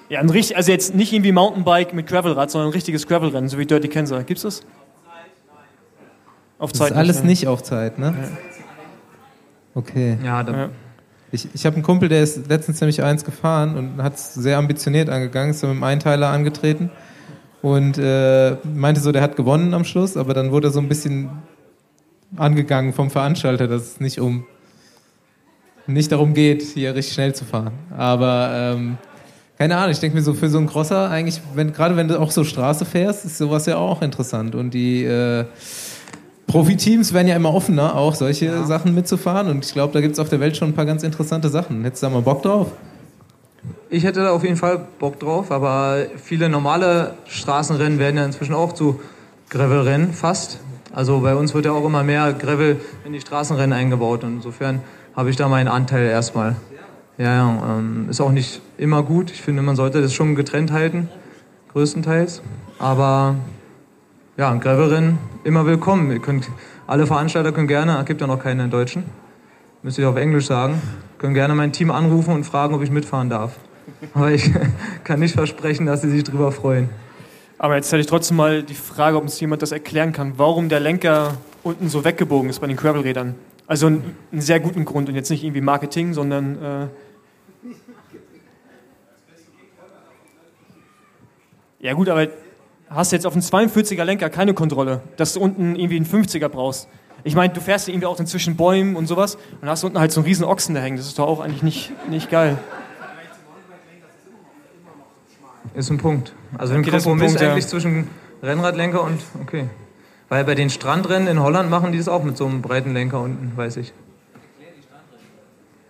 Ja, 0.09 0.19
ein 0.19 0.29
richtig, 0.29 0.55
also 0.55 0.71
jetzt 0.71 0.95
nicht 0.95 1.11
irgendwie 1.11 1.31
Mountainbike 1.31 1.93
mit 1.93 2.07
Gravelrad, 2.07 2.49
sondern 2.51 2.69
ein 2.69 2.73
richtiges 2.73 3.07
Gravelrennen, 3.07 3.49
so 3.49 3.57
wie 3.57 3.65
Dirty 3.65 3.87
Kansas. 3.87 4.25
Gibt's 4.25 4.43
das? 4.43 4.61
Auf 6.63 6.71
Das 6.71 6.79
Zeit 6.79 6.91
ist 6.91 6.97
alles 6.97 7.23
nicht 7.23 7.45
auf 7.47 7.61
Zeit, 7.61 7.99
ne? 7.99 8.13
Okay. 9.75 10.17
Ja, 10.23 10.43
da, 10.43 10.53
Ja. 10.53 10.69
Ich, 11.33 11.49
ich 11.53 11.65
habe 11.65 11.75
einen 11.75 11.83
Kumpel, 11.83 12.07
der 12.07 12.23
ist 12.23 12.47
letztens 12.47 12.79
nämlich 12.79 13.03
eins 13.03 13.25
gefahren 13.25 13.75
und 13.75 14.01
hat 14.01 14.15
es 14.15 14.33
sehr 14.33 14.57
ambitioniert 14.57 15.09
angegangen, 15.09 15.49
ist 15.49 15.61
mit 15.61 15.71
dem 15.71 15.83
Einteiler 15.83 16.29
angetreten 16.29 16.89
und 17.61 17.97
äh, 17.97 18.55
meinte 18.63 19.01
so, 19.01 19.11
der 19.11 19.21
hat 19.21 19.35
gewonnen 19.35 19.73
am 19.73 19.83
Schluss, 19.83 20.15
aber 20.15 20.33
dann 20.33 20.51
wurde 20.51 20.69
er 20.69 20.71
so 20.71 20.79
ein 20.79 20.87
bisschen 20.87 21.31
angegangen 22.37 22.93
vom 22.93 23.09
Veranstalter, 23.09 23.67
dass 23.67 23.81
es 23.81 23.99
nicht 23.99 24.21
um 24.21 24.45
nicht 25.85 26.13
darum 26.13 26.33
geht, 26.33 26.61
hier 26.61 26.95
richtig 26.95 27.13
schnell 27.13 27.35
zu 27.35 27.43
fahren. 27.43 27.73
Aber 27.97 28.51
ähm, 28.53 28.97
keine 29.57 29.75
Ahnung, 29.75 29.91
ich 29.91 29.99
denke 29.99 30.15
mir 30.15 30.23
so 30.23 30.33
für 30.33 30.47
so 30.47 30.59
einen 30.59 30.67
Crosser 30.67 31.09
eigentlich, 31.09 31.41
wenn 31.55 31.73
gerade 31.73 31.97
wenn 31.97 32.07
du 32.07 32.21
auch 32.21 32.31
so 32.31 32.45
Straße 32.45 32.85
fährst, 32.85 33.25
ist 33.25 33.37
sowas 33.37 33.65
ja 33.65 33.75
auch 33.75 34.01
interessant 34.01 34.55
und 34.55 34.73
die 34.73 35.03
äh, 35.03 35.43
Profiteams 36.47 37.13
werden 37.13 37.27
ja 37.27 37.35
immer 37.35 37.53
offener, 37.53 37.95
auch 37.95 38.15
solche 38.15 38.65
Sachen 38.65 38.93
mitzufahren. 38.93 39.47
Und 39.47 39.65
ich 39.65 39.73
glaube, 39.73 39.93
da 39.93 40.01
gibt 40.01 40.13
es 40.13 40.19
auf 40.19 40.29
der 40.29 40.39
Welt 40.39 40.57
schon 40.57 40.69
ein 40.69 40.73
paar 40.73 40.85
ganz 40.85 41.03
interessante 41.03 41.49
Sachen. 41.49 41.83
Hättest 41.83 42.03
du 42.03 42.07
da 42.07 42.13
mal 42.13 42.21
Bock 42.21 42.43
drauf? 42.43 42.71
Ich 43.89 44.03
hätte 44.03 44.21
da 44.21 44.31
auf 44.31 44.43
jeden 44.43 44.57
Fall 44.57 44.87
Bock 44.99 45.19
drauf, 45.19 45.51
aber 45.51 46.05
viele 46.17 46.49
normale 46.49 47.13
Straßenrennen 47.27 47.99
werden 47.99 48.17
ja 48.17 48.25
inzwischen 48.25 48.53
auch 48.53 48.73
zu 48.73 48.99
Gravelrennen 49.49 50.13
fast. 50.13 50.59
Also 50.93 51.21
bei 51.21 51.35
uns 51.35 51.53
wird 51.53 51.65
ja 51.65 51.71
auch 51.71 51.85
immer 51.85 52.03
mehr 52.03 52.33
Gravel 52.33 52.79
in 53.05 53.13
die 53.13 53.21
Straßenrennen 53.21 53.73
eingebaut 53.73 54.23
und 54.23 54.37
insofern 54.37 54.81
habe 55.15 55.29
ich 55.29 55.35
da 55.35 55.47
meinen 55.47 55.67
Anteil 55.67 56.07
erstmal. 56.07 56.55
Ja, 57.17 57.25
ja 57.35 57.77
ähm, 57.77 58.07
ist 58.09 58.19
auch 58.19 58.31
nicht 58.31 58.61
immer 58.77 59.03
gut. 59.03 59.31
Ich 59.31 59.41
finde, 59.41 59.61
man 59.61 59.75
sollte 59.75 60.01
das 60.01 60.13
schon 60.13 60.35
getrennt 60.35 60.71
halten, 60.71 61.09
größtenteils. 61.71 62.41
Aber 62.79 63.35
ja, 64.35 64.51
ein 64.51 64.59
Gravelrennen 64.59 65.19
immer 65.43 65.65
willkommen. 65.65 66.11
Ihr 66.11 66.19
könnt, 66.19 66.49
alle 66.87 67.05
Veranstalter 67.05 67.51
können 67.51 67.67
gerne, 67.67 67.99
es 67.99 68.05
gibt 68.05 68.19
ja 68.19 68.27
noch 68.27 68.39
keine 68.39 68.67
Deutschen, 68.67 69.03
müsst 69.83 69.99
ihr 69.99 70.09
auf 70.09 70.15
Englisch 70.15 70.47
sagen, 70.47 70.81
können 71.19 71.35
gerne 71.35 71.53
mein 71.53 71.71
Team 71.71 71.91
anrufen 71.91 72.33
und 72.33 72.43
fragen, 72.43 72.73
ob 72.73 72.81
ich 72.81 72.89
mitfahren 72.89 73.29
darf. 73.29 73.57
Aber 74.13 74.31
ich 74.31 74.51
kann 75.03 75.19
nicht 75.19 75.35
versprechen, 75.35 75.85
dass 75.85 76.01
sie 76.01 76.09
sich 76.09 76.23
drüber 76.23 76.51
freuen. 76.51 76.89
Aber 77.59 77.75
jetzt 77.75 77.91
hätte 77.91 78.01
ich 78.01 78.07
trotzdem 78.07 78.37
mal 78.37 78.63
die 78.63 78.73
Frage, 78.73 79.17
ob 79.17 79.23
uns 79.23 79.39
jemand 79.39 79.61
das 79.61 79.71
erklären 79.71 80.11
kann, 80.11 80.33
warum 80.37 80.67
der 80.67 80.79
Lenker 80.79 81.37
unten 81.61 81.87
so 81.87 82.03
weggebogen 82.03 82.49
ist 82.49 82.59
bei 82.59 82.67
den 82.67 82.75
Gravelrädern. 82.75 83.35
Also 83.67 83.87
einen, 83.87 84.15
einen 84.31 84.41
sehr 84.41 84.59
guten 84.59 84.83
Grund 84.83 85.09
und 85.09 85.15
jetzt 85.15 85.29
nicht 85.29 85.43
irgendwie 85.43 85.61
Marketing, 85.61 86.13
sondern 86.13 86.57
äh 86.61 86.87
ja 91.79 91.93
gut, 91.93 92.09
aber 92.09 92.27
hast 92.93 93.11
du 93.11 93.15
jetzt 93.15 93.25
auf 93.25 93.33
einen 93.33 93.41
42er 93.41 94.03
Lenker 94.03 94.29
keine 94.29 94.53
Kontrolle, 94.53 95.01
dass 95.17 95.33
du 95.33 95.39
unten 95.39 95.75
irgendwie 95.75 95.97
einen 95.97 96.05
50er 96.05 96.47
brauchst. 96.49 96.87
Ich 97.23 97.35
meine, 97.35 97.53
du 97.53 97.61
fährst 97.61 97.87
ja 97.87 97.93
irgendwie 97.93 98.07
auch 98.07 98.21
zwischen 98.23 98.55
Bäumen 98.55 98.95
und 98.95 99.07
sowas 99.07 99.37
und 99.61 99.69
hast 99.69 99.83
unten 99.83 99.99
halt 99.99 100.11
so 100.11 100.19
einen 100.19 100.27
riesen 100.27 100.43
Ochsen 100.45 100.75
da 100.75 100.81
hängen. 100.81 100.97
Das 100.97 101.07
ist 101.07 101.17
doch 101.17 101.27
auch 101.27 101.39
eigentlich 101.39 101.63
nicht, 101.63 101.91
nicht 102.09 102.29
geil. 102.29 102.57
Ist 105.73 105.89
ein 105.89 105.97
Punkt. 105.97 106.33
Also 106.57 106.73
ein 106.73 106.81
Okay, 106.81 106.89
ein 106.89 106.93
Kompromiss 106.97 107.31
Punkt, 107.31 107.41
ja. 107.41 107.51
eigentlich 107.51 107.67
zwischen 107.67 108.07
Rennradlenker 108.43 109.01
und 109.01 109.21
okay. 109.41 109.69
Weil 110.29 110.43
bei 110.43 110.55
den 110.55 110.69
Strandrennen 110.69 111.27
in 111.27 111.41
Holland 111.41 111.69
machen 111.69 111.91
die 111.91 111.97
das 111.97 112.07
auch 112.07 112.23
mit 112.23 112.37
so 112.37 112.45
einem 112.45 112.61
breiten 112.61 112.93
Lenker 112.93 113.21
unten, 113.21 113.53
weiß 113.55 113.77
ich. 113.77 113.93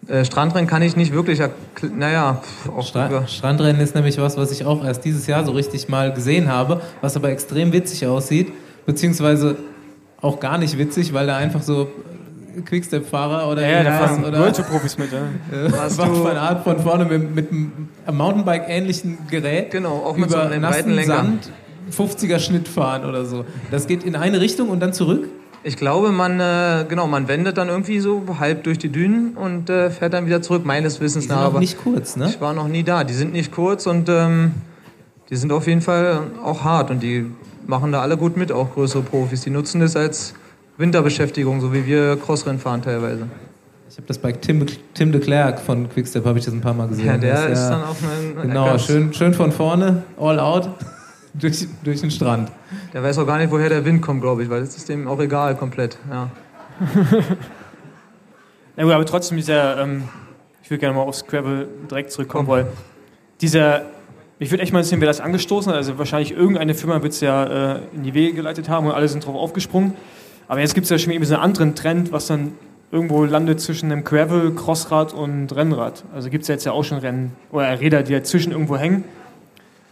Äh, 0.07 0.25
Strandrennen 0.25 0.67
kann 0.67 0.81
ich 0.81 0.95
nicht 0.95 1.13
wirklich, 1.13 1.39
naja, 1.95 2.41
auch 2.75 2.85
Stra 2.85 3.07
über- 3.07 3.27
Strandrennen 3.27 3.81
ist 3.81 3.95
nämlich 3.95 4.17
was, 4.17 4.37
was 4.37 4.51
ich 4.51 4.65
auch 4.65 4.83
erst 4.83 5.05
dieses 5.05 5.27
Jahr 5.27 5.45
so 5.45 5.51
richtig 5.51 5.87
mal 5.87 6.13
gesehen 6.13 6.49
habe, 6.51 6.81
was 7.01 7.15
aber 7.15 7.29
extrem 7.29 7.71
witzig 7.71 8.05
aussieht, 8.07 8.51
beziehungsweise 8.85 9.55
auch 10.21 10.39
gar 10.39 10.57
nicht 10.57 10.77
witzig, 10.77 11.13
weil 11.13 11.27
da 11.27 11.37
einfach 11.37 11.61
so 11.61 11.87
Quickstep-Fahrer 12.65 13.49
oder 13.51 13.61
Ja, 13.67 13.83
da 13.83 13.89
irgendwas 13.89 14.09
fahren 14.11 14.25
oder 14.25 14.53
Tour 14.53 14.65
Profis 14.65 14.97
mit. 14.97 15.09
Ja. 15.11 15.19
äh, 15.67 15.71
was 15.71 15.95
von 15.95 16.37
Art 16.37 16.63
von 16.63 16.79
vorne 16.79 17.05
mit, 17.05 17.33
mit 17.35 17.51
einem 17.51 18.17
Mountainbike-ähnlichen 18.17 19.17
Gerät 19.29 19.71
Genau, 19.71 20.03
auch 20.05 20.17
mit 20.17 20.29
so 20.29 20.35
über 20.37 20.49
einem 20.49 20.61
nassen. 20.61 21.03
Sand 21.03 21.49
50er 21.91 22.39
Schnitt 22.39 22.67
fahren 22.67 23.05
oder 23.05 23.25
so. 23.25 23.45
Das 23.71 23.87
geht 23.87 24.03
in 24.03 24.15
eine 24.15 24.39
Richtung 24.39 24.69
und 24.69 24.79
dann 24.79 24.93
zurück. 24.93 25.27
Ich 25.65 25.77
glaube, 25.77 26.11
man, 26.11 26.39
äh, 26.41 26.85
genau, 26.89 27.07
man 27.07 27.27
wendet 27.29 27.57
dann 27.57 27.69
irgendwie 27.69 27.99
so 27.99 28.21
halb 28.39 28.63
durch 28.65 28.77
die 28.79 28.89
Dünen 28.89 29.37
und 29.37 29.69
äh, 29.69 29.89
fährt 29.91 30.13
dann 30.13 30.25
wieder 30.25 30.41
zurück, 30.41 30.65
meines 30.65 30.99
Wissens 30.99 31.23
Die 31.25 31.29
nach. 31.29 31.37
sind 31.37 31.43
auch 31.45 31.49
Aber 31.51 31.59
nicht 31.59 31.77
kurz, 31.81 32.17
ne? 32.17 32.27
ich 32.29 32.41
war 32.41 32.53
noch 32.53 32.67
nie 32.67 32.83
da. 32.83 33.03
Die 33.05 33.13
sind 33.13 33.31
nicht 33.31 33.51
kurz 33.53 33.87
und 33.87 34.09
ähm, 34.09 34.51
die 35.29 35.37
sind 35.37 35.53
auf 35.53 35.67
jeden 35.67 35.79
Fall 35.81 36.19
auch 36.43 36.63
hart 36.65 36.91
und 36.91 37.01
die 37.01 37.27
machen 37.65 37.93
da 37.93 38.01
alle 38.01 38.17
gut 38.17 38.35
mit, 38.35 38.51
auch 38.51 38.73
größere 38.73 39.03
Profis. 39.03 39.41
Die 39.41 39.51
nutzen 39.51 39.79
das 39.79 39.95
als 39.95 40.33
Winterbeschäftigung, 40.77 41.61
so 41.61 41.71
wie 41.71 41.85
wir 41.85 42.17
Crossrennen 42.17 42.59
fahren 42.59 42.81
teilweise. 42.81 43.27
Ich 43.89 43.95
habe 43.97 44.07
das 44.07 44.17
bei 44.17 44.31
Tim, 44.33 44.65
Tim 44.95 45.11
de 45.13 45.21
Klerk 45.21 45.59
von 45.61 45.87
Quickstep 45.87 46.25
habe 46.25 46.39
ich 46.39 46.45
das 46.45 46.53
ein 46.53 46.61
paar 46.61 46.73
Mal 46.73 46.87
gesehen. 46.89 47.05
Ja, 47.05 47.17
der 47.17 47.33
Das 47.35 47.45
ist 47.45 47.59
ja- 47.59 47.69
dann 47.69 47.83
auf 47.83 47.97
einem 48.03 48.49
Genau, 48.49 48.65
ganz- 48.65 48.85
schön, 48.85 49.13
schön 49.13 49.33
von 49.33 49.51
vorne, 49.53 50.03
all 50.19 50.39
out. 50.39 50.67
Durch, 51.33 51.67
durch 51.83 52.01
den 52.01 52.11
Strand. 52.11 52.51
Der 52.93 53.03
weiß 53.03 53.17
auch 53.17 53.27
gar 53.27 53.37
nicht, 53.37 53.51
woher 53.51 53.69
der 53.69 53.85
Wind 53.85 54.01
kommt, 54.01 54.21
glaube 54.21 54.43
ich, 54.43 54.49
weil 54.49 54.61
das 54.61 54.75
ist 54.75 54.89
dem 54.89 55.07
auch 55.07 55.19
egal 55.19 55.55
komplett. 55.55 55.97
Ja. 56.09 56.29
Ja, 58.75 58.85
gut, 58.85 58.93
aber 58.93 59.05
trotzdem 59.05 59.37
dieser, 59.37 59.79
ähm, 59.79 60.03
ich 60.63 60.71
würde 60.71 60.79
gerne 60.79 60.95
mal 60.95 61.03
aufs 61.03 61.19
Scrabble 61.19 61.67
direkt 61.91 62.11
zurückkommen, 62.11 62.47
weil 62.47 62.65
dieser, 63.39 63.83
ich 64.39 64.49
würde 64.49 64.63
echt 64.63 64.73
mal 64.73 64.83
sehen, 64.83 64.99
wer 64.99 65.07
das 65.07 65.21
angestoßen 65.21 65.71
hat. 65.71 65.77
Also 65.77 65.99
wahrscheinlich 65.99 66.31
irgendeine 66.31 66.73
Firma 66.73 67.03
wird 67.03 67.13
es 67.13 67.21
ja 67.21 67.75
äh, 67.75 67.79
in 67.93 68.01
die 68.01 68.15
Wege 68.15 68.33
geleitet 68.33 68.69
haben 68.69 68.87
und 68.87 68.93
alle 68.93 69.07
sind 69.07 69.23
drauf 69.23 69.35
aufgesprungen. 69.35 69.93
Aber 70.47 70.59
jetzt 70.59 70.73
gibt 70.73 70.85
es 70.85 70.89
ja 70.89 70.97
schon 70.97 71.11
irgendwie 71.11 71.27
so 71.27 71.35
einen 71.35 71.43
anderen 71.43 71.75
Trend, 71.75 72.11
was 72.11 72.25
dann 72.25 72.53
irgendwo 72.91 73.25
landet 73.25 73.61
zwischen 73.61 73.91
einem 73.91 74.03
Gravel, 74.03 74.55
Crossrad 74.55 75.13
und 75.13 75.55
Rennrad. 75.55 76.03
Also 76.11 76.31
gibt 76.31 76.41
es 76.41 76.47
ja 76.47 76.55
jetzt 76.55 76.65
ja 76.65 76.71
auch 76.71 76.83
schon 76.83 76.97
Rennen 76.97 77.33
oder 77.51 77.79
Räder, 77.79 78.01
die 78.01 78.13
dazwischen 78.13 78.53
irgendwo 78.53 78.75
hängen. 78.75 79.03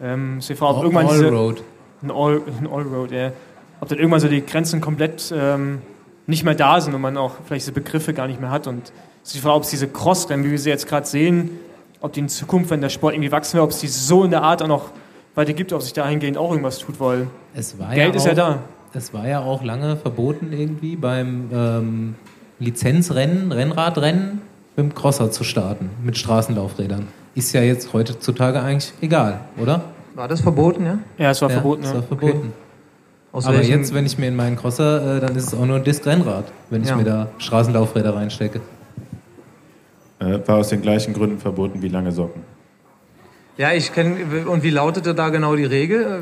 Ähm, 0.02 0.40
ist 0.40 0.50
die 0.50 0.56
Frage, 0.56 0.78
ob 0.78 0.84
irgendwann 0.84 1.08
diese, 1.08 1.28
Allroad. 1.28 1.64
ein 2.02 2.12
All, 2.12 2.42
ein 2.60 2.68
Allroad, 2.68 3.12
ja. 3.12 3.32
Ob 3.80 3.90
dann 3.90 3.98
irgendwann 3.98 4.20
so 4.20 4.28
die 4.28 4.46
Grenzen 4.46 4.82
komplett 4.82 5.34
ähm, 5.36 5.80
nicht 6.28 6.44
mehr 6.44 6.56
da 6.56 6.80
sind 6.82 6.94
und 6.94 7.02
man 7.02 7.18
auch 7.18 7.34
vielleicht 7.46 7.64
diese 7.64 7.72
Begriffe 7.72 8.14
gar 8.14 8.28
nicht 8.28 8.40
mehr 8.40 8.52
hat. 8.52 8.68
Und 8.68 8.92
es 9.24 9.30
ist 9.30 9.36
die 9.36 9.40
Frage, 9.40 9.56
ob 9.56 9.64
es 9.64 9.70
diese 9.70 9.88
Crossrennen, 9.88 10.46
wie 10.46 10.52
wir 10.52 10.60
sie 10.60 10.70
jetzt 10.70 10.88
gerade 10.88 11.06
sehen, 11.06 11.52
ob 12.00 12.14
die 12.14 12.22
in 12.22 12.30
Zukunft, 12.30 12.72
wenn 12.72 12.82
der 12.82 12.90
Sport 12.90 13.14
irgendwie 13.14 13.32
wachsen 13.32 13.56
will, 13.56 13.62
ob 13.62 13.72
es 13.72 13.80
die 13.80 13.88
so 13.88 14.24
in 14.24 14.32
der 14.32 14.42
Art 14.42 14.62
auch 14.64 14.68
noch 14.68 14.92
weiter 15.36 15.54
gibt, 15.54 15.72
ob 15.74 15.82
sich 15.82 15.94
dahingehend 15.94 16.38
auch 16.38 16.52
irgendwas 16.52 16.80
tut, 16.80 17.00
weil 17.00 17.28
Geld 17.54 17.76
ja 17.96 18.06
ist 18.08 18.24
auch, 18.24 18.28
ja 18.28 18.34
da. 18.34 18.60
Es 18.94 19.14
war 19.14 19.28
ja 19.28 19.42
auch 19.42 19.64
lange 19.64 19.96
verboten, 19.96 20.52
irgendwie 20.52 20.96
beim 20.96 21.50
ähm, 21.54 22.16
Lizenzrennen, 22.60 23.52
Rennradrennen 23.52 24.42
mit 24.76 24.86
dem 24.86 24.96
Crosser 24.96 25.32
zu 25.32 25.44
starten, 25.44 25.90
mit 26.04 26.18
Straßenlaufrädern. 26.18 27.08
Ist 27.34 27.54
ja 27.54 27.62
jetzt 27.62 27.94
heutzutage 27.94 28.62
eigentlich 28.62 28.92
egal, 29.02 29.40
oder? 29.58 29.82
War 30.16 30.28
das 30.28 30.42
verboten, 30.42 30.86
ja? 30.86 30.98
Ja, 31.18 31.32
es 31.32 31.42
war 31.42 31.50
ja, 31.50 31.56
verboten. 31.56 31.84
ist 31.84 31.94
Ja. 31.94 32.00
doch 32.02 32.08
verboten. 32.08 32.54
Aus 33.32 33.46
Aber 33.46 33.58
welchem- 33.58 33.80
jetzt, 33.80 33.94
wenn 33.94 34.06
ich 34.06 34.18
mir 34.18 34.28
in 34.28 34.36
meinen 34.36 34.58
Crosser, 34.58 35.18
äh, 35.18 35.20
dann 35.22 35.36
ist 35.38 35.48
es 35.48 35.54
auch 35.54 35.66
nur 35.66 35.78
ein 35.78 35.84
Disc-Rennrad, 35.86 36.46
wenn 36.70 36.82
ich 36.84 36.90
Ja. 36.90 36.98
mir 36.98 37.06
da 37.06 37.28
Straßenlaufräder 37.38 38.14
reinstecke. 38.14 38.60
Äh, 40.20 40.40
war 40.46 40.58
aus 40.58 40.68
den 40.70 40.82
gleichen 40.82 41.14
Gründen 41.14 41.40
verboten 41.40 41.82
wie 41.82 41.88
lange 41.88 42.12
Socken. 42.12 42.44
Ja, 43.58 43.72
ich 43.74 43.94
kenne. 43.94 44.46
Und 44.48 44.64
wie 44.64 44.70
lautete 44.70 45.14
da 45.16 45.30
genau 45.30 45.56
die 45.56 45.66
Regel? 45.66 46.22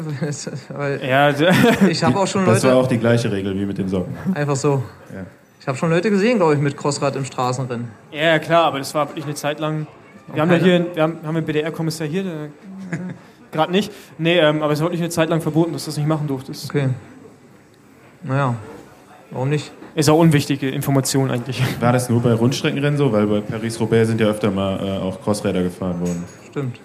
Weil 0.69 1.01
Ja, 1.03 1.29
ich 1.89 2.03
habe 2.03 2.19
auch 2.19 2.27
schon 2.27 2.45
Das 2.45 2.63
war 2.63 2.71
Leute. 2.73 2.83
auch 2.83 2.87
die 2.87 2.97
gleiche 2.97 3.31
Regel 3.31 3.55
wie 3.55 3.65
mit 3.65 3.77
den 3.77 3.87
Socken. 3.89 4.15
Einfach 4.35 4.55
so. 4.55 4.83
Ja. 5.13 5.25
Ich 5.59 5.67
habe 5.67 5.77
schon 5.77 5.89
Leute 5.89 6.09
gesehen, 6.09 6.37
glaube 6.37 6.53
ich, 6.55 6.59
mit 6.59 6.77
Crossrad 6.77 7.15
im 7.15 7.25
Straßenrennen. 7.25 7.89
ja, 8.11 8.39
klar, 8.39 8.65
aber 8.65 8.77
das 8.79 8.93
war 8.95 9.07
wirklich 9.09 9.25
eine 9.25 9.33
Zeit 9.35 9.59
lang. 9.59 9.87
Wir 10.33 10.41
haben 10.41 10.51
ja 10.51 10.57
hier, 10.57 10.87
wir 10.93 11.03
haben, 11.03 11.17
haben 11.23 11.35
einen 11.35 11.45
BDR-Kommissar 11.45 12.07
hier, 12.07 12.23
der 12.23 12.49
gerade 13.51 13.71
nicht. 13.71 13.91
Nee, 14.17 14.39
ähm, 14.39 14.61
aber 14.61 14.73
es 14.73 14.79
war 14.79 14.87
wirklich 14.87 15.01
eine 15.01 15.09
Zeit 15.09 15.29
lang 15.29 15.41
verboten, 15.41 15.73
dass 15.73 15.85
du 15.85 15.91
das 15.91 15.97
nicht 15.97 16.07
machen 16.07 16.27
durftest. 16.27 16.69
Okay. 16.69 16.89
Naja, 18.23 18.55
warum 19.31 19.49
nicht? 19.49 19.71
Ist 19.95 20.09
auch 20.09 20.19
unwichtige 20.19 20.69
Information 20.69 21.31
eigentlich. 21.31 21.61
War 21.81 21.93
das 21.93 22.09
nur 22.09 22.21
bei 22.21 22.33
Rundstreckenrennen 22.33 22.97
so? 22.97 23.11
Weil 23.11 23.25
bei 23.25 23.41
Paris-Roubaix 23.41 24.07
sind 24.07 24.21
ja 24.21 24.27
öfter 24.27 24.51
mal 24.51 24.79
äh, 24.79 24.97
auch 24.99 25.21
Crossräder 25.21 25.63
gefahren 25.63 25.99
worden. 25.99 26.23
Stimmt. 26.49 26.79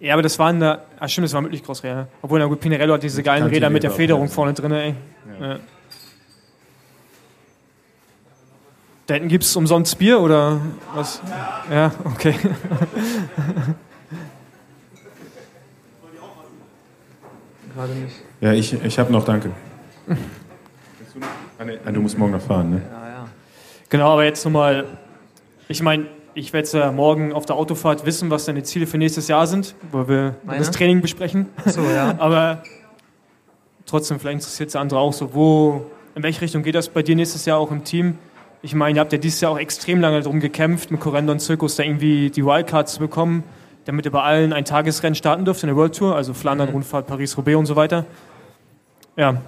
Ja, 0.00 0.14
aber 0.14 0.22
das 0.22 0.38
waren 0.38 0.60
da. 0.60 0.82
Ah, 0.98 1.08
stimmt, 1.08 1.26
das 1.26 1.34
waren 1.34 1.44
wirklich 1.44 1.62
Crossräder. 1.64 2.08
Obwohl, 2.22 2.38
na 2.40 2.46
gut, 2.46 2.60
Pinarello 2.60 2.94
hat 2.94 3.02
diese 3.02 3.22
geilen 3.22 3.46
Räder 3.46 3.70
mit 3.70 3.82
der 3.82 3.90
Federung 3.90 4.24
ja. 4.24 4.28
vorne 4.28 4.52
drin, 4.52 4.72
ey. 4.72 4.94
Ja. 5.40 5.58
Da 9.06 9.14
hinten 9.14 9.28
gibt 9.28 9.44
es 9.44 9.54
umsonst 9.54 9.96
Bier 9.98 10.20
oder 10.20 10.60
was? 10.92 11.22
Ja, 11.70 11.92
okay. 12.04 12.34
Gerade 17.74 17.92
nicht. 17.92 18.16
Ja, 18.40 18.52
ich, 18.52 18.72
ich 18.72 18.98
habe 18.98 19.12
noch, 19.12 19.24
danke. 19.24 19.52
Ah, 21.58 21.64
nee, 21.64 21.78
ah, 21.84 21.92
du 21.92 22.00
musst 22.00 22.18
morgen 22.18 22.32
noch 22.32 22.40
fahren, 22.40 22.70
ne? 22.70 22.82
Ja, 22.90 23.08
ja. 23.08 23.28
Genau, 23.88 24.12
aber 24.12 24.24
jetzt 24.24 24.44
nochmal. 24.44 24.86
Ich 25.68 25.82
meine, 25.82 26.06
ich 26.34 26.52
werde 26.52 26.68
ja 26.76 26.90
morgen 26.90 27.32
auf 27.32 27.46
der 27.46 27.54
Autofahrt 27.56 28.04
wissen, 28.04 28.28
was 28.30 28.44
deine 28.46 28.64
Ziele 28.64 28.86
für 28.86 28.98
nächstes 28.98 29.28
Jahr 29.28 29.46
sind, 29.46 29.76
wo 29.92 30.08
wir 30.08 30.34
Meine? 30.44 30.58
das 30.58 30.72
Training 30.72 31.00
besprechen. 31.00 31.46
So, 31.64 31.82
ja. 31.82 32.14
Aber 32.18 32.62
trotzdem, 33.86 34.18
vielleicht 34.18 34.40
interessiert 34.40 34.68
es 34.70 34.76
andere 34.76 34.98
auch 34.98 35.12
so, 35.12 35.32
wo, 35.32 35.86
in 36.14 36.22
welche 36.22 36.40
Richtung 36.40 36.62
geht 36.62 36.74
das 36.74 36.88
bei 36.88 37.02
dir 37.02 37.14
nächstes 37.14 37.44
Jahr 37.44 37.58
auch 37.58 37.70
im 37.70 37.84
Team? 37.84 38.18
Ich 38.66 38.74
meine, 38.74 38.98
ihr 38.98 39.00
habt 39.00 39.12
ja 39.12 39.18
dieses 39.18 39.40
Jahr 39.40 39.52
auch 39.52 39.60
extrem 39.60 40.00
lange 40.00 40.20
darum 40.20 40.40
gekämpft, 40.40 40.90
mit 40.90 40.98
Correndo 40.98 41.30
und 41.30 41.38
Zirkus 41.38 41.76
da 41.76 41.84
irgendwie 41.84 42.30
die 42.30 42.44
Wildcards 42.44 42.94
zu 42.94 42.98
bekommen, 42.98 43.44
damit 43.84 44.06
ihr 44.06 44.10
bei 44.10 44.22
allen 44.22 44.52
ein 44.52 44.64
Tagesrennen 44.64 45.14
starten 45.14 45.44
dürft 45.44 45.62
in 45.62 45.68
der 45.68 45.76
World 45.76 45.96
Tour, 45.96 46.16
also 46.16 46.34
Flandern, 46.34 46.70
Rundfahrt, 46.70 47.06
Paris-Roubaix 47.06 47.56
und 47.56 47.66
so 47.66 47.76
weiter. 47.76 48.06
Ja. 49.14 49.40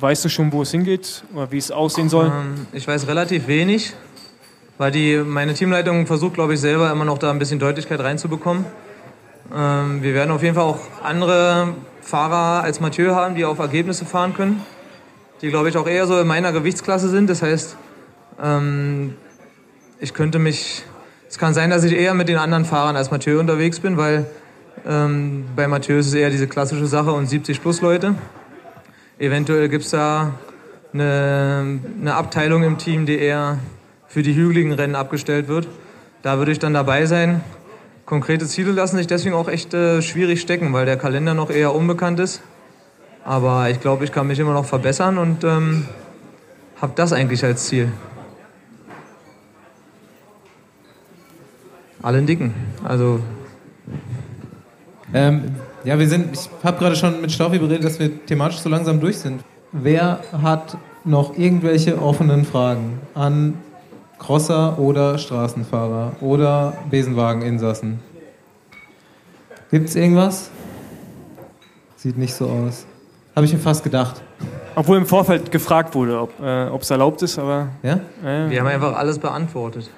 Weißt 0.00 0.24
du 0.24 0.30
schon, 0.30 0.50
wo 0.50 0.62
es 0.62 0.70
hingeht 0.70 1.24
oder 1.34 1.52
wie 1.52 1.58
es 1.58 1.70
aussehen 1.70 2.08
soll? 2.08 2.28
Ähm, 2.28 2.66
ich 2.72 2.88
weiß 2.88 3.06
relativ 3.06 3.48
wenig, 3.48 3.92
weil 4.78 4.92
die, 4.92 5.18
meine 5.18 5.52
Teamleitung 5.52 6.06
versucht, 6.06 6.32
glaube 6.32 6.54
ich, 6.54 6.60
selber 6.60 6.90
immer 6.90 7.04
noch 7.04 7.18
da 7.18 7.30
ein 7.30 7.38
bisschen 7.38 7.58
Deutlichkeit 7.58 8.00
reinzubekommen. 8.00 8.64
Ähm, 9.54 10.02
wir 10.02 10.14
werden 10.14 10.30
auf 10.30 10.42
jeden 10.42 10.54
Fall 10.54 10.64
auch 10.64 10.80
andere 11.02 11.74
Fahrer 12.00 12.64
als 12.64 12.80
Mathieu 12.80 13.14
haben, 13.14 13.34
die 13.34 13.44
auf 13.44 13.58
Ergebnisse 13.58 14.06
fahren 14.06 14.32
können, 14.32 14.62
die, 15.42 15.50
glaube 15.50 15.68
ich, 15.68 15.76
auch 15.76 15.86
eher 15.86 16.06
so 16.06 16.18
in 16.18 16.26
meiner 16.26 16.52
Gewichtsklasse 16.52 17.10
sind. 17.10 17.28
Das 17.28 17.42
heißt, 17.42 17.76
ähm, 18.40 19.14
ich 20.00 20.14
könnte 20.14 20.38
mich. 20.38 20.84
Es 21.28 21.38
kann 21.38 21.54
sein, 21.54 21.70
dass 21.70 21.82
ich 21.84 21.94
eher 21.94 22.12
mit 22.12 22.28
den 22.28 22.36
anderen 22.36 22.64
Fahrern 22.64 22.94
als 22.94 23.10
Mathieu 23.10 23.40
unterwegs 23.40 23.80
bin, 23.80 23.96
weil 23.96 24.26
ähm, 24.86 25.44
bei 25.56 25.66
Mathieu 25.66 25.96
ist 25.96 26.08
es 26.08 26.14
eher 26.14 26.28
diese 26.28 26.46
klassische 26.46 26.86
Sache 26.86 27.12
und 27.12 27.26
70 27.26 27.62
plus 27.62 27.80
Leute. 27.80 28.14
Eventuell 29.18 29.68
gibt 29.68 29.84
es 29.84 29.90
da 29.90 30.34
eine, 30.92 31.80
eine 32.00 32.14
Abteilung 32.14 32.64
im 32.64 32.78
Team, 32.78 33.06
die 33.06 33.18
eher 33.18 33.58
für 34.06 34.22
die 34.22 34.34
hügeligen 34.34 34.72
Rennen 34.72 34.94
abgestellt 34.94 35.48
wird. 35.48 35.68
Da 36.22 36.38
würde 36.38 36.52
ich 36.52 36.58
dann 36.58 36.74
dabei 36.74 37.06
sein. 37.06 37.40
Konkrete 38.04 38.46
Ziele 38.46 38.72
lassen 38.72 38.96
sich 38.96 39.06
deswegen 39.06 39.34
auch 39.34 39.48
echt 39.48 39.72
äh, 39.72 40.02
schwierig 40.02 40.40
stecken, 40.40 40.72
weil 40.72 40.84
der 40.84 40.96
Kalender 40.96 41.34
noch 41.34 41.50
eher 41.50 41.74
unbekannt 41.74 42.20
ist. 42.20 42.42
Aber 43.24 43.70
ich 43.70 43.80
glaube, 43.80 44.04
ich 44.04 44.12
kann 44.12 44.26
mich 44.26 44.38
immer 44.38 44.52
noch 44.52 44.66
verbessern 44.66 45.16
und 45.18 45.44
ähm, 45.44 45.86
habe 46.80 46.92
das 46.96 47.12
eigentlich 47.12 47.44
als 47.44 47.66
Ziel. 47.66 47.92
Allen 52.02 52.26
dicken. 52.26 52.54
Also 52.84 53.20
Ähm, 55.14 55.56
ja, 55.84 55.98
wir 55.98 56.08
sind, 56.08 56.32
ich 56.32 56.48
habe 56.64 56.78
gerade 56.78 56.96
schon 56.96 57.20
mit 57.20 57.30
Staufi 57.32 57.58
beredet, 57.58 57.84
dass 57.84 57.98
wir 57.98 58.24
thematisch 58.24 58.58
so 58.60 58.68
langsam 58.68 59.00
durch 59.00 59.18
sind. 59.18 59.42
Wer 59.72 60.20
hat 60.40 60.76
noch 61.04 61.36
irgendwelche 61.36 62.00
offenen 62.00 62.44
Fragen 62.44 63.00
an 63.14 63.54
Crosser 64.18 64.78
oder 64.78 65.18
Straßenfahrer 65.18 66.12
oder 66.20 66.74
Besenwageninsassen? 66.90 67.98
Gibt 69.70 69.88
es 69.88 69.96
irgendwas? 69.96 70.50
Sieht 71.96 72.16
nicht 72.16 72.34
so 72.34 72.46
aus. 72.48 72.86
Habe 73.34 73.46
ich 73.46 73.52
mir 73.52 73.58
fast 73.58 73.82
gedacht. 73.84 74.22
Obwohl 74.74 74.96
im 74.98 75.06
Vorfeld 75.06 75.50
gefragt 75.50 75.94
wurde, 75.94 76.20
ob 76.20 76.38
äh, 76.40 76.68
es 76.68 76.90
erlaubt 76.90 77.22
ist, 77.22 77.38
aber 77.38 77.68
Ja? 77.82 78.00
äh, 78.24 78.50
wir 78.50 78.60
haben 78.60 78.66
einfach 78.68 78.96
alles 78.96 79.18
beantwortet. 79.18 79.90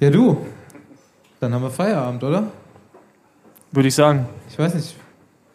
Ja, 0.00 0.10
du. 0.10 0.38
Dann 1.42 1.52
haben 1.52 1.62
wir 1.62 1.70
Feierabend, 1.70 2.22
oder? 2.22 2.44
würde 3.72 3.88
ich 3.88 3.96
sagen. 3.96 4.26
Ich 4.48 4.56
weiß 4.56 4.74
nicht. 4.74 4.94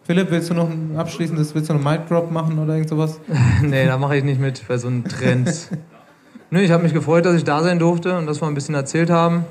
Philipp, 0.03 0.31
willst 0.31 0.49
du 0.49 0.53
noch 0.53 0.69
ein 0.69 0.97
abschließendes, 0.97 1.55
willst 1.55 1.69
du 1.69 1.75
noch 1.75 1.85
einen 1.85 1.99
Mic 1.99 2.09
Drop 2.09 2.29
machen 2.29 2.59
oder 2.59 2.73
irgend 2.73 2.89
sowas? 2.89 3.21
nee, 3.61 3.85
da 3.85 3.97
mache 3.97 4.17
ich 4.17 4.23
nicht 4.25 4.41
mit 4.41 4.67
bei 4.67 4.77
so 4.77 4.87
einem 4.89 5.05
Trend. 5.05 5.69
Nö, 6.49 6.59
ich 6.59 6.71
habe 6.71 6.83
mich 6.83 6.93
gefreut, 6.93 7.25
dass 7.25 7.35
ich 7.35 7.45
da 7.45 7.63
sein 7.63 7.79
durfte 7.79 8.17
und 8.17 8.25
dass 8.25 8.41
wir 8.41 8.49
ein 8.49 8.53
bisschen 8.53 8.75
erzählt 8.75 9.09
haben. 9.09 9.45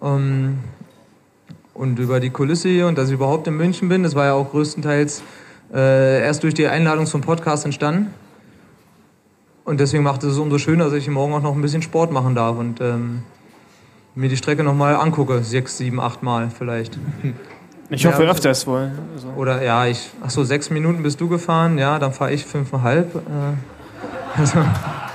Ähm, 0.00 0.60
und 1.74 1.98
über 1.98 2.20
die 2.20 2.30
Kulisse 2.30 2.70
hier 2.70 2.86
und 2.86 2.96
dass 2.96 3.08
ich 3.08 3.14
überhaupt 3.14 3.46
in 3.46 3.54
München 3.58 3.90
bin. 3.90 4.02
Das 4.02 4.14
war 4.14 4.24
ja 4.24 4.32
auch 4.32 4.50
größtenteils 4.50 5.22
äh, 5.74 6.22
erst 6.22 6.42
durch 6.42 6.54
die 6.54 6.68
Einladung 6.68 7.04
zum 7.04 7.20
Podcast 7.20 7.66
entstanden. 7.66 8.14
Und 9.66 9.78
deswegen 9.78 10.04
macht 10.04 10.24
es 10.24 10.38
umso 10.38 10.56
schöner, 10.56 10.84
dass 10.84 10.94
ich 10.94 11.08
morgen 11.08 11.34
auch 11.34 11.42
noch 11.42 11.54
ein 11.54 11.60
bisschen 11.60 11.82
Sport 11.82 12.12
machen 12.12 12.34
darf 12.34 12.56
und 12.56 12.80
ähm, 12.80 13.24
mir 14.14 14.28
die 14.28 14.36
Strecke 14.36 14.62
nochmal 14.62 14.96
angucke. 14.96 15.42
Sechs, 15.42 15.78
sieben, 15.78 16.00
acht 16.00 16.22
Mal 16.22 16.50
vielleicht. 16.50 16.98
Ich 17.90 18.02
Ja, 18.02 18.12
hoffe 18.12 18.22
öfters 18.22 18.66
wohl. 18.66 18.90
Also. 19.14 19.28
Oder 19.36 19.62
ja, 19.62 19.86
ich. 19.86 20.10
Ach 20.22 20.30
so, 20.30 20.44
sechs 20.44 20.70
Minuten 20.70 21.02
bist 21.02 21.20
du 21.20 21.28
gefahren, 21.28 21.78
ja, 21.78 21.98
dann 21.98 22.12
fahre 22.12 22.32
ich 22.32 22.44
fünfeinhalb. 22.44 23.14
Äh, 23.14 23.18
also 24.40 24.58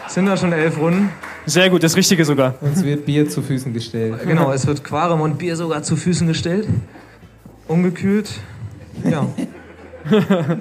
sind 0.08 0.26
da 0.26 0.38
schon 0.38 0.54
elf 0.54 0.78
Runden. 0.80 1.10
Sehr 1.46 1.70
gut, 1.70 1.82
das 1.84 1.96
Richtige 1.96 2.26
sogar. 2.26 2.56
Uns 2.62 2.84
wird 2.84 3.06
Bier 3.06 3.28
zu 3.28 3.42
Füßen 3.42 3.74
gestellt. 3.74 4.20
Genau, 4.26 4.52
es 4.52 4.68
wird 4.68 4.84
Quarem 4.84 5.22
und 5.22 5.38
Bier 5.38 5.56
sogar 5.56 5.82
zu 5.82 5.96
Füßen 5.96 6.28
gestellt. 6.28 6.68
Ungekühlt. 7.68 8.30
Ja. 9.04 9.26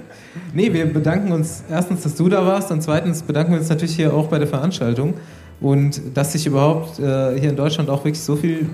Nee, 0.52 0.72
wir 0.72 0.92
bedanken 0.92 1.32
uns 1.32 1.62
erstens, 1.70 2.02
dass 2.02 2.14
du 2.14 2.28
da 2.28 2.44
warst 2.44 2.70
und 2.70 2.82
zweitens 2.82 3.22
bedanken 3.22 3.52
wir 3.52 3.58
uns 3.58 3.68
natürlich 3.68 3.96
hier 3.96 4.14
auch 4.14 4.28
bei 4.28 4.38
der 4.38 4.48
Veranstaltung 4.48 5.14
und 5.60 6.00
dass 6.14 6.32
sich 6.32 6.46
überhaupt 6.46 6.98
äh, 6.98 7.38
hier 7.38 7.50
in 7.50 7.56
Deutschland 7.56 7.90
auch 7.90 8.04
wirklich 8.04 8.20
so 8.20 8.36
viel, 8.36 8.68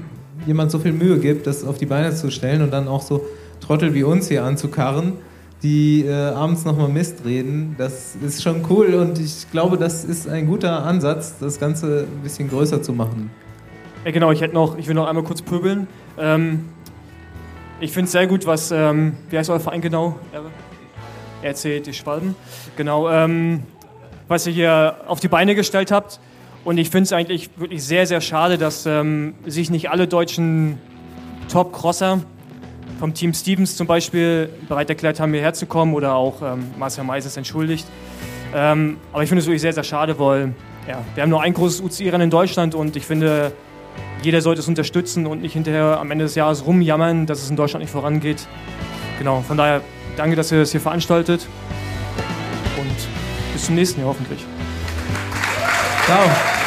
jemand 0.47 0.71
so 0.71 0.79
viel 0.79 0.93
Mühe 0.93 1.19
gibt, 1.19 1.47
das 1.47 1.65
auf 1.65 1.79
die 1.79 1.87
Beine 1.87 2.15
zu 2.15 2.31
stellen 2.31 2.63
und 2.63 2.73
dann 2.73 2.89
auch 2.89 3.03
so 3.03 3.25
Trottel 3.61 3.95
wie 3.95 4.03
uns 4.03 4.29
hier 4.29 4.45
anzukarren 4.45 5.15
die 5.65 6.05
äh, 6.05 6.13
abends 6.13 6.67
nochmal 6.67 6.89
Mist 6.89 7.25
reden. 7.25 7.75
Das 7.79 8.15
ist 8.17 8.43
schon 8.43 8.67
cool 8.69 8.95
und 8.95 9.19
ich 9.19 9.51
glaube, 9.51 9.79
das 9.79 10.05
ist 10.05 10.29
ein 10.29 10.47
guter 10.47 10.85
Ansatz, 10.85 11.39
das 11.41 11.59
Ganze 11.59 12.07
ein 12.07 12.23
bisschen 12.23 12.51
größer 12.51 12.83
zu 12.83 12.93
machen. 12.93 13.31
Ja, 14.05 14.11
genau, 14.11 14.31
ich 14.31 14.43
hätte 14.43 14.53
noch, 14.55 14.77
ich 14.77 14.87
will 14.87 14.95
noch 14.95 15.09
einmal 15.09 15.25
kurz 15.25 15.41
pöbeln. 15.41 15.89
Ähm, 16.19 16.67
ich 17.81 17.93
finde 17.93 18.05
es 18.05 18.13
sehr 18.13 18.27
gut, 18.27 18.47
was, 18.47 18.71
ähm, 18.71 19.15
wie 19.31 19.39
heißt 19.39 19.49
euer 19.49 19.59
Verein 19.59 19.81
genau? 19.81 20.19
RC 21.43 21.83
die 21.83 21.95
Schwalben. 21.95 22.37
Genau, 22.77 23.09
ähm, 23.09 23.63
was 24.29 24.47
ihr 24.47 24.53
hier 24.53 24.97
auf 25.07 25.21
die 25.21 25.29
Beine 25.29 25.55
gestellt 25.55 25.91
habt. 25.91 26.21
Und 26.65 26.79
ich 26.79 26.91
finde 26.91 27.05
es 27.05 27.13
eigentlich 27.13 27.51
wirklich 27.57 27.85
sehr, 27.85 28.07
sehr 28.07 28.21
schade, 28.21 28.57
dass 28.57 28.87
ähm, 28.87 29.35
sich 29.47 29.71
nicht 29.71 29.91
alle 29.91 30.09
deutschen 30.09 30.79
Top-Crosser 31.49 32.23
vom 32.99 33.13
Team 33.13 33.35
Stevens 33.35 33.77
zum 33.77 33.87
Beispiel 33.87 34.49
bereit 34.67 34.89
erklärt 34.89 35.21
haben, 35.21 35.33
hierher 35.33 35.53
zu 35.53 35.67
kommen 35.67 35.95
oder 35.95 36.15
auch 36.15 36.41
ähm, 36.43 36.71
Marcel 36.79 37.05
Mais 37.05 37.37
entschuldigt. 37.37 37.87
Ähm, 38.55 38.97
aber 39.13 39.23
ich 39.23 39.29
finde 39.29 39.41
es 39.41 39.47
wirklich 39.47 39.61
sehr, 39.61 39.73
sehr 39.73 39.85
schade, 39.85 40.19
weil 40.19 40.55
ja, 40.89 41.03
wir 41.15 41.23
haben 41.23 41.31
nur 41.31 41.43
ein 41.43 41.53
großes 41.53 41.81
UCI-Rennen 41.81 42.25
in 42.25 42.31
Deutschland 42.31 42.75
und 42.75 42.97
ich 42.97 43.05
finde, 43.05 43.53
jeder 44.23 44.41
sollte 44.41 44.61
es 44.61 44.69
unterstützen 44.69 45.27
und 45.27 45.43
nicht 45.43 45.53
hinterher 45.53 45.99
am 46.01 46.11
Ende 46.11 46.25
des 46.25 46.35
Jahres 46.35 46.65
rumjammern, 46.65 47.27
dass 47.27 47.43
es 47.43 47.51
in 47.51 47.57
Deutschland 47.57 47.83
nicht 47.83 47.93
vorangeht. 47.93 48.47
Genau, 49.19 49.41
von 49.41 49.57
daher 49.57 49.81
danke, 50.17 50.37
dass 50.37 50.53
ihr 50.53 50.59
das 50.59 50.73
hier 50.73 50.81
veranstaltet 50.81 51.47
und 52.79 53.53
bis 53.53 53.67
zum 53.67 53.75
nächsten 53.75 54.01
Jahr 54.01 54.11
hoffentlich. 54.11 54.45
Tchau. 56.07 56.64